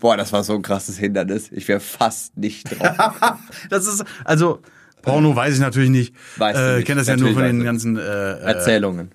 Boah, 0.01 0.17
das 0.17 0.33
war 0.33 0.45
so 0.45 0.55
ein 0.55 0.63
krasses 0.63 0.99
Hindernis. 0.99 1.51
Ich 1.53 1.69
wäre 1.69 1.81
fast 1.81 2.37
nicht 2.37 2.79
drauf. 2.79 3.39
Das 3.71 3.87
ist, 3.87 4.05
also, 4.25 4.61
Porno 5.03 5.35
weiß 5.35 5.55
ich 5.55 5.61
natürlich 5.61 5.91
nicht. 5.91 6.15
Weißt 6.37 6.59
du 6.59 6.63
äh, 6.63 6.71
nicht. 6.71 6.79
Ich 6.81 6.85
kenne 6.87 7.01
das 7.01 7.09
ja 7.09 7.17
nur 7.17 7.31
Natürlich 7.31 7.49
von 7.49 7.59
den 7.59 7.65
ganzen 7.65 7.97
äh, 7.97 8.01
äh, 8.01 8.41
Erzählungen. 8.41 9.13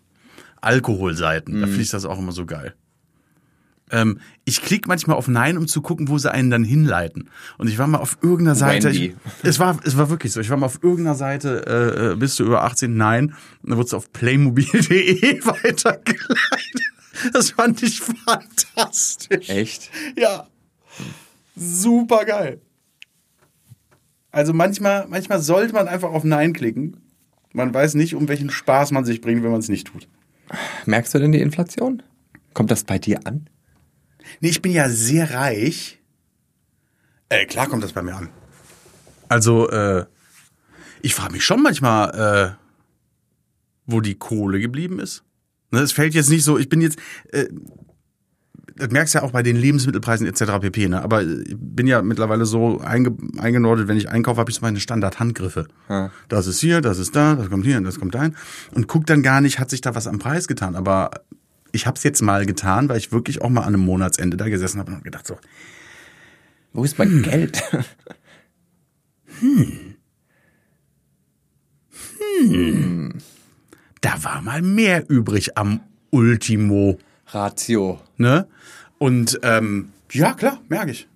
Alkoholseiten. 0.62 1.58
Mhm. 1.58 1.62
Da 1.62 1.68
fließt 1.68 1.94
das 1.94 2.06
auch 2.06 2.18
immer 2.18 2.32
so 2.32 2.46
geil. 2.46 2.74
Ähm, 3.92 4.20
ich 4.44 4.62
klicke 4.62 4.88
manchmal 4.88 5.18
auf 5.18 5.28
Nein, 5.28 5.58
um 5.58 5.68
zu 5.68 5.82
gucken, 5.82 6.08
wo 6.08 6.18
sie 6.18 6.32
einen 6.32 6.50
dann 6.50 6.64
hinleiten. 6.64 7.30
Und 7.58 7.68
ich 7.68 7.78
war 7.78 7.86
mal 7.86 8.00
auf 8.00 8.18
irgendeiner 8.22 8.56
Seite. 8.56 8.90
Ich, 8.90 9.14
es 9.44 9.60
war, 9.60 9.78
es 9.84 9.98
war 9.98 10.10
wirklich 10.10 10.32
so. 10.32 10.40
Ich 10.40 10.50
war 10.50 10.58
mal 10.58 10.66
auf 10.66 10.80
irgendeiner 10.82 11.16
Seite, 11.16 11.66
äh, 11.68 12.12
äh, 12.12 12.16
bist 12.16 12.40
du 12.40 12.46
über 12.46 12.64
18? 12.64 12.96
Nein. 12.96 13.36
Und 13.62 13.70
dann 13.70 13.78
wurdest 13.78 13.94
du 13.94 13.98
auf 13.98 14.12
playmobil.de 14.12 15.46
weitergeleitet. 15.46 16.94
Das 17.32 17.52
fand 17.52 17.82
ich 17.84 18.02
fantastisch. 18.02 19.50
Echt? 19.50 19.90
Ja. 20.18 20.48
Super 21.56 22.26
geil. 22.26 22.62
Also 24.32 24.54
manchmal, 24.54 25.08
manchmal 25.08 25.42
sollte 25.42 25.74
man 25.74 25.88
einfach 25.88 26.12
auf 26.12 26.24
Nein 26.24 26.54
klicken. 26.54 26.98
Man 27.54 27.72
weiß 27.74 27.94
nicht, 27.94 28.16
um 28.16 28.28
welchen 28.28 28.50
Spaß 28.50 28.92
man 28.92 29.06
sich 29.06 29.22
bringt, 29.22 29.44
wenn 29.44 29.52
man 29.52 29.60
es 29.60 29.70
nicht 29.70 29.88
tut. 29.88 30.08
Merkst 30.86 31.14
du 31.14 31.20
denn 31.20 31.32
die 31.32 31.42
Inflation? 31.42 32.02
Kommt 32.54 32.72
das 32.72 32.84
bei 32.84 32.98
dir 32.98 33.20
an? 33.26 33.48
Nee, 34.40 34.50
ich 34.50 34.62
bin 34.62 34.72
ja 34.72 34.90
sehr 34.90 35.34
reich. 35.36 36.00
Äh, 37.30 37.46
klar 37.46 37.68
kommt 37.68 37.84
das 37.84 37.94
bei 37.94 38.02
mir 38.02 38.16
an. 38.16 38.30
Also, 39.30 39.70
äh, 39.70 40.06
ich 41.02 41.14
frage 41.16 41.34
mich 41.34 41.46
schon 41.46 41.62
manchmal, 41.62 42.58
äh, 42.58 42.64
wo 43.86 44.02
die 44.02 44.16
Kohle 44.16 44.60
geblieben 44.60 45.00
ist. 45.00 45.24
Ne, 45.74 45.80
Es 45.80 45.92
fällt 45.92 46.14
jetzt 46.14 46.30
nicht 46.30 46.44
so, 46.44 46.58
ich 46.60 46.70
bin 46.70 46.82
jetzt, 46.82 47.00
äh, 47.32 47.48
das 48.76 48.90
merkst 48.92 49.14
ja 49.16 49.24
auch 49.24 49.32
bei 49.32 49.44
den 49.44 49.56
Lebensmittelpreisen 49.56 50.26
etc. 50.28 50.60
pp. 50.62 50.88
Ne? 50.88 51.02
Aber 51.02 51.22
ich 51.24 51.56
bin 51.58 51.86
ja 51.88 52.02
mittlerweile 52.02 52.46
so 52.46 52.80
einge 52.80 53.16
eingenordet, 53.38 53.88
wenn 53.88 53.98
ich 53.98 54.10
einkaufe, 54.10 54.40
habe 54.40 54.50
ich 54.52 54.56
so 54.58 54.62
meine 54.62 54.80
Standard-Handgriffe. 54.80 55.68
Ja. 55.90 56.12
Das 56.30 56.48
ist 56.48 56.60
hier, 56.60 56.82
das 56.82 56.98
ist 57.00 57.16
da, 57.16 57.36
das 57.36 57.50
kommt 57.50 57.66
hier, 57.66 57.80
das 57.82 58.00
kommt 58.00 58.16
dahin. 58.16 58.36
Und 58.72 58.88
guck 58.88 59.06
dann 59.06 59.22
gar 59.24 59.42
nicht, 59.42 59.60
hat 59.60 59.70
sich 59.70 59.82
da 59.82 59.94
was 59.96 60.08
am 60.08 60.20
Preis 60.20 60.48
getan. 60.48 60.76
Aber 60.76 61.12
ich 61.72 61.86
habe 61.88 61.98
es 61.98 62.04
jetzt 62.04 62.22
mal 62.22 62.46
getan, 62.46 62.88
weil 62.90 62.98
ich 62.98 63.12
wirklich 63.12 63.42
auch 63.42 63.50
mal 63.50 63.62
an 63.62 63.74
einem 63.74 63.84
Monatsende 63.86 64.38
da 64.38 64.48
gesessen 64.50 64.80
habe 64.80 64.92
und 64.94 65.04
gedacht 65.04 65.26
so, 65.28 65.38
Wo 66.72 66.84
ist 66.84 66.98
mein 67.00 67.10
Hm. 67.10 67.22
Geld? 67.24 67.64
Da 74.04 74.22
war 74.24 74.42
mal 74.42 74.62
mehr 74.62 75.10
übrig 75.10 75.58
am 75.58 75.80
Ultimo. 76.12 77.00
Ratio. 77.28 78.00
Ne? 78.18 78.48
Und 78.98 79.40
ähm, 79.44 79.90
ja, 80.12 80.34
klar, 80.34 80.60
merke 80.68 80.92
ich. 80.92 81.08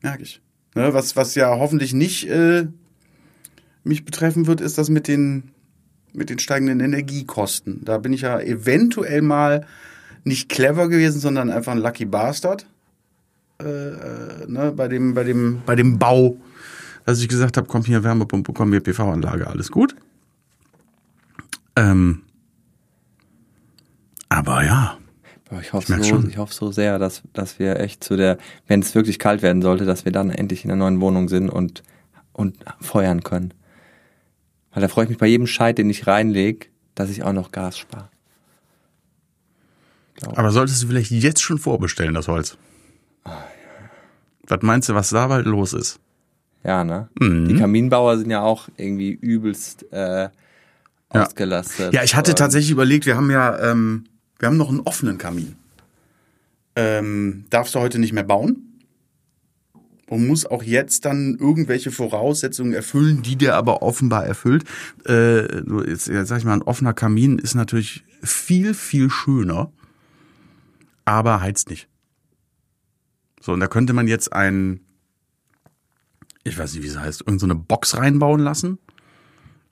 Merke 0.00 0.22
ich. 0.22 0.40
Ne, 0.74 0.94
was, 0.94 1.16
was 1.16 1.34
ja 1.34 1.50
hoffentlich 1.58 1.92
nicht 1.92 2.28
äh, 2.28 2.68
mich 3.82 4.04
betreffen 4.04 4.46
wird, 4.46 4.60
ist 4.60 4.78
das 4.78 4.88
mit 4.88 5.08
den, 5.08 5.50
mit 6.12 6.30
den 6.30 6.38
steigenden 6.38 6.78
Energiekosten. 6.78 7.84
Da 7.84 7.98
bin 7.98 8.12
ich 8.12 8.20
ja 8.20 8.40
eventuell 8.40 9.20
mal 9.20 9.66
nicht 10.22 10.48
clever 10.48 10.88
gewesen, 10.88 11.20
sondern 11.20 11.50
einfach 11.50 11.72
ein 11.72 11.78
Lucky 11.78 12.04
Bastard. 12.04 12.66
Äh, 13.60 13.64
äh, 13.64 14.46
ne, 14.46 14.72
bei, 14.74 14.86
dem, 14.86 15.14
bei, 15.14 15.24
dem, 15.24 15.62
bei 15.66 15.74
dem 15.74 15.98
Bau, 15.98 16.36
dass 17.04 17.20
ich 17.20 17.28
gesagt 17.28 17.56
habe, 17.56 17.66
komm 17.66 17.82
hier 17.82 18.04
Wärmepumpe, 18.04 18.52
komm 18.52 18.70
hier 18.70 18.80
PV-Anlage, 18.80 19.48
alles 19.48 19.72
gut. 19.72 19.96
Ähm, 21.76 22.22
aber 24.28 24.64
ja, 24.64 24.98
ich 25.60 25.72
hoffe 25.72 25.92
merk 25.92 26.04
so, 26.04 26.22
ich 26.28 26.38
hoffe 26.38 26.54
so 26.54 26.70
sehr, 26.70 26.98
dass, 26.98 27.22
dass 27.32 27.58
wir 27.58 27.80
echt 27.80 28.04
zu 28.04 28.16
der, 28.16 28.38
wenn 28.68 28.80
es 28.80 28.94
wirklich 28.94 29.18
kalt 29.18 29.42
werden 29.42 29.62
sollte, 29.62 29.84
dass 29.84 30.04
wir 30.04 30.12
dann 30.12 30.30
endlich 30.30 30.64
in 30.64 30.68
der 30.68 30.76
neuen 30.76 31.00
Wohnung 31.00 31.28
sind 31.28 31.50
und, 31.50 31.82
und 32.32 32.56
feuern 32.80 33.22
können. 33.22 33.52
Weil 34.72 34.82
da 34.82 34.88
freue 34.88 35.04
ich 35.04 35.10
mich 35.10 35.18
bei 35.18 35.26
jedem 35.26 35.48
Scheit, 35.48 35.78
den 35.78 35.90
ich 35.90 36.06
reinlege, 36.06 36.66
dass 36.94 37.10
ich 37.10 37.24
auch 37.24 37.32
noch 37.32 37.50
Gas 37.50 37.78
spare. 37.78 38.08
Aber 40.36 40.52
solltest 40.52 40.82
du 40.82 40.86
vielleicht 40.86 41.10
jetzt 41.10 41.42
schon 41.42 41.58
vorbestellen, 41.58 42.14
das 42.14 42.28
Holz? 42.28 42.56
Was 44.46 44.62
meinst 44.62 44.88
du, 44.88 44.94
was 44.94 45.10
da 45.10 45.26
bald 45.26 45.46
los 45.46 45.72
ist? 45.72 45.98
Ja, 46.62 46.84
ne? 46.84 47.08
Mhm. 47.18 47.48
Die 47.48 47.56
Kaminbauer 47.56 48.18
sind 48.18 48.30
ja 48.30 48.42
auch 48.42 48.68
irgendwie 48.76 49.10
übelst 49.12 49.90
äh, 49.92 50.28
ausgelastet. 51.10 51.92
Ja, 51.92 52.02
ich 52.02 52.14
hatte 52.14 52.34
tatsächlich 52.34 52.70
überlegt, 52.70 53.06
wir 53.06 53.16
haben 53.16 53.30
ja, 53.30 53.70
ähm, 53.70 54.04
wir 54.38 54.48
haben 54.48 54.56
noch 54.56 54.70
einen 54.70 54.80
offenen 54.80 55.18
Kamin. 55.18 55.56
Ähm, 56.76 57.44
darfst 57.50 57.74
du 57.74 57.80
heute 57.80 57.98
nicht 57.98 58.12
mehr 58.12 58.24
bauen? 58.24 58.66
Und 60.06 60.26
muss 60.26 60.44
auch 60.44 60.64
jetzt 60.64 61.04
dann 61.04 61.36
irgendwelche 61.38 61.92
Voraussetzungen 61.92 62.72
erfüllen, 62.72 63.22
die 63.22 63.36
der 63.36 63.54
aber 63.54 63.82
offenbar 63.82 64.26
erfüllt. 64.26 64.64
Äh, 65.06 65.60
jetzt, 65.88 66.08
jetzt 66.08 66.28
sag 66.28 66.38
ich 66.38 66.44
mal, 66.44 66.54
ein 66.54 66.62
offener 66.62 66.94
Kamin 66.94 67.38
ist 67.38 67.54
natürlich 67.54 68.04
viel, 68.20 68.74
viel 68.74 69.08
schöner, 69.08 69.72
aber 71.04 71.40
heizt 71.40 71.70
nicht. 71.70 71.88
So, 73.40 73.52
und 73.52 73.60
da 73.60 73.68
könnte 73.68 73.92
man 73.92 74.08
jetzt 74.08 74.32
ein, 74.32 74.80
ich 76.42 76.58
weiß 76.58 76.74
nicht, 76.74 76.82
wie 76.82 76.88
es 76.88 76.98
heißt, 76.98 77.20
irgendeine 77.20 77.38
so 77.38 77.46
eine 77.46 77.54
Box 77.54 77.96
reinbauen 77.96 78.40
lassen. 78.40 78.78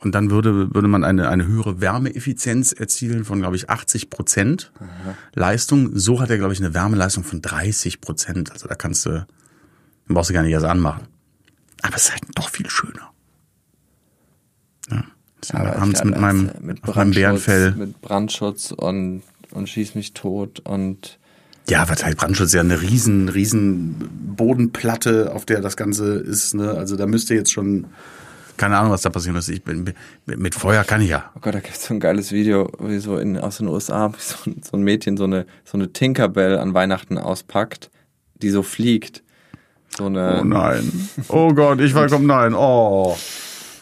Und 0.01 0.15
dann 0.15 0.31
würde, 0.31 0.73
würde 0.75 0.87
man 0.87 1.03
eine, 1.03 1.29
eine 1.29 1.47
höhere 1.47 1.81
Wärmeeffizienz 1.81 2.73
erzielen 2.73 3.25
von, 3.25 3.41
glaube 3.41 3.57
ich, 3.57 3.69
80 3.69 4.11
Prozent 4.11 4.73
Leistung. 5.35 5.91
So 5.99 6.21
hat 6.21 6.31
er, 6.31 6.39
glaube 6.39 6.53
ich, 6.53 6.61
eine 6.61 6.73
Wärmeleistung 6.73 7.25
von 7.25 7.43
30 7.43 8.01
Prozent. 8.01 8.53
Also 8.53 8.69
da 8.69 8.77
kannst 8.77 9.07
du, 9.07 9.11
dann 9.11 9.27
brauchst 10.09 10.31
du 10.31 10.35
gar 10.35 10.43
nicht 10.43 10.53
erst 10.53 10.67
anmachen. 10.67 11.09
Aber 11.83 11.97
es 11.97 12.05
ist 12.05 12.13
halt 12.13 12.23
doch 12.35 12.49
viel 12.49 12.71
schöner. 12.71 13.11
Ja. 14.91 15.05
Abends 15.53 16.03
mit 16.05 16.19
meinem, 16.19 16.49
äh, 16.49 16.53
mit 16.61 16.87
meinem 16.87 17.11
Bärenfell. 17.13 17.73
Mit 17.73 18.01
Brandschutz 18.01 18.73
und, 18.73 19.23
und 19.51 19.69
schieß 19.69 19.95
mich 19.95 20.15
tot 20.15 20.61
und 20.61 21.19
Ja, 21.69 21.89
was 21.89 22.05
heißt 22.05 22.17
Brandschutz? 22.17 22.53
Ja, 22.53 22.61
eine 22.61 22.81
riesen, 22.83 23.29
riesen 23.29 24.35
Bodenplatte, 24.37 25.33
auf 25.33 25.45
der 25.45 25.61
das 25.61 25.77
Ganze 25.77 26.15
ist. 26.15 26.55
Ne? 26.55 26.71
Also 26.71 26.97
da 26.97 27.07
müsste 27.07 27.35
jetzt 27.35 27.53
schon, 27.53 27.87
keine 28.59 28.77
Ahnung, 28.77 28.92
was 28.92 29.01
da 29.03 29.09
passieren 29.11 29.37
muss. 29.37 29.49
Ich 29.49 29.62
bin, 29.62 29.94
mit, 30.27 30.55
Feuer 30.55 30.85
kann 30.85 31.01
ich 31.01 31.09
ja. 31.09 31.31
Oh 31.35 31.38
Gott, 31.40 31.55
da 31.55 31.61
gibt 31.61 31.75
es 31.77 31.85
so 31.87 31.94
ein 31.94 32.01
geiles 32.01 32.33
Video, 32.33 32.71
wie 32.81 32.99
so 32.99 33.16
in, 33.16 33.38
aus 33.38 33.57
den 33.59 33.68
USA, 33.68 34.12
wie 34.12 34.21
so, 34.21 34.37
ein- 34.51 34.61
so 34.62 34.77
ein 34.77 34.83
Mädchen 34.83 35.16
so 35.16 35.25
eine, 35.25 35.47
so 35.64 35.79
eine 35.79 35.92
Tinkerbell 35.92 36.59
an 36.59 36.75
Weihnachten 36.75 37.16
auspackt, 37.16 37.90
die 38.35 38.51
so 38.51 38.62
fliegt. 38.62 39.23
So 39.97 40.07
eine. 40.07 40.40
Oh 40.40 40.44
nein. 40.44 41.09
Oh 41.29 41.55
Gott, 41.55 41.81
ich 41.81 41.94
war 41.94 42.09
komm 42.09 42.27
nein. 42.27 42.55
Oh. 42.55 43.16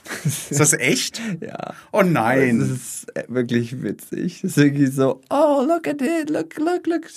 Ist 0.24 0.60
das 0.60 0.72
echt? 0.72 1.20
Ja. 1.40 1.74
Oh 1.92 2.02
nein. 2.02 2.60
Das 2.60 2.68
ist 2.70 3.06
wirklich 3.28 3.82
witzig. 3.82 4.40
Das 4.42 4.52
ist 4.52 4.56
wirklich 4.56 4.92
so, 4.92 5.20
oh, 5.30 5.64
look 5.66 5.86
at 5.88 6.00
it, 6.02 6.30
look, 6.30 6.56
look, 6.58 6.86
look. 6.86 7.06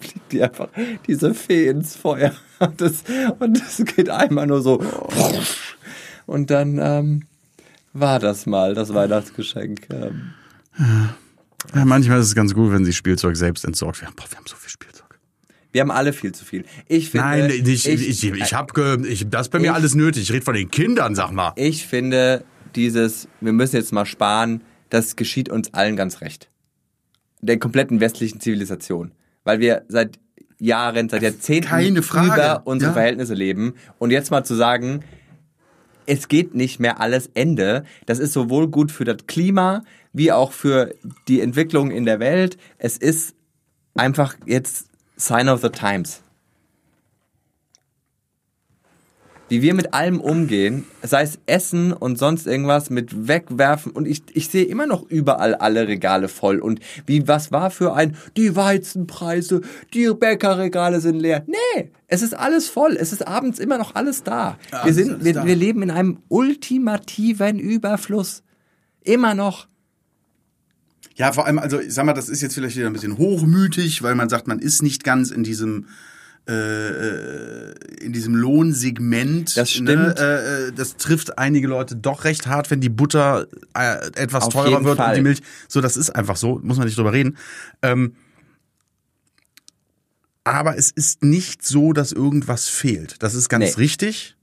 Fliegt 0.00 0.32
die 0.32 0.42
einfach, 0.42 0.68
diese 1.06 1.34
Fee 1.34 1.68
ins 1.68 1.96
Feuer. 1.96 2.32
Und 2.60 2.80
das, 2.80 3.04
und 3.38 3.60
das 3.60 3.82
geht 3.84 4.08
einmal 4.08 4.46
nur 4.46 4.62
so. 4.62 4.82
Und 6.26 6.50
dann 6.50 6.78
ähm, 6.80 7.22
war 7.92 8.18
das 8.18 8.46
mal 8.46 8.74
das 8.74 8.94
Weihnachtsgeschenk. 8.94 9.88
Ähm, 9.90 10.30
Ja, 11.74 11.84
manchmal 11.84 12.20
ist 12.20 12.26
es 12.26 12.34
ganz 12.34 12.54
gut, 12.54 12.72
wenn 12.72 12.84
sie 12.84 12.92
Spielzeug 12.92 13.36
selbst 13.36 13.64
entsorgt 13.64 14.00
werden. 14.02 14.14
Boah, 14.16 14.24
wir 14.30 14.38
haben 14.38 14.46
so 14.46 14.56
viel 14.56 14.70
Spielzeug. 14.70 14.99
Wir 15.72 15.80
haben 15.82 15.90
alle 15.90 16.12
viel 16.12 16.32
zu 16.32 16.44
viel. 16.44 16.64
Ich 16.88 17.10
finde, 17.10 17.26
Nein, 17.26 17.50
ich, 17.50 17.88
ich, 17.88 18.08
ich, 18.08 18.24
ich 18.24 18.54
habe, 18.54 19.06
ich, 19.06 19.28
das 19.28 19.42
ist 19.42 19.50
bei 19.50 19.58
mir 19.58 19.74
alles 19.74 19.94
nötig. 19.94 20.24
Ich 20.24 20.32
rede 20.32 20.44
von 20.44 20.54
den 20.54 20.70
Kindern, 20.70 21.14
sag 21.14 21.30
mal. 21.32 21.52
ich 21.56 21.86
finde 21.86 22.44
dieses, 22.74 23.28
wir 23.40 23.52
müssen 23.52 23.76
jetzt 23.76 23.92
mal 23.92 24.06
sparen, 24.06 24.62
das 24.90 25.16
geschieht 25.16 25.48
uns 25.48 25.72
allen 25.74 25.96
ganz 25.96 26.20
recht. 26.20 26.48
Der 27.40 27.58
kompletten 27.58 28.00
westlichen 28.00 28.40
Zivilisation. 28.40 29.12
Weil 29.44 29.60
wir 29.60 29.84
seit 29.88 30.18
Jahren, 30.58 31.08
seit 31.08 31.22
Jahrzehnten 31.22 31.68
Keine 31.68 32.02
Frage. 32.02 32.26
über 32.34 32.62
unsere 32.66 32.90
Ja. 32.90 32.94
Verhältnisse 32.94 33.34
leben. 33.34 33.74
Und 33.98 34.10
jetzt 34.10 34.30
mal 34.30 34.44
zu 34.44 34.54
sagen, 34.54 35.02
es 36.06 36.28
geht 36.28 36.54
nicht 36.54 36.80
mehr 36.80 37.00
alles 37.00 37.30
Ende. 37.34 37.84
Das 38.06 38.18
ist 38.18 38.32
sowohl 38.32 38.68
gut 38.68 38.92
für 38.92 39.04
das 39.04 39.26
Klima, 39.26 39.84
wie 40.12 40.32
auch 40.32 40.52
für 40.52 40.92
die 41.28 41.40
Entwicklung 41.40 41.90
in 41.90 42.04
der 42.04 42.20
Welt. 42.20 42.58
Es 42.78 42.96
ist 42.98 43.34
einfach 43.94 44.36
jetzt 44.44 44.89
Sign 45.20 45.50
of 45.50 45.60
the 45.60 45.68
Times. 45.68 46.22
Wie 49.50 49.60
wir 49.60 49.74
mit 49.74 49.92
allem 49.92 50.20
umgehen, 50.20 50.86
sei 51.02 51.22
es 51.22 51.40
Essen 51.44 51.92
und 51.92 52.18
sonst 52.18 52.46
irgendwas, 52.46 52.88
mit 52.88 53.28
Wegwerfen. 53.28 53.92
Und 53.92 54.06
ich, 54.06 54.22
ich 54.32 54.48
sehe 54.48 54.64
immer 54.64 54.86
noch 54.86 55.02
überall 55.10 55.54
alle 55.56 55.88
Regale 55.88 56.28
voll. 56.28 56.60
Und 56.60 56.80
wie, 57.04 57.28
was 57.28 57.52
war 57.52 57.70
für 57.70 57.94
ein, 57.94 58.16
die 58.36 58.56
Weizenpreise, 58.56 59.60
die 59.92 60.08
Bäckerregale 60.14 61.00
sind 61.00 61.18
leer. 61.18 61.44
Nee, 61.46 61.90
es 62.06 62.22
ist 62.22 62.32
alles 62.32 62.68
voll. 62.68 62.96
Es 62.96 63.12
ist 63.12 63.26
abends 63.26 63.58
immer 63.58 63.76
noch 63.76 63.96
alles 63.96 64.22
da. 64.22 64.56
wir, 64.84 64.94
sind, 64.94 65.22
wir, 65.22 65.34
da. 65.34 65.44
wir 65.44 65.56
leben 65.56 65.82
in 65.82 65.90
einem 65.90 66.22
ultimativen 66.28 67.58
Überfluss. 67.58 68.42
Immer 69.02 69.34
noch. 69.34 69.66
Ja, 71.20 71.32
vor 71.32 71.44
allem, 71.44 71.58
also 71.58 71.78
ich 71.78 71.92
sag 71.92 72.06
mal, 72.06 72.14
das 72.14 72.30
ist 72.30 72.40
jetzt 72.40 72.54
vielleicht 72.54 72.76
wieder 72.76 72.86
ein 72.86 72.94
bisschen 72.94 73.18
hochmütig, 73.18 74.02
weil 74.02 74.14
man 74.14 74.30
sagt, 74.30 74.48
man 74.48 74.58
ist 74.58 74.82
nicht 74.82 75.04
ganz 75.04 75.30
in 75.30 75.44
diesem 75.44 75.86
äh, 76.48 76.52
äh, 76.54 77.74
in 78.00 78.14
diesem 78.14 78.34
Lohnsegment. 78.34 79.54
Das 79.54 79.70
stimmt. 79.70 79.88
Ne? 79.88 80.14
Äh, 80.18 80.68
äh, 80.68 80.72
das 80.72 80.96
trifft 80.96 81.36
einige 81.36 81.68
Leute 81.68 81.94
doch 81.94 82.24
recht 82.24 82.46
hart, 82.46 82.70
wenn 82.70 82.80
die 82.80 82.88
Butter 82.88 83.46
äh, 83.76 83.98
etwas 84.14 84.44
Auf 84.44 84.54
teurer 84.54 84.82
wird 84.82 84.92
und 84.92 85.04
Fall. 85.04 85.14
die 85.14 85.20
Milch. 85.20 85.40
So, 85.68 85.82
das 85.82 85.98
ist 85.98 86.08
einfach 86.08 86.36
so, 86.36 86.58
muss 86.62 86.78
man 86.78 86.86
nicht 86.86 86.96
drüber 86.96 87.12
reden. 87.12 87.36
Ähm, 87.82 88.14
aber 90.42 90.78
es 90.78 90.90
ist 90.90 91.22
nicht 91.22 91.62
so, 91.66 91.92
dass 91.92 92.12
irgendwas 92.12 92.66
fehlt. 92.66 93.22
Das 93.22 93.34
ist 93.34 93.50
ganz 93.50 93.76
Nee. 93.76 93.82
richtig. 93.82 94.36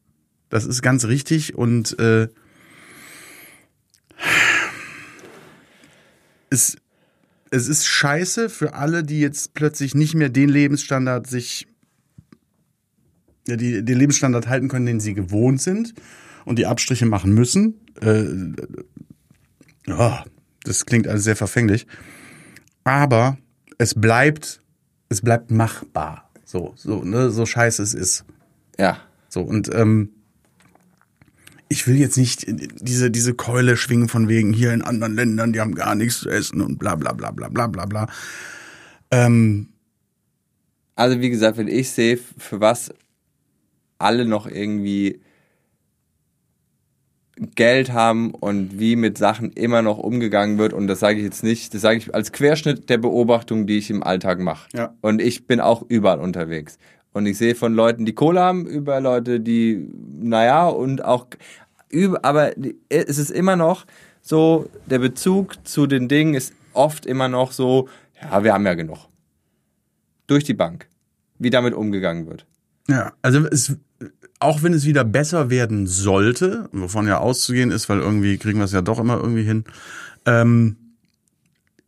Das 0.49 0.63
ist 0.63 0.83
ganz 0.83 1.05
richtig 1.05 1.55
und 1.55 1.97
äh, 1.97 2.27
es, 6.49 6.77
es 7.51 7.67
ist 7.67 7.85
scheiße 7.85 8.49
für 8.49 8.73
alle, 8.73 9.03
die 9.03 9.19
jetzt 9.19 9.53
plötzlich 9.53 9.95
nicht 9.95 10.15
mehr 10.15 10.29
den 10.29 10.49
Lebensstandard 10.49 11.27
sich, 11.27 11.67
ja, 13.47 13.55
die, 13.55 13.83
den 13.83 13.97
Lebensstandard 13.97 14.47
halten 14.47 14.67
können, 14.67 14.85
den 14.85 14.99
sie 14.99 15.13
gewohnt 15.13 15.61
sind 15.61 15.93
und 16.45 16.59
die 16.59 16.65
Abstriche 16.65 17.05
machen 17.05 17.33
müssen. 17.33 17.75
Äh, 18.01 18.25
ja, 19.87 20.25
das 20.63 20.85
klingt 20.85 21.07
alles 21.07 21.23
sehr 21.23 21.35
verfänglich. 21.35 21.87
Aber 22.83 23.37
es 23.77 23.95
bleibt, 23.95 24.61
es 25.09 25.21
bleibt 25.21 25.51
machbar. 25.51 26.29
So, 26.45 26.73
so, 26.75 27.03
ne, 27.03 27.29
so 27.29 27.45
scheiße 27.45 27.83
es 27.83 27.93
ist. 27.93 28.25
Ja. 28.77 28.99
So, 29.29 29.41
und 29.41 29.73
ähm, 29.73 30.09
ich 31.69 31.87
will 31.87 31.95
jetzt 31.95 32.17
nicht 32.17 32.45
diese, 32.47 33.11
diese 33.11 33.33
Keule 33.33 33.77
schwingen 33.77 34.07
von 34.07 34.27
wegen 34.29 34.53
hier 34.53 34.73
in 34.73 34.81
anderen 34.81 35.15
Ländern, 35.15 35.53
die 35.53 35.59
haben 35.59 35.75
gar 35.75 35.95
nichts 35.95 36.19
zu 36.21 36.29
essen 36.29 36.61
und 36.61 36.77
bla 36.79 36.95
bla 36.95 37.13
bla 37.13 37.31
bla 37.31 37.49
bla 37.49 37.67
bla 37.67 37.85
bla. 37.85 38.07
Ähm, 39.11 39.69
Also 40.95 41.21
wie 41.21 41.29
gesagt, 41.29 41.57
wenn 41.57 41.67
ich 41.67 41.91
sehe, 41.91 42.17
für 42.17 42.59
was 42.59 42.91
alle 43.99 44.25
noch 44.25 44.47
irgendwie 44.47 45.21
Geld 47.55 47.91
haben 47.91 48.31
und 48.31 48.79
wie 48.79 48.95
mit 48.95 49.17
Sachen 49.17 49.51
immer 49.51 49.83
noch 49.83 49.99
umgegangen 49.99 50.57
wird, 50.57 50.73
und 50.73 50.87
das 50.87 50.99
sage 50.99 51.19
ich 51.19 51.23
jetzt 51.23 51.43
nicht, 51.43 51.73
das 51.73 51.81
sage 51.81 51.99
ich 51.99 52.15
als 52.15 52.31
Querschnitt 52.31 52.89
der 52.89 52.97
Beobachtung, 52.97 53.67
die 53.67 53.77
ich 53.77 53.91
im 53.91 54.01
Alltag 54.01 54.39
mache. 54.39 54.67
Ja. 54.73 54.95
Und 55.01 55.21
ich 55.21 55.45
bin 55.45 55.59
auch 55.59 55.83
überall 55.87 56.19
unterwegs. 56.19 56.79
Und 57.13 57.25
ich 57.25 57.37
sehe 57.37 57.55
von 57.55 57.73
Leuten, 57.73 58.05
die 58.05 58.13
Kohle 58.13 58.41
haben, 58.41 58.65
über 58.67 58.99
Leute, 59.01 59.39
die, 59.39 59.89
naja, 60.19 60.67
und 60.67 61.03
auch 61.03 61.27
über, 61.89 62.23
aber 62.23 62.51
die- 62.55 62.77
es 62.89 63.17
ist 63.17 63.31
immer 63.31 63.55
noch 63.55 63.85
so, 64.21 64.69
der 64.85 64.99
Bezug 64.99 65.55
zu 65.67 65.87
den 65.87 66.07
Dingen 66.07 66.33
ist 66.35 66.53
oft 66.73 67.05
immer 67.05 67.27
noch 67.27 67.51
so, 67.51 67.87
ja, 68.21 68.43
wir 68.43 68.53
haben 68.53 68.65
ja 68.65 68.73
genug. 68.75 68.99
Durch 70.27 70.43
die 70.43 70.53
Bank. 70.53 70.87
Wie 71.39 71.49
damit 71.49 71.73
umgegangen 71.73 72.27
wird. 72.27 72.45
ja, 72.87 73.13
also 73.21 73.45
es, 73.47 73.75
auch 74.39 74.63
wenn 74.63 74.73
es 74.73 74.85
wieder 74.85 75.03
besser 75.03 75.49
werden 75.49 75.87
sollte, 75.87 76.67
wovon 76.71 77.07
ja 77.07 77.17
auszugehen 77.19 77.71
ist, 77.71 77.89
weil 77.89 77.99
irgendwie 77.99 78.37
kriegen 78.37 78.59
wir 78.59 78.65
es 78.65 78.71
ja 78.71 78.81
doch 78.81 78.99
immer 78.99 79.17
irgendwie 79.17 79.43
hin, 79.43 79.63
ähm, 80.25 80.75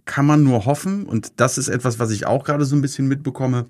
kann 0.05 0.25
man 0.25 0.43
nur 0.43 0.65
hoffen, 0.65 1.05
und 1.05 1.33
das 1.39 1.57
ist 1.57 1.67
etwas, 1.67 1.99
was 1.99 2.09
ich 2.11 2.25
auch 2.25 2.43
gerade 2.43 2.65
so 2.65 2.75
ein 2.75 2.81
bisschen 2.81 3.07
mitbekomme, 3.07 3.65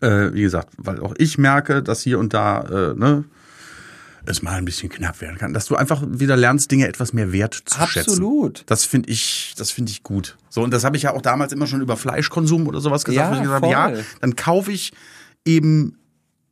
äh, 0.00 0.32
wie 0.32 0.42
gesagt, 0.42 0.70
weil 0.76 1.00
auch 1.00 1.14
ich 1.18 1.38
merke, 1.38 1.82
dass 1.82 2.02
hier 2.02 2.18
und 2.18 2.34
da 2.34 2.60
äh, 2.92 2.94
ne, 2.94 3.24
es 4.24 4.42
mal 4.42 4.52
ein 4.54 4.64
bisschen 4.64 4.88
knapp 4.88 5.20
werden 5.20 5.36
kann, 5.38 5.52
dass 5.52 5.66
du 5.66 5.74
einfach 5.76 6.02
wieder 6.06 6.36
lernst, 6.36 6.70
Dinge 6.70 6.86
etwas 6.86 7.12
mehr 7.12 7.32
wert 7.32 7.54
zu 7.66 7.86
schätzen. 7.88 8.10
Absolut. 8.10 8.62
Das 8.66 8.84
finde 8.84 9.10
ich, 9.10 9.54
das 9.56 9.70
finde 9.72 9.90
ich 9.90 10.02
gut. 10.04 10.36
So, 10.48 10.62
und 10.62 10.70
das 10.72 10.84
habe 10.84 10.96
ich 10.96 11.02
ja 11.02 11.12
auch 11.12 11.22
damals 11.22 11.52
immer 11.52 11.66
schon 11.66 11.80
über 11.80 11.96
Fleischkonsum 11.96 12.68
oder 12.68 12.80
sowas 12.80 13.04
gesagt, 13.04 13.30
Ja, 13.30 13.30
wo 13.32 13.36
ich 13.36 13.42
gesagt 13.42 13.64
voll. 13.64 13.72
ja, 13.72 13.92
dann 14.20 14.36
kaufe 14.36 14.70
ich 14.70 14.92
eben 15.44 15.98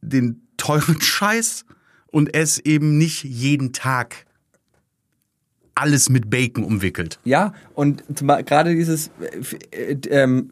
den 0.01 0.43
teuren 0.57 1.01
Scheiß 1.01 1.65
und 2.09 2.35
esse 2.35 2.65
eben 2.65 2.99
nicht 2.99 3.23
jeden 3.23 3.73
Tag 3.73 4.27
alles 5.81 6.11
mit 6.11 6.29
Bacon 6.31 6.65
umwickelt. 6.65 7.19
Ja, 7.25 7.55
und 7.75 8.05
gerade 8.47 8.75
dieses, 8.75 9.11
äh, 9.71 9.93
äh, 9.93 9.99
ähm, 10.11 10.51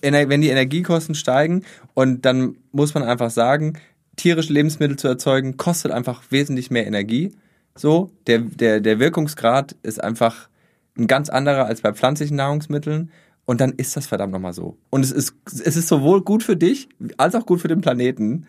wenn 0.00 0.40
die 0.40 0.48
Energiekosten 0.48 1.14
steigen 1.14 1.64
und 1.94 2.24
dann 2.24 2.56
muss 2.72 2.94
man 2.94 3.02
einfach 3.02 3.30
sagen, 3.30 3.74
tierische 4.16 4.52
Lebensmittel 4.52 4.96
zu 4.96 5.08
erzeugen, 5.08 5.56
kostet 5.56 5.92
einfach 5.92 6.22
wesentlich 6.30 6.70
mehr 6.70 6.86
Energie. 6.86 7.32
So, 7.74 8.10
der, 8.26 8.40
der, 8.40 8.80
der 8.80 8.98
Wirkungsgrad 8.98 9.76
ist 9.82 10.02
einfach 10.02 10.48
ein 10.96 11.06
ganz 11.06 11.28
anderer 11.28 11.66
als 11.66 11.80
bei 11.80 11.92
pflanzlichen 11.92 12.36
Nahrungsmitteln. 12.36 13.10
Und 13.44 13.60
dann 13.60 13.72
ist 13.72 13.96
das 13.96 14.06
verdammt 14.06 14.32
nochmal 14.32 14.52
so. 14.52 14.76
Und 14.90 15.04
es 15.04 15.10
ist, 15.10 15.34
es 15.46 15.76
ist 15.76 15.88
sowohl 15.88 16.22
gut 16.22 16.42
für 16.42 16.56
dich, 16.56 16.88
als 17.16 17.34
auch 17.34 17.44
gut 17.44 17.60
für 17.60 17.68
den 17.68 17.80
Planeten. 17.80 18.46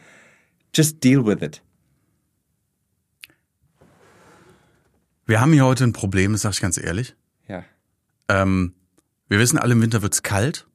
Just 0.75 1.03
deal 1.03 1.25
with 1.25 1.41
it. 1.41 1.63
Wir 5.25 5.39
haben 5.41 5.53
hier 5.53 5.65
heute 5.65 5.83
ein 5.85 5.93
Problem, 5.93 6.33
das 6.33 6.41
sage 6.41 6.53
ich 6.53 6.61
ganz 6.61 6.77
ehrlich. 6.77 7.15
Ja. 7.47 7.63
Ähm, 8.27 8.73
wir 9.29 9.39
wissen 9.39 9.57
alle, 9.57 9.73
im 9.73 9.81
Winter 9.81 10.01
wird's 10.01 10.21
kalt. 10.23 10.67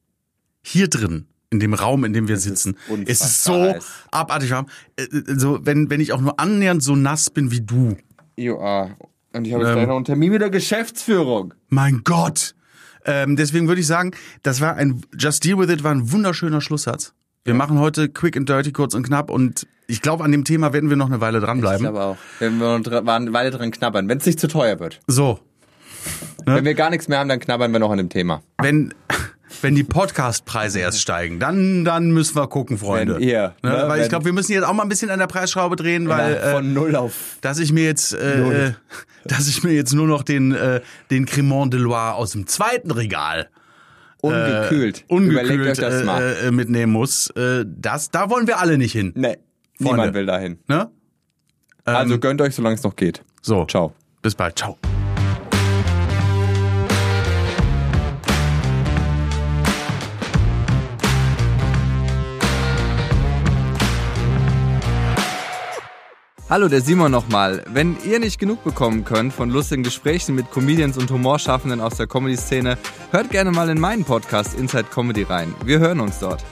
Hier 0.61 0.87
drin, 0.89 1.27
in 1.51 1.59
dem 1.59 1.73
Raum, 1.73 2.03
in 2.03 2.13
dem 2.13 2.27
wir 2.27 2.35
ist 2.35 2.43
sitzen, 2.43 2.75
unfassbar 2.89 3.07
ist 3.11 3.23
es 3.23 3.43
so 3.43 3.53
heiß. 3.61 3.85
abartig 4.11 4.51
warm. 4.51 4.67
Äh, 4.97 5.03
äh, 5.03 5.23
So, 5.37 5.59
wenn, 5.65 5.89
wenn 5.89 6.01
ich 6.01 6.13
auch 6.13 6.21
nur 6.21 6.39
annähernd 6.39 6.83
so 6.83 6.95
nass 6.95 7.29
bin 7.29 7.51
wie 7.51 7.61
du. 7.61 7.97
Ja. 8.37 8.95
Und 9.33 9.45
ich 9.45 9.53
habe 9.53 9.63
jetzt 9.65 9.77
Ähm. 9.77 9.87
noch 9.87 9.95
einen 9.95 10.05
Termin 10.05 10.31
mit 10.31 10.41
der 10.41 10.49
Geschäftsführung. 10.49 11.53
Mein 11.69 12.01
Gott. 12.03 12.55
Ähm, 13.05 13.35
deswegen 13.35 13.67
würde 13.67 13.81
ich 13.81 13.87
sagen, 13.87 14.11
das 14.43 14.59
war 14.61 14.75
ein 14.75 15.01
Just 15.17 15.45
Deal 15.45 15.57
With 15.59 15.69
It 15.69 15.83
war 15.83 15.91
ein 15.91 16.11
wunderschöner 16.11 16.59
Schlusssatz. 16.61 17.13
Wir 17.45 17.53
machen 17.53 17.79
heute 17.79 18.09
quick 18.09 18.35
and 18.35 18.49
dirty, 18.49 18.71
kurz 18.71 18.93
und 18.93 19.03
knapp 19.03 19.29
und 19.29 19.65
ich 19.89 20.01
glaube, 20.01 20.23
an 20.23 20.31
dem 20.31 20.43
Thema 20.45 20.71
werden 20.73 20.89
wir 20.89 20.95
noch 20.97 21.07
eine 21.07 21.19
Weile 21.19 21.39
Ich 21.39 21.43
dranbleiben. 21.43 21.79
glaube 21.81 22.01
auch. 22.01 22.17
Wenn 22.39 22.57
wir 22.59 22.79
noch 22.79 23.05
waren 23.05 23.33
weiter 23.33 23.57
dran 23.57 23.71
knabbern, 23.71 24.07
wenn 24.07 24.19
es 24.19 24.25
nicht 24.25 24.39
zu 24.39 24.47
teuer 24.47 24.79
wird. 24.79 24.99
So, 25.07 25.39
Wenn 26.45 26.63
wir 26.65 26.73
gar 26.75 26.89
nichts 26.89 27.07
mehr 27.07 27.19
haben, 27.19 27.27
dann 27.29 27.39
knabbern 27.39 27.71
wir 27.73 27.79
noch 27.79 27.91
an 27.91 27.97
dem 27.97 28.09
Thema. 28.09 28.41
wenn, 28.61 28.93
wenn 29.61 29.75
die 29.75 29.83
Podcastpreise 29.83 30.79
erst 30.79 31.01
steigen, 31.01 31.39
dann, 31.39 31.83
dann 31.83 32.11
müssen 32.11 32.35
wir 32.35 32.47
gucken, 32.47 32.77
Freunde. 32.77 33.15
Wenn 33.15 33.21
ihr, 33.23 33.55
ne? 33.63 33.69
ne, 33.71 33.83
Weil 33.87 33.97
ich 33.97 34.03
wenn- 34.03 34.09
glaube, 34.09 34.25
wir 34.25 34.33
müssen 34.33 34.53
jetzt 34.53 34.63
auch 34.63 34.73
mal 34.73 34.83
ein 34.83 34.89
bisschen 34.89 35.09
an 35.09 35.19
der 35.19 35.27
Preisschraube 35.27 35.75
drehen, 35.75 36.07
weil 36.07 36.39
Na, 36.41 36.51
von 36.51 36.65
äh, 36.65 36.69
null 36.73 36.95
auf. 36.95 37.37
dass 37.41 37.59
ich 37.59 37.73
mir 37.73 37.83
jetzt, 37.83 38.13
äh, 38.13 38.67
äh, 38.67 38.73
dass 39.25 39.47
ich 39.49 39.63
mir 39.63 39.73
jetzt 39.73 39.93
nur 39.93 40.07
noch 40.07 40.23
den, 40.23 40.53
äh, 40.53 40.81
den 41.11 41.25
Cremant 41.25 41.73
de 41.73 41.79
Loire 41.81 42.13
aus 42.13 42.31
dem 42.31 42.47
zweiten 42.47 42.91
Regal 42.91 43.49
Ungekühlt. 44.21 45.01
äh, 45.01 45.13
ungekühlt 45.13 45.43
Überlegt 45.51 45.69
euch 45.69 45.77
das 45.77 46.03
mal. 46.03 46.21
äh, 46.21 46.47
äh, 46.47 46.51
mitnehmen 46.51 46.91
muss. 46.91 47.29
Äh, 47.31 47.65
das, 47.67 48.11
da 48.11 48.29
wollen 48.29 48.47
wir 48.47 48.59
alle 48.59 48.77
nicht 48.77 48.91
hin. 48.93 49.11
nee, 49.15 49.37
Freunde. 49.81 49.95
niemand 49.95 50.13
will 50.13 50.25
dahin. 50.25 50.59
Ne? 50.67 50.89
Also 51.85 52.19
gönnt 52.19 52.41
euch, 52.41 52.53
solange 52.53 52.75
es 52.75 52.83
noch 52.83 52.95
geht. 52.95 53.23
So, 53.41 53.65
Ciao. 53.65 53.93
bis 54.21 54.35
bald. 54.35 54.59
Ciao. 54.59 54.77
Hallo, 66.49 66.67
der 66.67 66.81
Simon 66.81 67.11
nochmal. 67.11 67.63
Wenn 67.67 67.95
ihr 68.03 68.19
nicht 68.19 68.39
genug 68.39 68.63
bekommen 68.63 69.05
könnt 69.05 69.33
von 69.33 69.51
lustigen 69.51 69.83
Gesprächen 69.83 70.33
mit 70.33 70.49
Comedians 70.49 70.97
und 70.97 71.11
Humorschaffenden 71.11 71.79
aus 71.79 71.95
der 71.97 72.07
Comedy-Szene, 72.07 72.77
hört 73.11 73.29
gerne 73.29 73.51
mal 73.51 73.69
in 73.69 73.79
meinen 73.79 74.03
Podcast 74.03 74.57
Inside 74.57 74.85
Comedy 74.85 75.23
rein. 75.23 75.53
Wir 75.63 75.77
hören 75.77 75.99
uns 75.99 76.17
dort. 76.19 76.43